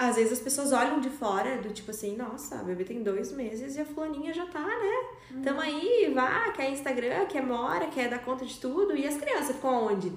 às 0.01 0.15
vezes 0.15 0.33
as 0.33 0.39
pessoas 0.39 0.71
olham 0.71 0.99
de 0.99 1.09
fora, 1.09 1.57
do 1.57 1.69
tipo 1.69 1.91
assim, 1.91 2.15
nossa, 2.17 2.55
a 2.55 2.63
bebê 2.63 2.83
tem 2.83 3.03
dois 3.03 3.31
meses 3.31 3.75
e 3.75 3.81
a 3.81 3.85
fulaninha 3.85 4.33
já 4.33 4.47
tá, 4.47 4.65
né? 4.65 5.41
Tamo 5.43 5.61
aí, 5.61 6.11
vá, 6.13 6.51
quer 6.51 6.71
Instagram, 6.71 7.25
quer 7.27 7.45
mora, 7.45 7.85
quer 7.85 8.09
dar 8.09 8.17
conta 8.19 8.43
de 8.43 8.57
tudo, 8.59 8.95
e 8.95 9.05
as 9.05 9.15
crianças 9.17 9.55
ficam 9.55 9.85
onde? 9.85 10.11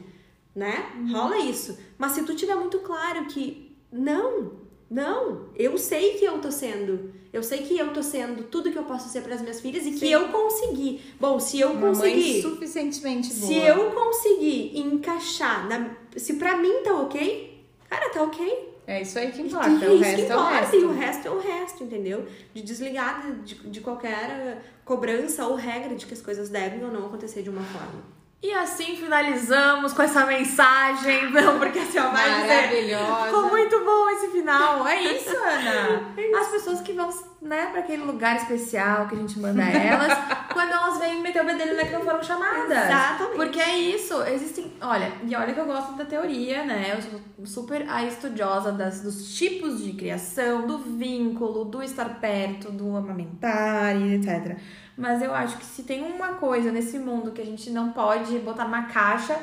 Né? 0.57 0.91
Rola 1.13 1.37
isso. 1.39 1.79
Mas 1.99 2.13
se 2.13 2.23
tu 2.25 2.35
tiver 2.35 2.55
muito 2.55 2.79
claro 2.79 3.27
que 3.27 3.77
não, 3.93 4.53
não, 4.91 5.51
eu 5.55 5.77
sei 5.77 6.15
que 6.15 6.25
eu 6.25 6.39
tô 6.41 6.51
sendo, 6.51 7.13
eu 7.31 7.43
sei 7.43 7.59
que 7.59 7.77
eu 7.77 7.93
tô 7.93 8.03
sendo 8.03 8.45
tudo 8.45 8.73
que 8.73 8.79
eu 8.79 8.85
posso 8.85 9.11
ser 9.11 9.21
para 9.21 9.35
as 9.35 9.43
minhas 9.43 9.61
filhas 9.61 9.85
e 9.85 9.93
que 9.93 10.11
eu 10.11 10.29
consegui. 10.29 11.03
Bom, 11.21 11.39
se 11.39 11.61
eu 11.61 11.73
Uma 11.73 11.81
mãe 11.81 11.91
conseguir, 11.91 12.43
suficientemente 12.43 13.35
boa. 13.35 13.53
se 13.53 13.59
eu 13.59 13.91
conseguir 13.91 14.79
encaixar, 14.79 15.69
na, 15.69 15.95
se 16.17 16.35
pra 16.35 16.57
mim 16.57 16.83
tá 16.83 16.95
ok, 16.95 17.67
cara, 17.91 18.09
tá 18.11 18.23
ok. 18.23 18.74
É 18.87 19.01
isso 19.03 19.19
aí 19.19 19.33
que 19.33 19.41
E 19.41 19.47
importa. 19.47 19.69
é 19.85 19.89
o 19.89 19.95
isso 19.95 20.03
resto 20.05 20.27
que 20.27 20.33
é 20.33 20.37
o 20.37 20.39
importa, 20.41 20.55
resto. 20.61 20.77
E 20.77 20.85
o 20.85 20.93
resto 20.93 21.29
é 21.29 21.31
o 21.31 21.41
resto, 21.41 21.85
entendeu? 21.85 22.27
De 22.53 22.63
desligar 22.63 23.23
de, 23.43 23.55
de 23.71 23.81
qualquer 23.81 24.63
cobrança 24.85 25.47
ou 25.47 25.55
regra 25.55 25.95
de 25.95 26.05
que 26.07 26.13
as 26.15 26.21
coisas 26.21 26.49
devem 26.51 26.85
ou 26.85 26.91
não 26.93 27.07
acontecer 27.07 27.43
de 27.43 27.51
uma 27.51 27.63
forma. 27.63 28.15
E 28.43 28.53
assim 28.53 28.95
finalizamos 28.95 29.95
com 29.95 30.03
essa 30.03 30.27
mensagem. 30.27 31.31
Não, 31.33 31.59
porque 31.59 31.79
assim, 31.79 31.99
ó, 31.99 32.11
vai 32.11 32.43
dizer. 32.43 32.57
Maravilhosa. 32.57 33.25
Ficou 33.27 33.49
muito 33.49 33.81
bom 33.87 34.11
esse 34.11 34.29
final. 34.29 34.87
É 34.87 35.03
isso, 35.03 35.31
Ana. 35.35 36.13
As 36.39 36.49
pessoas 36.49 36.83
que 36.83 36.93
vão, 36.93 37.09
né, 37.41 37.69
pra 37.71 37.81
aquele 37.81 38.03
lugar 38.05 38.37
especial 38.37 39.09
que 39.09 39.15
a 39.15 39.19
gente 39.19 39.39
manda 39.39 39.63
elas, 39.63 40.13
quando 40.55 40.71
elas 40.71 40.99
vêm 40.99 41.21
meter 41.21 41.43
o 41.43 41.45
bedelho 41.45 41.77
né, 41.77 41.85
que 41.85 41.93
não 41.93 42.01
foram 42.01 42.23
chamadas. 42.23 42.71
Exatamente. 42.71 43.37
Porque 43.37 43.61
é 43.61 43.77
isso. 43.77 44.23
Existem. 44.23 44.73
Olha, 44.81 45.13
e 45.27 45.35
olha 45.35 45.53
que 45.53 45.61
eu 45.61 45.67
gosto 45.67 45.95
da 45.95 46.05
teoria, 46.07 46.65
né? 46.65 46.95
Eu 46.97 47.03
sou 47.03 47.21
super 47.45 47.87
a 47.91 48.03
estudiosa 48.05 48.73
das, 48.73 49.03
dos 49.03 49.37
tipos 49.37 49.85
de 49.85 49.93
criação, 49.93 50.67
do 50.67 50.79
vínculo, 50.79 51.67
do 51.67 51.83
estar 51.83 52.21
perto, 52.21 52.71
do 52.71 52.97
amamentar 52.97 53.95
e 53.97 54.15
etc. 54.15 54.57
Mas 54.97 55.21
eu 55.21 55.35
acho 55.35 55.59
que 55.59 55.65
se 55.65 55.83
tem 55.83 56.03
uma 56.03 56.35
coisa 56.35 56.71
nesse 56.71 56.99
mundo 56.99 57.33
que 57.33 57.43
a 57.43 57.47
gente 57.47 57.69
não 57.71 57.91
pode 57.91 58.39
botar 58.39 58.65
numa 58.65 58.85
caixa, 58.85 59.37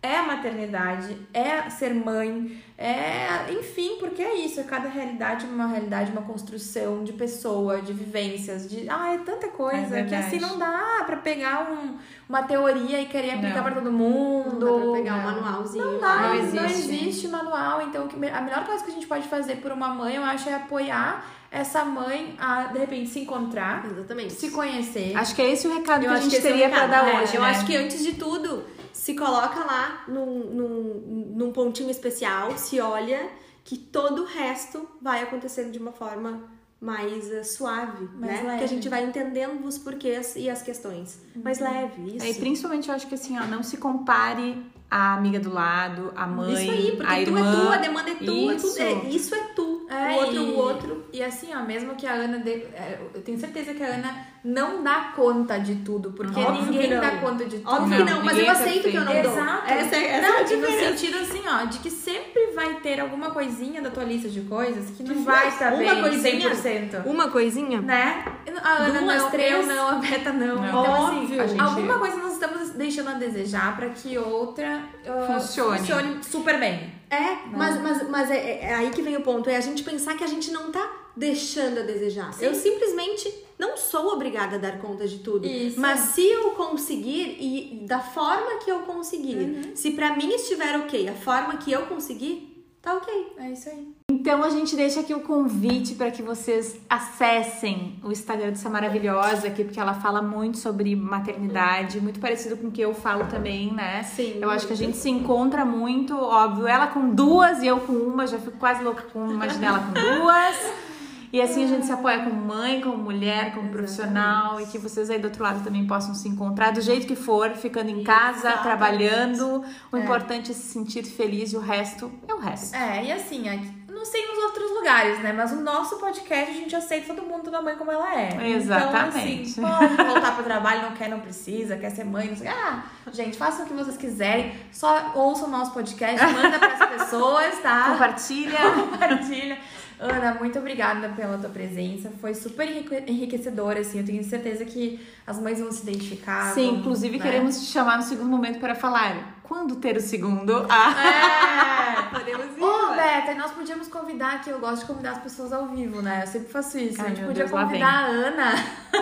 é 0.00 0.16
a 0.16 0.22
maternidade, 0.22 1.16
é 1.34 1.68
ser 1.70 1.92
mãe, 1.92 2.56
é. 2.76 3.52
Enfim, 3.52 3.96
porque 3.98 4.22
é 4.22 4.36
isso. 4.36 4.60
É 4.60 4.62
cada 4.62 4.88
realidade 4.88 5.44
uma 5.46 5.66
realidade, 5.66 6.12
uma 6.12 6.22
construção 6.22 7.02
de 7.02 7.12
pessoa, 7.12 7.82
de 7.82 7.92
vivências, 7.92 8.68
de. 8.70 8.88
Ah, 8.88 9.14
é 9.14 9.18
tanta 9.18 9.48
coisa 9.48 9.98
É 9.98 10.04
que 10.04 10.14
assim 10.14 10.38
não 10.38 10.56
dá 10.56 11.02
pra 11.04 11.16
pegar 11.16 11.68
um, 11.72 11.96
uma 12.28 12.42
teoria 12.44 13.00
e 13.00 13.06
querer 13.06 13.32
aplicar 13.32 13.56
Não. 13.56 13.62
pra 13.64 13.72
todo 13.72 13.90
Não 13.90 13.98
mundo. 13.98 14.66
dá 14.66 14.82
pra 14.84 14.92
pegar 14.92 15.14
um 15.14 15.16
não. 15.16 15.42
manualzinho. 15.42 15.84
Não 15.84 16.00
dá, 16.00 16.16
Não 16.16 16.28
não 16.28 16.34
existe. 16.36 16.94
existe. 16.94 17.28
manual. 17.28 17.82
Então, 17.82 18.08
a 18.32 18.40
melhor 18.40 18.64
coisa 18.64 18.84
que 18.84 18.90
a 18.92 18.94
gente 18.94 19.06
pode 19.08 19.26
fazer 19.26 19.56
por 19.56 19.72
uma 19.72 19.88
mãe, 19.88 20.14
eu 20.14 20.22
acho, 20.22 20.48
é 20.48 20.54
apoiar 20.54 21.24
essa 21.50 21.84
mãe 21.84 22.36
a, 22.38 22.64
de 22.64 22.78
repente, 22.78 23.08
se 23.10 23.20
encontrar, 23.20 23.84
Exatamente. 23.84 24.34
se 24.34 24.50
conhecer. 24.50 25.16
Acho 25.16 25.34
que 25.34 25.42
é 25.42 25.50
esse 25.50 25.66
o 25.66 25.74
recado 25.74 26.04
Eu 26.04 26.10
que 26.10 26.16
a 26.16 26.20
gente 26.20 26.36
é 26.36 26.38
o 26.38 26.42
teria 26.42 26.68
pra 26.68 26.82
recado, 26.82 26.90
dar 26.90 27.04
né? 27.12 27.22
hoje. 27.22 27.34
Eu 27.34 27.42
né? 27.42 27.48
acho 27.50 27.66
que 27.66 27.74
antes 27.76 28.04
de 28.04 28.12
tudo, 28.12 28.64
se 29.08 29.14
coloca 29.14 29.60
lá 29.64 30.04
num, 30.06 30.50
num, 30.50 31.32
num 31.34 31.50
pontinho 31.50 31.90
especial, 31.90 32.58
se 32.58 32.78
olha 32.78 33.30
que 33.64 33.78
todo 33.78 34.20
o 34.20 34.26
resto 34.26 34.86
vai 35.00 35.22
acontecendo 35.22 35.72
de 35.72 35.78
uma 35.78 35.92
forma 35.92 36.42
mais 36.78 37.30
eh, 37.32 37.42
suave, 37.42 38.04
Mais 38.14 38.42
né? 38.42 38.42
leve. 38.42 38.58
Que 38.58 38.64
a 38.64 38.68
gente 38.68 38.86
vai 38.86 39.04
entendendo 39.04 39.64
os 39.66 39.78
porquês 39.78 40.36
e 40.36 40.50
as 40.50 40.60
questões. 40.60 41.22
Mais 41.34 41.58
leve, 41.58 42.16
isso. 42.16 42.26
É, 42.26 42.30
E 42.30 42.34
principalmente 42.34 42.90
eu 42.90 42.94
acho 42.94 43.06
que 43.06 43.14
assim, 43.14 43.38
ó, 43.38 43.46
não 43.46 43.62
se 43.62 43.78
compare 43.78 44.62
a 44.90 45.14
amiga 45.14 45.38
do 45.40 45.52
lado, 45.52 46.12
a 46.14 46.26
mãe, 46.26 46.52
isso 46.52 46.70
aí, 46.70 46.96
porque 46.96 47.12
a 47.12 47.16
tu 47.16 47.20
irmã. 47.20 47.40
é 47.40 47.52
tu, 47.52 47.68
a 47.72 47.76
demanda 47.76 48.10
é 48.10 48.14
tua, 48.14 48.54
Isso. 48.54 48.68
tudo 48.68 48.82
é, 48.82 48.92
isso 49.08 49.34
é 49.34 49.44
tu. 49.54 49.86
É, 49.90 50.12
o 50.12 50.18
outro, 50.18 50.34
e, 50.34 50.38
o 50.38 50.56
outro. 50.56 51.04
E 51.12 51.22
assim, 51.22 51.54
ó, 51.54 51.62
mesmo 51.62 51.94
que 51.94 52.06
a 52.06 52.12
Ana 52.12 52.42
é, 52.46 52.98
Eu 53.14 53.22
tenho 53.22 53.38
certeza 53.38 53.74
que 53.74 53.82
a 53.82 53.86
Ana 53.86 54.26
não 54.44 54.82
dá 54.82 55.12
conta 55.16 55.58
de 55.58 55.76
tudo, 55.76 56.12
porque 56.12 56.38
Óbvio 56.40 56.64
que 56.66 56.70
ninguém 56.70 56.90
dá 57.00 57.10
conta 57.18 57.44
de 57.44 57.58
tudo. 57.58 57.68
Óbvio 57.70 57.98
Não, 57.98 58.06
que 58.06 58.12
não, 58.12 58.24
mas 58.24 58.38
eu 58.38 58.44
é 58.44 58.48
aceito 58.48 58.88
que 58.88 58.96
eu 58.96 59.04
não 59.04 59.12
dou. 59.12 59.32
Exato. 59.32 59.62
Essa, 59.72 59.96
é- 59.96 60.06
essa 60.12 60.28
não, 60.28 60.36
é 60.38 60.52
e 60.52 60.56
no 60.56 60.66
sentido 60.68 61.18
assim, 61.18 61.42
ó, 61.46 61.64
de 61.64 61.78
que 61.78 61.90
sempre 61.90 62.46
vai 62.54 62.74
ter 62.80 63.00
alguma 63.00 63.30
coisinha 63.30 63.82
da 63.82 63.90
tua 63.90 64.04
lista 64.04 64.28
de 64.28 64.40
coisas 64.42 64.90
que 64.96 65.02
não 65.02 65.14
Que 65.14 65.20
vai 65.22 65.48
estar 65.48 65.72
uma 65.74 65.78
bem 65.78 66.00
coisinha. 66.02 66.50
100%. 66.54 67.04
Uma 67.06 67.28
coisinha? 67.30 67.80
Né? 67.80 68.24
A 68.62 68.72
Ana 68.84 69.00
Duas, 69.00 69.22
não, 69.22 69.30
três. 69.30 69.52
eu 69.52 69.66
não, 69.66 69.88
a 69.88 69.92
Beta 69.94 70.32
não. 70.32 70.56
Não. 70.56 70.66
Então, 70.68 71.06
assim, 71.06 71.18
Óbvio. 71.22 71.42
A 71.42 71.46
gente- 71.46 71.60
alguma 71.60 71.98
coisa 71.98 72.16
nós 72.16 72.32
estamos 72.32 72.70
deixando 72.70 73.10
a 73.10 73.14
desejar 73.14 73.76
pra 73.76 73.88
que 73.90 74.16
outra 74.18 74.82
uh, 75.04 75.26
Funcione. 75.32 75.78
funcione 75.78 76.18
super 76.24 76.58
bem. 76.58 76.92
É, 77.10 77.36
mas, 77.52 77.80
mas, 77.80 78.08
mas 78.08 78.30
é, 78.30 78.60
é 78.64 78.74
aí 78.74 78.90
que 78.90 79.00
vem 79.02 79.16
o 79.16 79.22
ponto, 79.22 79.48
é 79.48 79.56
a 79.56 79.60
gente 79.60 79.82
pensar 79.82 80.14
que 80.14 80.22
a 80.22 80.26
gente 80.26 80.50
não 80.50 80.70
tá 80.70 80.86
deixando 81.18 81.80
a 81.80 81.82
desejar. 81.82 82.32
Sim. 82.32 82.44
Eu 82.44 82.54
simplesmente 82.54 83.32
não 83.58 83.76
sou 83.76 84.12
obrigada 84.12 84.56
a 84.56 84.58
dar 84.58 84.78
conta 84.78 85.06
de 85.06 85.18
tudo. 85.18 85.46
Isso. 85.46 85.80
Mas 85.80 86.00
se 86.00 86.24
eu 86.24 86.52
conseguir 86.52 87.36
e 87.40 87.84
da 87.86 87.98
forma 87.98 88.58
que 88.58 88.70
eu 88.70 88.80
conseguir, 88.80 89.72
se 89.74 89.90
pra 89.90 90.16
mim 90.16 90.32
estiver 90.34 90.76
ok, 90.76 91.08
a 91.08 91.14
forma 91.14 91.56
que 91.56 91.72
eu 91.72 91.86
conseguir, 91.86 92.64
tá 92.80 92.94
ok. 92.94 93.32
É 93.38 93.50
isso 93.50 93.68
aí. 93.68 93.88
Então 94.10 94.44
a 94.44 94.50
gente 94.50 94.76
deixa 94.76 95.00
aqui 95.00 95.12
o 95.12 95.20
convite 95.20 95.94
para 95.94 96.10
que 96.10 96.22
vocês 96.22 96.80
acessem 96.88 97.98
o 98.02 98.12
Instagram 98.12 98.50
dessa 98.50 98.70
maravilhosa 98.70 99.48
aqui, 99.48 99.64
porque 99.64 99.80
ela 99.80 99.94
fala 99.94 100.22
muito 100.22 100.56
sobre 100.58 100.94
maternidade, 100.94 102.00
muito 102.00 102.20
parecido 102.20 102.56
com 102.56 102.68
o 102.68 102.70
que 102.70 102.80
eu 102.80 102.94
falo 102.94 103.26
também, 103.26 103.72
né? 103.72 104.04
Sim. 104.04 104.38
Eu 104.40 104.50
acho 104.50 104.66
que 104.66 104.72
a 104.72 104.76
gente 104.76 104.96
se 104.96 105.10
encontra 105.10 105.64
muito, 105.64 106.16
óbvio, 106.16 106.66
ela 106.66 106.86
com 106.86 107.10
duas 107.10 107.60
e 107.62 107.66
eu 107.66 107.80
com 107.80 107.92
uma, 107.92 108.26
já 108.26 108.38
fico 108.38 108.56
quase 108.58 108.84
louca 108.84 109.02
com 109.12 109.30
imagina 109.30 109.66
ela 109.66 109.80
com 109.80 109.92
duas. 109.92 110.56
E 111.32 111.40
assim 111.42 111.64
a 111.64 111.66
gente 111.66 111.84
se 111.86 111.92
apoia 111.92 112.20
como 112.24 112.34
mãe, 112.34 112.80
como 112.80 112.96
mulher, 112.96 113.54
como 113.54 113.68
profissional 113.70 114.60
e 114.60 114.66
que 114.66 114.78
vocês 114.78 115.10
aí 115.10 115.18
do 115.18 115.26
outro 115.26 115.42
lado 115.42 115.62
também 115.62 115.86
possam 115.86 116.14
se 116.14 116.28
encontrar 116.28 116.72
do 116.72 116.80
jeito 116.80 117.06
que 117.06 117.16
for, 117.16 117.50
ficando 117.50 117.90
em 117.90 118.02
casa, 118.02 118.38
Exatamente. 118.48 118.62
trabalhando. 118.62 119.64
O 119.92 119.96
importante 119.96 120.50
é 120.50 120.54
se 120.54 120.62
sentir 120.72 121.04
feliz 121.04 121.52
e 121.52 121.56
o 121.56 121.60
resto 121.60 122.10
é 122.26 122.34
o 122.34 122.38
resto. 122.38 122.74
É, 122.74 123.04
e 123.04 123.12
assim, 123.12 123.48
aqui- 123.48 123.78
não 123.88 124.04
sei 124.04 124.24
nos 124.28 124.38
outros 124.44 124.70
lugares, 124.70 125.18
né? 125.20 125.32
Mas 125.32 125.50
o 125.50 125.56
nosso 125.60 125.96
podcast 125.96 126.52
a 126.52 126.54
gente 126.54 126.74
aceita 126.76 127.12
todo 127.12 127.26
mundo, 127.26 127.42
toda 127.42 127.60
mãe 127.60 127.74
como 127.74 127.90
ela 127.90 128.14
é. 128.14 128.52
Exatamente. 128.52 129.50
Então, 129.58 129.66
assim, 129.76 129.96
pode 129.96 130.08
voltar 130.12 130.34
pro 130.36 130.44
trabalho, 130.44 130.82
não 130.82 130.92
quer, 130.92 131.08
não 131.08 131.18
precisa, 131.18 131.76
quer 131.76 131.90
ser 131.90 132.04
mãe, 132.04 132.28
não 132.28 132.36
sei. 132.36 132.46
Ah, 132.46 132.84
gente, 133.12 133.36
façam 133.36 133.64
o 133.64 133.68
que 133.68 133.74
vocês 133.74 133.96
quiserem. 133.96 134.54
Só 134.70 135.10
ouçam 135.16 135.48
o 135.48 135.50
nosso 135.50 135.72
podcast, 135.72 136.24
manda 136.32 136.60
pras 136.60 136.88
pessoas, 136.90 137.58
tá? 137.60 137.90
Compartilha. 137.90 138.58
Compartilha. 138.88 139.58
Ana, 140.00 140.34
muito 140.34 140.58
obrigada 140.58 141.08
pela 141.10 141.36
tua 141.38 141.50
presença. 141.50 142.10
Foi 142.20 142.34
super 142.34 142.68
enrique- 142.68 143.04
enriquecedora, 143.10 143.80
assim. 143.80 143.98
Eu 143.98 144.04
tenho 144.06 144.22
certeza 144.24 144.64
que 144.64 145.00
as 145.26 145.40
mães 145.40 145.58
vão 145.60 145.70
se 145.72 145.82
identificar. 145.82 146.54
Sim, 146.54 146.66
vão, 146.66 146.76
inclusive 146.80 147.18
né? 147.18 147.22
queremos 147.24 147.58
te 147.60 147.66
chamar 147.66 147.96
no 147.98 148.02
segundo 148.04 148.28
momento 148.28 148.60
para 148.60 148.74
falar 148.74 149.37
quando 149.48 149.76
ter 149.76 149.96
o 149.96 150.00
segundo. 150.00 150.66
Ah, 150.68 150.94
É! 151.02 152.18
Podemos 152.18 152.56
ir. 152.56 152.62
Ô, 152.62 152.94
Beta, 152.94 153.32
e 153.32 153.34
nós 153.34 153.50
podíamos 153.52 153.88
convidar, 153.88 154.40
que 154.42 154.50
eu 154.50 154.58
gosto 154.58 154.80
de 154.80 154.86
convidar 154.86 155.12
as 155.12 155.18
pessoas 155.18 155.52
ao 155.52 155.66
vivo, 155.68 156.00
né? 156.02 156.22
Eu 156.22 156.26
sempre 156.26 156.48
faço 156.48 156.78
isso. 156.78 157.00
Ai, 157.00 157.06
a 157.06 157.10
gente 157.10 157.20
podia 157.26 157.46
Deus, 157.46 157.50
convidar 157.50 158.04
a 158.04 158.06
Ana 158.06 158.54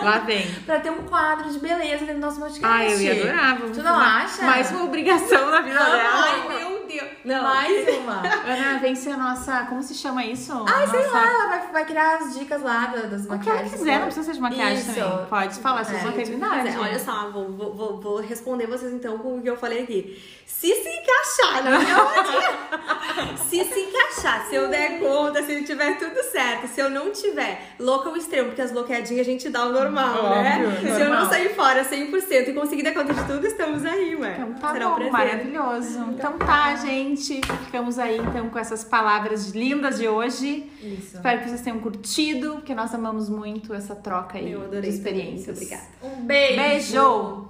lá 0.03 0.19
vem. 0.19 0.45
pra 0.65 0.79
ter 0.79 0.89
um 0.91 1.03
quadro 1.03 1.49
de 1.51 1.59
beleza 1.59 1.99
dentro 2.05 2.15
do 2.15 2.25
nosso 2.25 2.39
podcast. 2.39 2.65
Ah, 2.65 2.85
eu 2.89 2.99
ia 3.01 3.11
adorar. 3.23 3.57
Vamos 3.59 3.77
Tu 3.77 3.83
não 3.83 3.95
acha? 3.99 4.41
Mais 4.43 4.71
uma 4.71 4.83
obrigação 4.83 5.49
na 5.51 5.61
vida 5.61 5.79
dela. 5.79 6.25
Ai, 6.25 6.47
meu 6.49 6.85
Deus. 6.87 7.07
Não. 7.25 7.43
Mais 7.43 7.97
uma. 7.97 8.21
Ana, 8.45 8.79
vem 8.79 8.95
ser 8.95 9.11
a 9.11 9.17
nossa. 9.17 9.65
Como 9.65 9.81
se 9.83 9.93
chama 9.93 10.25
isso? 10.25 10.51
Ai, 10.67 10.87
sei 10.87 11.01
Nossa- 11.03 11.13
lá, 11.17 11.23
ela 11.27 11.47
vai, 11.47 11.71
vai 11.71 11.85
criar 11.85 12.15
as 12.17 12.37
dicas 12.37 12.61
lá 12.61 12.87
da- 12.87 13.01
das 13.01 13.21
O 13.21 13.25
que 13.25 13.29
ela 13.31 13.37
maquiagens. 13.37 13.71
quiser, 13.71 13.95
não 13.97 14.05
precisa 14.05 14.25
ser 14.25 14.33
de 14.33 14.41
maquiagem 14.41 14.77
Isso. 14.77 14.93
também. 14.93 15.25
Pode 15.27 15.59
falar 15.59 15.81
É, 15.81 16.03
maternidades. 16.03 16.63
Mas 16.65 16.75
é, 16.75 16.79
olha 16.79 16.99
só, 16.99 17.29
vou, 17.31 17.51
vou, 17.51 17.99
vou 17.99 18.21
responder 18.21 18.65
vocês 18.67 18.93
então 18.93 19.17
com 19.19 19.37
o 19.37 19.41
que 19.41 19.49
eu 19.49 19.57
falei 19.57 19.83
aqui. 19.83 20.21
Se 20.45 20.73
se 20.73 20.89
encaixar 20.89 21.63
minha 21.63 21.95
rotina, 21.97 23.37
se 23.37 23.63
se 23.63 23.79
encaixar. 23.79 24.47
Se 24.47 24.55
eu 24.55 24.67
der 24.69 24.99
conta, 24.99 25.43
se 25.43 25.63
tiver 25.63 25.97
tudo 25.99 26.21
certo. 26.31 26.67
Se 26.67 26.81
eu 26.81 26.89
não 26.89 27.11
tiver 27.11 27.75
louca 27.79 28.09
ao 28.09 28.17
extremo, 28.17 28.47
porque 28.47 28.61
as 28.63 28.71
bloqueadinhas 28.71 29.21
a 29.27 29.29
gente 29.29 29.49
dá 29.49 29.65
o 29.67 29.71
normal, 29.71 30.25
Óbvio, 30.25 30.41
né? 30.41 30.79
Se 30.81 30.87
eu 30.87 30.99
normal. 30.99 31.21
não 31.23 31.29
sair 31.29 31.49
fora 31.53 31.85
100% 31.85 32.47
e 32.49 32.53
conseguir 32.53 32.81
dar 32.83 32.93
conta 32.93 33.13
de 33.13 33.23
tudo, 33.25 33.45
estamos 33.45 33.85
aí, 33.85 34.15
ué. 34.15 34.33
Então 34.39 34.53
tá 34.55 34.71
Será 34.73 34.87
um 34.87 34.89
bom, 34.89 34.95
prazer. 34.95 35.11
maravilhoso. 35.11 35.99
Então 36.11 36.37
tá, 36.39 36.75
gente. 36.75 37.39
Ficamos 37.65 37.99
aí 37.99 38.17
então 38.17 38.49
com 38.49 38.57
essas 38.57 38.83
palavras 38.83 39.49
lindas 39.51 39.99
de 39.99 40.07
hoje. 40.07 40.69
Isso. 40.81 41.17
Espero 41.17 41.41
que 41.41 41.49
vocês 41.49 41.61
tenham 41.61 41.79
curtido, 41.79 42.53
porque 42.55 42.73
nós 42.73 42.93
amamos 42.95 43.29
muito 43.29 43.73
essa 43.75 43.95
troca 43.95 44.37
aí 44.39 44.51
Eu 44.53 44.63
adorei 44.63 44.89
de 44.91 44.97
também, 44.97 45.35
experiências. 45.35 45.59
muito 45.59 45.75
obrigada. 45.75 45.87
Um 46.01 46.25
beijo. 46.25 46.55
Beijo! 46.57 47.49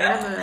Gravando. 0.00 0.36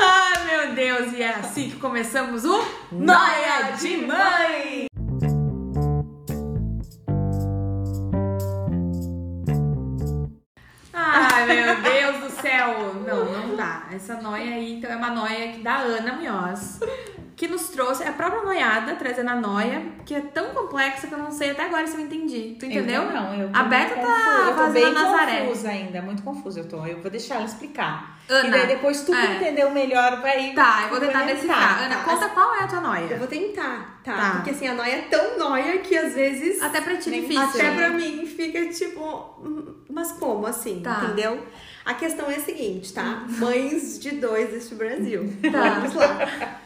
Ai, 0.00 0.44
meu 0.46 0.74
Deus, 0.74 1.12
e 1.12 1.22
é 1.22 1.34
assim 1.34 1.68
que 1.68 1.76
começamos 1.76 2.46
o 2.46 2.64
Noia 2.90 3.72
de 3.78 3.96
Mãe! 3.98 4.86
Ai, 10.94 11.46
meu 11.46 11.82
Deus 11.82 12.16
do 12.20 12.40
céu! 12.40 12.94
Não, 13.06 13.24
não 13.26 13.56
dá. 13.56 13.88
Essa 13.92 14.14
noia 14.22 14.54
aí, 14.54 14.78
então, 14.78 14.90
é 14.90 14.96
uma 14.96 15.10
noia 15.10 15.52
que 15.52 15.60
da 15.60 15.76
Ana 15.76 16.14
Munhoz, 16.14 16.80
que 17.38 17.46
nos 17.46 17.68
trouxe 17.68 18.02
é 18.02 18.08
a 18.08 18.12
própria 18.12 18.42
noiada, 18.42 18.96
trazendo 18.96 19.30
a 19.30 19.36
noia, 19.36 19.80
que 20.04 20.12
é 20.12 20.20
tão 20.20 20.52
complexa 20.52 21.06
que 21.06 21.14
eu 21.14 21.18
não 21.18 21.30
sei 21.30 21.50
até 21.52 21.66
agora 21.66 21.86
se 21.86 21.94
eu 21.96 22.00
entendi. 22.00 22.56
Tu 22.58 22.66
entendeu? 22.66 23.04
Eu 23.04 23.12
não, 23.12 23.34
eu 23.40 23.48
tô 23.48 23.56
A 23.56 23.62
Beta 23.62 23.94
tá 23.94 24.00
confusa, 24.00 24.50
eu 24.50 24.56
tô 24.56 24.72
bem 24.72 24.92
Nazaré. 24.92 25.40
confusa 25.42 25.68
ainda, 25.68 26.02
muito 26.02 26.22
confusa 26.24 26.58
eu 26.58 26.68
tô. 26.68 26.84
Eu 26.84 27.00
vou 27.00 27.08
deixar 27.08 27.36
ela 27.36 27.44
explicar. 27.44 28.18
Ana, 28.28 28.48
e 28.48 28.50
daí 28.50 28.66
depois 28.66 29.02
tu 29.02 29.14
é. 29.14 29.36
entendeu 29.36 29.70
melhor 29.70 30.20
vai 30.20 30.52
Tá, 30.52 30.80
eu 30.82 30.88
vou 30.88 30.98
tentar 30.98 31.26
decifrar. 31.26 31.84
Ana, 31.84 31.96
conta 32.02 32.28
qual 32.30 32.56
é 32.56 32.64
a 32.64 32.66
tua 32.66 32.78
Eu 32.78 32.82
noia. 32.82 33.16
vou 33.16 33.28
tentar, 33.28 34.00
tá? 34.02 34.16
Tá. 34.16 34.30
Porque 34.32 34.50
assim, 34.50 34.66
a 34.66 34.74
noia 34.74 34.96
é 34.96 35.02
tão 35.02 35.38
noia 35.38 35.78
que 35.78 35.96
às 35.96 36.14
vezes. 36.14 36.60
Até 36.60 36.80
pra 36.80 36.96
ti 36.96 37.08
é 37.08 37.20
difícil. 37.20 37.40
Até 37.40 37.70
pra 37.70 37.90
mim 37.90 38.26
fica 38.26 38.66
tipo, 38.66 39.00
hum, 39.38 39.76
mas 39.88 40.10
como 40.10 40.44
assim? 40.44 40.80
Tá. 40.80 41.04
Entendeu? 41.04 41.46
A 41.84 41.94
questão 41.94 42.28
é 42.28 42.34
a 42.34 42.40
seguinte, 42.40 42.92
tá? 42.92 43.24
Mães 43.28 44.00
de 44.00 44.10
dois 44.16 44.50
deste 44.50 44.74
Brasil. 44.74 45.32
Tá. 45.52 45.78
Vamos 45.78 45.94
lá. 45.94 46.57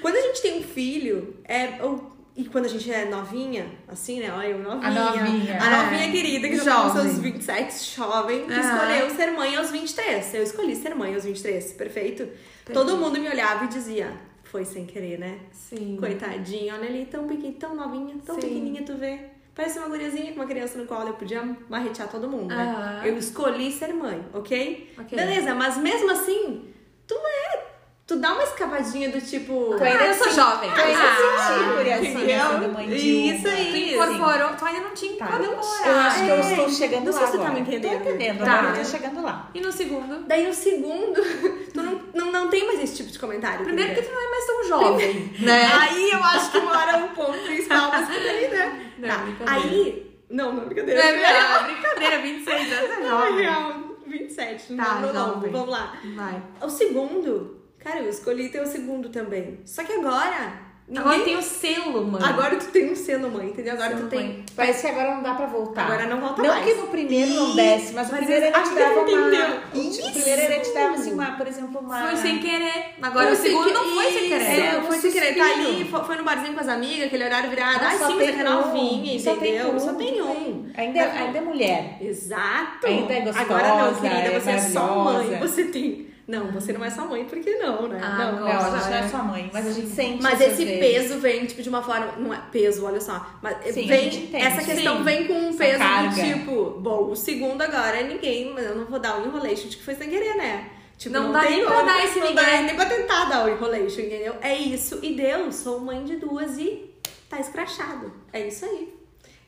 Quando 0.00 0.16
a 0.16 0.20
gente 0.22 0.42
tem 0.42 0.58
um 0.58 0.62
filho, 0.62 1.36
é. 1.44 1.82
ou- 1.82 2.16
E 2.36 2.44
quando 2.44 2.66
a 2.66 2.68
gente 2.68 2.88
é 2.92 3.04
novinha, 3.06 3.66
assim, 3.88 4.20
né? 4.20 4.30
Olha, 4.32 4.46
eu 4.46 4.58
novinha. 4.60 4.86
A 4.86 4.90
novinha, 4.92 5.60
A 5.60 5.66
é. 5.66 5.82
novinha 5.82 6.12
querida, 6.12 6.48
que 6.48 6.56
já 6.56 6.64
tá 6.66 6.82
com 6.82 6.88
Jovem. 6.90 7.02
seus 7.10 7.18
27, 7.18 7.96
jovem, 7.96 8.46
que 8.46 8.52
Aham. 8.52 8.60
escolheu 8.76 9.10
ser 9.16 9.30
mãe 9.32 9.56
aos 9.56 9.70
23. 9.72 10.34
Eu 10.34 10.42
escolhi 10.44 10.76
ser 10.76 10.94
mãe 10.94 11.12
aos 11.16 11.24
23, 11.24 11.72
perfeito? 11.72 12.28
Todo 12.72 12.96
mundo 12.96 13.18
me 13.18 13.28
olhava 13.28 13.64
e 13.64 13.68
dizia, 13.68 14.12
foi 14.44 14.64
sem 14.64 14.86
querer, 14.86 15.18
né? 15.18 15.40
Sim. 15.50 15.96
Coitadinha, 15.98 16.74
olha 16.74 16.86
ali, 16.88 17.06
tão 17.10 17.26
pequenininha, 17.26 17.58
tão 17.58 17.74
novinha, 17.74 18.14
tão 18.24 18.36
Sim. 18.36 18.40
pequenininha, 18.42 18.82
tu 18.84 18.94
vê. 18.96 19.18
Parece 19.52 19.80
uma 19.80 19.88
guriazinha 19.88 20.26
com 20.32 20.36
uma 20.38 20.46
criança 20.46 20.78
no 20.78 20.86
colo, 20.86 21.08
eu 21.08 21.14
podia 21.14 21.42
marretear 21.68 22.08
todo 22.08 22.28
mundo, 22.28 22.54
né? 22.54 23.02
Eu 23.04 23.18
escolhi 23.18 23.72
ser 23.72 23.92
mãe, 23.92 24.24
ok? 24.32 24.92
Ok. 24.96 25.18
Beleza, 25.18 25.56
mas 25.56 25.76
mesmo 25.76 26.08
assim, 26.12 26.68
tu 27.04 27.16
é... 27.16 27.66
Tu 28.08 28.16
dá 28.16 28.32
uma 28.32 28.42
escavadinha 28.42 29.10
do 29.10 29.20
tipo... 29.20 29.74
Tu 29.76 29.84
ainda 29.84 30.02
Ah, 30.02 30.06
eu 30.06 30.14
sou 30.14 30.30
jovem. 30.32 30.70
Tu 30.70 30.80
ainda 30.80 30.98
Ah, 31.02 31.46
sentiu, 31.58 31.76
guriazinha, 31.76 32.10
entendeu? 32.14 32.96
Isso 32.96 33.48
aí. 33.48 33.70
Tu 33.98 34.02
incorporou, 34.14 34.48
tu 34.56 34.64
ainda 34.64 34.80
não 34.80 34.94
tinha 34.94 35.16
Tá. 35.18 35.24
incorporado. 35.26 35.44
Eu 35.90 35.98
acho 35.98 36.24
que 36.24 36.28
eu 36.30 36.34
É. 36.36 36.40
estou 36.40 36.68
chegando 36.70 37.04
Não 37.04 37.12
lá 37.12 37.18
sei 37.18 37.26
se 37.26 37.32
tu 37.32 37.42
tá 37.42 37.50
me 37.50 37.60
entendendo. 37.60 38.02
Tô 38.02 38.08
entendendo, 38.08 38.44
Tá. 38.46 38.52
agora 38.60 38.76
eu 38.78 38.82
tô 38.82 38.90
chegando 38.90 39.22
lá. 39.22 39.50
E 39.52 39.60
no 39.60 39.70
segundo? 39.70 40.24
Daí 40.26 40.48
o 40.48 40.54
segundo, 40.54 41.20
tu 41.74 41.82
não, 41.82 42.00
não, 42.14 42.32
não 42.32 42.48
tem 42.48 42.66
mais 42.66 42.82
esse 42.82 42.96
tipo 42.96 43.10
de 43.10 43.18
comentário. 43.18 43.62
Primeiro 43.66 43.90
que 43.90 43.96
querida. 43.96 44.10
tu 44.10 44.18
não 44.18 44.26
é 44.26 44.30
mais 44.30 44.46
tão 44.46 44.64
jovem, 44.64 45.32
né? 45.40 45.70
Aí 45.78 46.10
eu 46.10 46.24
acho 46.24 46.50
que 46.50 46.60
mora 46.60 46.96
um 46.96 47.08
ponto 47.08 47.38
principal, 47.40 47.90
mas 47.90 48.08
ali, 48.08 48.48
né? 48.48 48.90
Não, 48.98 49.08
Tá. 49.46 49.52
Aí... 49.52 50.10
Não, 50.30 50.52
não, 50.54 50.64
brincadeira. 50.64 50.98
É, 51.00 51.22
é, 51.22 51.62
brincadeira, 51.62 52.18
26 52.22 52.72
anos 52.72 52.90
é 52.90 53.00
Não, 53.00 53.22
é 53.22 53.26
jovem. 53.28 53.36
real, 53.44 53.72
27. 54.06 54.76
Tá, 54.76 54.94
não, 54.94 55.00
não, 55.00 55.12
não, 55.12 55.34
jovem. 55.34 55.50
vamos 55.52 55.68
lá. 55.70 55.92
Vai. 56.16 56.42
O 56.62 56.68
segundo, 56.68 57.57
cara, 57.88 58.00
eu 58.00 58.10
escolhi 58.10 58.48
ter 58.48 58.60
o 58.62 58.66
segundo 58.66 59.08
também. 59.08 59.60
Só 59.64 59.82
que 59.82 59.92
agora. 59.92 60.68
Agora 60.90 61.18
ninguém- 61.18 61.34
tem 61.34 61.36
o 61.36 61.42
selo, 61.42 62.02
mano. 62.06 62.24
Agora 62.24 62.56
tu 62.56 62.64
tem 62.68 62.90
um 62.90 62.96
selo, 62.96 63.30
mãe, 63.30 63.48
entendeu? 63.48 63.74
Agora 63.74 63.90
Selo 63.90 64.02
tu 64.04 64.08
tem. 64.08 64.20
mãe. 64.20 64.44
Parece 64.56 64.80
que 64.80 64.86
agora 64.86 65.16
não 65.16 65.22
dá 65.22 65.34
pra 65.34 65.44
voltar. 65.44 65.84
Agora 65.84 66.06
não 66.06 66.18
volta 66.18 66.40
não 66.42 66.48
mais. 66.48 66.64
que 66.64 66.72
no 66.80 66.86
primeiro 66.86 67.30
não 67.34 67.50
Ih, 67.50 67.56
desce, 67.56 67.92
mas 67.92 68.08
o 68.08 68.12
mas 68.12 68.20
primeiro 68.20 68.46
ele 68.46 68.52
te 68.54 68.68
que 68.70 68.74
dava 68.74 68.94
não 68.94 69.02
uma... 69.02 69.08
O 69.08 70.12
primeiro 70.12 70.40
ele 70.42 70.60
te 70.60 70.72
dava 70.72 70.94
assim, 70.94 71.12
uma, 71.12 71.26
por 71.32 71.46
exemplo, 71.46 71.80
uma... 71.80 72.00
Foi 72.06 72.16
sem 72.16 72.38
querer. 72.38 72.94
Agora 73.02 73.26
Foi 73.26 73.34
o 73.34 73.36
segundo 73.36 73.64
sem 73.64 73.74
não 73.74 73.82
que- 73.84 73.90
foi 73.90 74.12
sem 74.12 74.28
querer. 74.30 74.60
É, 74.60 74.80
foi 74.80 74.98
sem 74.98 75.12
querer. 75.12 75.34
Tá 75.36 75.44
ali, 75.44 75.84
foi, 75.84 76.04
foi 76.04 76.16
no 76.16 76.24
barzinho 76.24 76.54
com 76.54 76.60
as 76.60 76.68
amigas, 76.68 77.06
aquele 77.08 77.24
horário 77.24 77.50
virado. 77.50 77.80
Ah, 77.84 77.88
Ai, 77.88 77.98
sim, 77.98 78.14
mas 78.16 78.28
é 78.28 78.32
que 78.32 78.40
é 78.40 78.44
novinha, 78.44 79.14
entendeu? 79.14 79.78
Só 79.80 79.92
tem 79.92 80.22
um. 80.22 80.70
Ainda, 80.74 81.02
ainda 81.02 81.36
é 81.36 81.40
mulher. 81.42 81.98
Exato. 82.00 82.86
Ainda 82.86 83.12
é 83.12 83.20
gostosa, 83.20 83.40
Agora 83.42 83.68
não, 83.90 83.94
querida, 83.94 84.18
é 84.20 84.40
você 84.40 84.50
é 84.52 84.58
só 84.58 85.04
mãe. 85.04 85.38
Você 85.38 85.64
tem. 85.64 86.08
Não, 86.28 86.52
você 86.52 86.74
não 86.74 86.84
é 86.84 86.90
só 86.90 87.06
mãe, 87.06 87.24
porque 87.24 87.56
não, 87.56 87.88
né? 87.88 87.98
Ah, 88.02 88.32
não, 88.32 88.40
Não, 88.40 88.46
a 88.48 88.78
gente 88.78 88.90
não 88.90 88.96
é 88.96 89.00
né? 89.00 89.08
sua 89.08 89.22
mãe, 89.22 89.50
mas 89.50 89.66
a 89.66 89.72
gente 89.72 89.88
sente 89.88 90.22
Mas 90.22 90.38
esse 90.42 90.62
vezes. 90.62 90.78
peso 90.78 91.18
vem, 91.20 91.46
tipo, 91.46 91.62
de 91.62 91.68
uma 91.70 91.82
forma. 91.82 92.12
Não 92.18 92.34
é 92.34 92.40
peso, 92.52 92.84
olha 92.84 93.00
só. 93.00 93.26
Mas 93.42 93.56
Sim, 93.72 93.84
a 93.84 93.88
vem. 93.88 94.08
entende. 94.08 94.36
Essa 94.36 94.62
questão 94.62 94.98
Sim. 94.98 95.02
vem 95.04 95.26
com 95.26 95.32
um 95.48 95.56
peso 95.56 95.82
de 96.14 96.34
tipo, 96.34 96.70
bom, 96.80 97.10
o 97.10 97.16
segundo 97.16 97.62
agora 97.62 97.98
é 98.00 98.02
ninguém, 98.06 98.52
mas 98.52 98.66
eu 98.66 98.74
não 98.76 98.84
vou 98.84 98.98
dar 98.98 99.18
o 99.18 99.24
enrolation 99.26 99.68
de 99.68 99.78
que 99.78 99.82
foi 99.82 99.94
sem 99.94 100.10
querer, 100.10 100.36
né? 100.36 100.68
Tipo, 100.98 101.14
Não 101.14 101.32
dá 101.32 101.40
tem 101.42 101.56
nem 101.58 101.64
pra 101.64 101.82
dar 101.82 102.04
esse 102.04 102.18
Não 102.18 102.34
dá 102.34 102.60
nem 102.60 102.74
pra 102.76 102.84
tentar 102.86 103.24
dar 103.26 103.46
o 103.46 103.48
enrolation, 103.48 104.00
entendeu? 104.02 104.34
É 104.42 104.54
isso. 104.54 104.98
E 105.02 105.14
deu, 105.14 105.50
sou 105.50 105.80
mãe 105.80 106.04
de 106.04 106.16
duas 106.16 106.58
e 106.58 106.90
tá 107.30 107.40
escrachado. 107.40 108.12
É 108.32 108.46
isso 108.46 108.66
aí. 108.66 108.92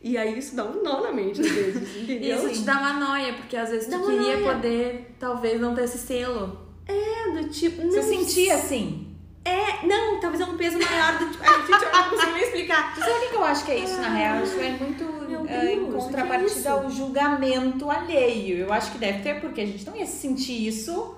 E 0.02 0.16
aí 0.16 0.38
isso 0.38 0.56
dá 0.56 0.64
um 0.64 0.82
nó 0.82 1.02
na 1.02 1.12
mente 1.12 1.42
às 1.42 1.50
vezes, 1.50 1.94
entendeu? 2.02 2.38
Isso 2.38 2.60
te 2.60 2.64
dá 2.64 2.78
uma 2.78 2.94
noia, 2.94 3.34
porque 3.34 3.54
às 3.54 3.68
vezes 3.68 3.86
Dá 3.90 3.98
tu 3.98 4.06
queria 4.06 4.38
noia. 4.38 4.54
poder, 4.54 5.14
talvez, 5.18 5.60
não 5.60 5.74
ter 5.74 5.84
esse 5.84 5.98
selo. 5.98 6.69
É, 6.86 7.30
do 7.30 7.48
tipo. 7.48 7.82
Você 7.82 8.02
sentia 8.02 8.54
assim? 8.54 9.06
É, 9.44 9.86
não, 9.86 10.20
talvez 10.20 10.40
é 10.42 10.44
um 10.44 10.56
peso 10.56 10.78
maior 10.78 11.18
do 11.18 11.30
tipo. 11.30 11.42
Ai, 11.46 11.66
gente, 11.66 11.84
eu 11.84 11.92
não 11.92 12.10
consigo 12.10 12.32
nem 12.32 12.42
explicar. 12.42 12.94
Sabe 12.96 13.10
o 13.10 13.30
que 13.30 13.36
eu 13.36 13.44
acho 13.44 13.64
que 13.64 13.72
é 13.72 13.78
isso, 13.78 14.00
na 14.00 14.08
real? 14.08 14.42
Isso 14.42 14.60
é 14.60 14.70
muito 14.70 15.29
É, 15.50 15.74
em 15.74 15.88
é 15.88 15.90
contrapartida 15.92 16.70
ao 16.70 16.90
julgamento 16.90 17.90
alheio. 17.90 18.58
Eu 18.58 18.72
acho 18.72 18.92
que 18.92 18.98
deve 18.98 19.20
ter, 19.22 19.40
porque 19.40 19.60
a 19.60 19.66
gente 19.66 19.86
não 19.86 19.96
ia 19.96 20.06
sentir 20.06 20.66
isso 20.68 21.16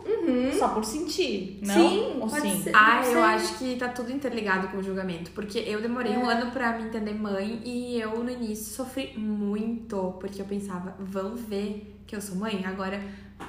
só 0.58 0.68
por 0.68 0.84
sentir, 0.84 1.58
não? 1.62 1.74
Sim, 1.74 2.12
Ou 2.20 2.28
pode 2.28 2.42
sim? 2.42 2.62
ser. 2.62 2.72
Ah, 2.74 3.02
eu 3.06 3.22
acho 3.22 3.58
que 3.58 3.76
tá 3.76 3.88
tudo 3.88 4.12
interligado 4.12 4.68
com 4.68 4.78
o 4.78 4.82
julgamento. 4.82 5.30
Porque 5.32 5.58
eu 5.58 5.80
demorei 5.80 6.12
um 6.16 6.28
ano 6.28 6.50
pra 6.50 6.72
me 6.78 6.84
entender 6.84 7.12
mãe 7.14 7.60
e 7.64 8.00
eu 8.00 8.22
no 8.22 8.30
início 8.30 8.72
sofri 8.74 9.12
muito. 9.16 10.14
Porque 10.20 10.40
eu 10.40 10.46
pensava, 10.46 10.94
vão 10.98 11.34
ver 11.36 11.96
que 12.06 12.14
eu 12.16 12.20
sou 12.20 12.36
mãe? 12.36 12.64
Agora, 12.66 13.00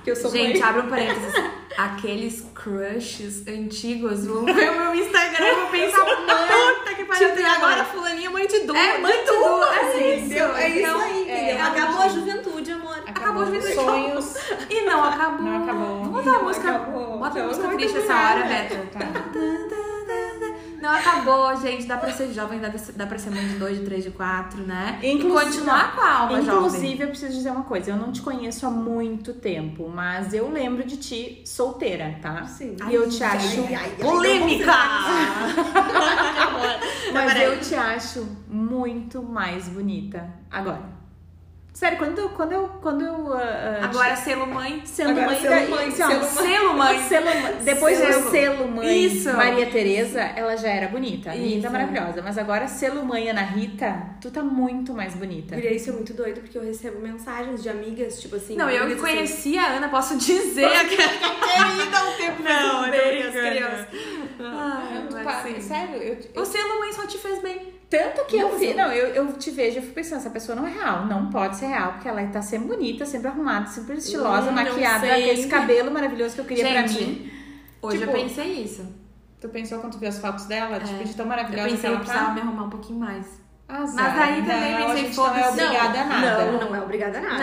Que 0.04 0.12
eu 0.12 0.16
sou 0.16 0.32
gente, 0.32 0.60
mãe. 0.60 0.70
abre 0.70 0.82
um 0.82 0.90
parênteses. 0.90 1.34
Aqueles 1.78 2.46
crushes 2.54 3.48
antigos 3.48 4.26
vão 4.26 4.46
ver 4.46 4.70
o 4.72 4.80
meu 4.80 4.96
Instagram 4.96 5.46
e 5.48 5.56
vão 5.56 5.72
pensar, 5.72 6.06
puta 6.06 6.36
Tipo, 7.18 7.40
e 7.40 7.46
agora 7.46 7.86
fulaninha 7.86 8.28
é 8.28 8.32
mãe 8.32 8.48
de 8.48 8.60
duas. 8.60 8.80
É, 8.80 8.98
mãe 9.00 9.12
de 9.12 9.26
duas, 9.26 9.70
é 9.72 10.16
isso. 10.16 10.26
entendeu? 10.26 10.56
É 10.56 10.70
isso 10.70 10.80
Então, 10.80 11.00
aí, 11.02 11.22
entendeu? 11.22 11.56
é, 11.56 11.62
Acabou 11.62 12.02
a 12.02 12.08
juventude, 12.10 12.72
amor. 12.72 13.04
Acabou 13.08 13.46
de 13.46 13.58
os 13.58 13.64
ver 13.64 13.74
sonhos. 13.76 14.34
E 14.70 14.82
não 14.82 15.04
acabou. 15.04 15.42
Não 15.46 15.64
acabou. 15.64 16.00
Vamos 16.04 16.10
botar 16.24 16.32
Não 16.38 16.44
música. 16.44 16.70
acabou. 16.70 17.18
Bota 17.18 17.20
uma 17.20 17.30
Então, 17.30 17.48
música 17.48 17.68
triste 17.78 17.98
essa 17.98 18.14
hora, 18.14 18.46
né? 18.46 18.68
Beto. 18.70 18.88
Tá. 18.98 19.83
Não 20.84 20.92
acabou, 20.92 21.56
gente. 21.62 21.86
Dá 21.86 21.96
pra 21.96 22.12
ser 22.12 22.34
jovem, 22.34 22.60
dá, 22.60 22.70
dá 22.98 23.06
pra 23.08 23.18
ser 23.18 23.30
mãe 23.30 23.48
de 23.48 23.56
dois, 23.56 23.80
de 23.80 23.86
três, 23.86 24.04
de 24.04 24.12
quatro, 24.12 24.62
né? 24.64 25.00
Inclusive- 25.02 25.30
e 25.30 25.46
continuar 25.46 25.96
com 25.96 26.02
a 26.02 26.14
alma 26.20 26.40
Inclusive, 26.42 26.88
jovem. 26.90 27.02
eu 27.04 27.08
preciso 27.08 27.32
dizer 27.34 27.52
uma 27.52 27.64
coisa. 27.64 27.92
Eu 27.92 27.96
não 27.96 28.12
te 28.12 28.22
conheço 28.22 28.66
há 28.68 28.70
muito 28.70 29.34
tempo, 29.34 29.88
mas 29.88 30.34
eu 30.34 30.52
lembro 30.52 30.84
de 30.86 30.98
ti 30.98 31.42
solteira, 31.46 32.20
tá? 32.22 32.44
Sim. 32.48 32.76
E 32.90 32.94
eu 32.94 33.08
te 33.10 33.24
acho 33.24 33.62
ai, 33.62 33.76
ai, 33.76 33.76
ai, 33.76 33.90
polêmica! 33.92 34.74
Mas 37.14 37.42
eu 37.42 37.60
te 37.62 37.76
acho 37.76 38.28
muito 38.50 39.24
mais 39.24 39.70
bonita 39.70 40.30
agora. 40.52 41.03
Sério, 41.74 41.98
quando, 41.98 42.30
quando 42.30 42.52
eu. 42.52 42.68
Quando 42.82 43.04
eu 43.04 43.34
ah, 43.34 43.80
ah, 43.82 43.86
Agora 43.86 44.16
selo 44.16 44.46
mãe. 44.46 44.84
sendo 44.86 45.10
Agora 45.10 45.26
mãe, 45.26 45.40
selo 45.42 45.56
daí, 45.56 45.70
mãe, 45.70 45.88
assim, 45.88 45.96
selo 45.98 46.24
Selo 46.26 46.74
mãe. 46.76 47.04
Selo 47.08 47.26
mãe. 47.26 47.56
Depois 47.66 47.98
Selo. 47.98 48.22
do 48.24 48.30
selo 48.32 48.68
mãe 48.68 49.06
Isso. 49.06 49.34
Maria 49.34 49.66
Tereza, 49.66 50.22
ela 50.22 50.56
já 50.56 50.70
era 50.70 50.88
bonita, 50.88 51.34
linda, 51.34 51.68
Isso. 51.68 51.72
maravilhosa. 51.72 52.22
Mas 52.22 52.38
agora 52.38 52.68
selo 52.68 53.04
mãe 53.04 53.28
Ana 53.28 53.42
Rita, 53.42 54.02
tu 54.22 54.30
tá 54.30 54.44
muito 54.44 54.94
mais 54.94 55.16
bonita. 55.16 55.56
Guria, 55.56 55.74
isso 55.74 55.90
é 55.90 55.94
muito 55.94 56.14
doido, 56.14 56.42
porque 56.42 56.58
eu 56.58 56.64
recebo 56.64 57.00
mensagens 57.00 57.64
de 57.64 57.70
amigas, 57.70 58.22
tipo 58.22 58.36
assim... 58.36 58.56
Não, 58.56 58.70
eu 58.70 58.78
que 58.86 58.94
amigas 58.94 59.04
assim, 59.04 59.16
conheci 59.16 59.58
a 59.58 59.68
Ana, 59.74 59.90
posso 59.90 60.16
dizer 60.16 60.70
que 60.88 60.96
Querida, 60.96 62.04
um 62.06 62.18
tempo 62.18 62.44
Não, 62.44 62.82
não, 62.84 62.92
Deus, 62.92 63.32
criança. 63.32 63.88
Ai, 64.40 65.06
Tu 65.10 65.14
mas 65.16 65.24
tá- 65.26 65.44
sim. 65.44 65.60
sério, 65.62 65.96
eu, 65.96 66.18
eu- 66.36 66.42
O 66.42 66.46
selo 66.46 66.80
mãe 66.80 66.94
só 66.94 67.06
te 67.08 67.18
fez 67.18 67.42
bem. 67.42 67.74
Tanto 67.98 68.26
que 68.26 68.36
eu 68.38 68.50
Não, 68.50 68.58
vi, 68.58 68.68
sou- 68.68 68.76
não, 68.76 68.92
eu, 68.92 69.08
eu 69.10 69.34
te 69.34 69.52
vejo, 69.52 69.78
eu 69.78 69.82
fico 69.84 69.94
pensando, 69.94 70.18
essa 70.20 70.30
pessoa 70.30 70.56
não 70.56 70.66
é 70.68 70.72
real, 70.72 71.06
não 71.06 71.30
pode 71.30 71.56
ser 71.58 71.68
real, 71.68 71.94
porque 71.94 72.08
ela 72.08 72.26
tá 72.28 72.42
sempre 72.42 72.68
bonita, 72.68 73.06
sempre 73.06 73.28
arrumada, 73.28 73.68
sempre 73.68 73.98
estilosa, 73.98 74.48
não 74.48 74.54
maquiada, 74.54 75.08
com 75.08 75.14
esse 75.14 75.48
cabelo 75.48 75.92
maravilhoso 75.92 76.36
que 76.36 76.42
eu 76.42 76.46
queria 76.46 76.68
pra 76.68 76.88
Gente, 76.88 77.04
mim. 77.04 77.32
Hoje 77.82 77.98
Tipo, 78.00 78.12
eu 78.12 78.22
pensei 78.24 78.48
isso. 78.64 78.86
Tu 79.40 79.50
pensou 79.50 79.80
quando 79.80 79.94
tu 79.94 80.00
viu 80.00 80.08
as 80.10 80.18
fotos 80.20 80.46
dela? 80.46 80.80
Tipo, 80.80 81.02
É. 81.02 81.04
de 81.04 81.14
tão 81.16 81.26
Eu 81.26 81.30
maravilhosa 81.30 81.70
pensei 81.70 81.76
que 81.76 81.82
que 81.82 81.88
eu 81.88 81.92
ela 81.92 82.00
precisava 82.00 82.28
tá? 82.28 82.34
me 82.34 82.42
arrumar 82.42 82.64
um 82.64 82.70
pouquinho 82.70 83.00
mais. 83.00 83.26
Azar. 83.68 83.96
Mas 83.96 84.20
aí 84.22 84.42
também 84.44 84.72
não, 84.74 84.84
a 84.84 84.86
pensei, 84.88 85.04
gente 85.06 85.18
não 85.18 85.36
é 85.36 85.50
obrigada 85.50 86.02
a 86.02 86.06
nada. 86.06 86.46
Não, 86.46 86.60
não 86.60 86.76
é 86.76 86.82
obrigada 86.82 87.18
a 87.18 87.22
nada. 87.22 87.38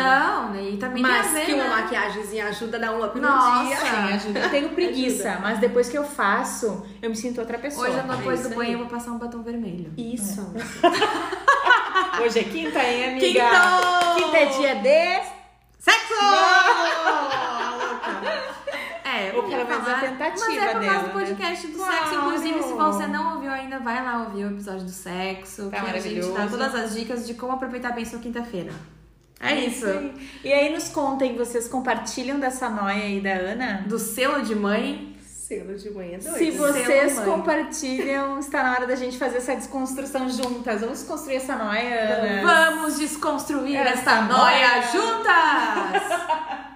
Não? 0.52 0.60
E 0.62 0.76
também 0.76 1.02
Mas 1.02 1.26
tem 1.26 1.30
a 1.30 1.32
ver, 1.34 1.46
que 1.46 1.54
uma 1.54 1.64
né? 1.64 1.70
maquiagemzinha 1.70 2.46
ajuda 2.48 2.76
a 2.76 2.80
dar 2.80 2.92
um 2.92 3.04
up 3.04 3.18
no 3.18 3.28
Nossa. 3.28 3.64
dia. 3.64 3.76
Sim, 3.76 4.12
ajuda. 4.14 4.40
Eu 4.40 4.50
tenho 4.50 4.68
preguiça, 4.70 5.38
mas 5.42 5.58
depois 5.58 5.88
que 5.88 5.96
eu 5.98 6.04
faço, 6.04 6.86
eu 7.02 7.10
me 7.10 7.16
sinto 7.16 7.40
outra 7.40 7.58
pessoa. 7.58 7.88
Hoje, 7.88 8.00
depois 8.00 8.40
É 8.44 8.48
do 8.48 8.54
banho, 8.54 8.68
aí. 8.68 8.72
eu 8.74 8.78
vou 8.80 8.88
passar 8.88 9.10
um 9.12 9.18
batom 9.18 9.42
vermelho. 9.42 9.92
Isso. 9.96 10.40
Hoje 12.22 12.38
é 12.38 12.44
quinta, 12.44 12.78
hein, 12.82 13.08
amiga? 13.12 13.26
Quinto! 13.50 14.14
Quinta 14.24 14.36
é 14.36 14.46
dia 14.46 14.74
de... 14.76 15.40
Sexo! 15.78 16.14
Não! 16.20 17.49
É, 19.70 19.78
menos 19.78 19.88
a 19.88 19.90
falar- 19.96 20.00
tentativa 20.10 20.46
Mas 20.48 20.56
é 20.56 20.60
por 20.60 20.72
causa 20.72 20.80
dela, 20.80 20.98
do 21.02 21.06
né? 21.06 21.12
podcast 21.12 21.66
do 21.66 21.76
Claro. 21.78 21.92
sexo. 21.94 22.14
Inclusive, 22.14 22.62
se 22.62 22.72
você 22.72 23.06
não 23.06 23.34
ouviu 23.34 23.50
ainda, 23.50 23.78
vai 23.78 24.04
lá 24.04 24.18
ouvir 24.24 24.44
o 24.44 24.50
episódio 24.50 24.84
do 24.84 24.90
sexo. 24.90 25.70
Tá 25.70 25.80
que 25.80 25.90
a 25.96 26.00
gente 26.00 26.26
dá 26.32 26.46
todas 26.46 26.74
as 26.74 26.94
dicas 26.94 27.26
de 27.26 27.34
como 27.34 27.52
aproveitar 27.52 27.92
bem 27.92 28.04
sua 28.04 28.18
quinta-feira. 28.18 28.72
É 29.42 29.54
isso. 29.54 29.86
aí. 29.86 30.28
E 30.44 30.52
aí 30.52 30.72
nos 30.72 30.88
contem, 30.90 31.34
vocês 31.36 31.66
compartilham 31.66 32.38
dessa 32.38 32.68
noia 32.68 33.04
aí 33.04 33.20
da 33.22 33.32
Ana? 33.32 33.84
Do 33.86 33.98
selo 33.98 34.42
de 34.42 34.54
mãe. 34.54 35.16
Selo 35.22 35.74
de 35.76 35.90
manhã 35.90 36.18
doido. 36.18 36.36
Se 36.38 36.50
vocês 36.52 37.16
mãe. 37.16 37.24
compartilham, 37.24 38.38
está 38.38 38.62
na 38.62 38.72
hora 38.72 38.86
da 38.86 38.94
gente 38.94 39.18
fazer 39.18 39.38
essa 39.38 39.56
desconstrução 39.56 40.28
juntas. 40.28 40.82
Vamos 40.82 41.02
construir 41.02 41.36
essa 41.36 41.56
noia, 41.56 42.14
Ana. 42.14 42.42
Vamos 42.70 42.98
desconstruir 42.98 43.74
Essa 43.76 43.90
essa 44.00 44.20
noia. 44.22 44.68
noia 44.68 44.82
juntas! 44.92 46.60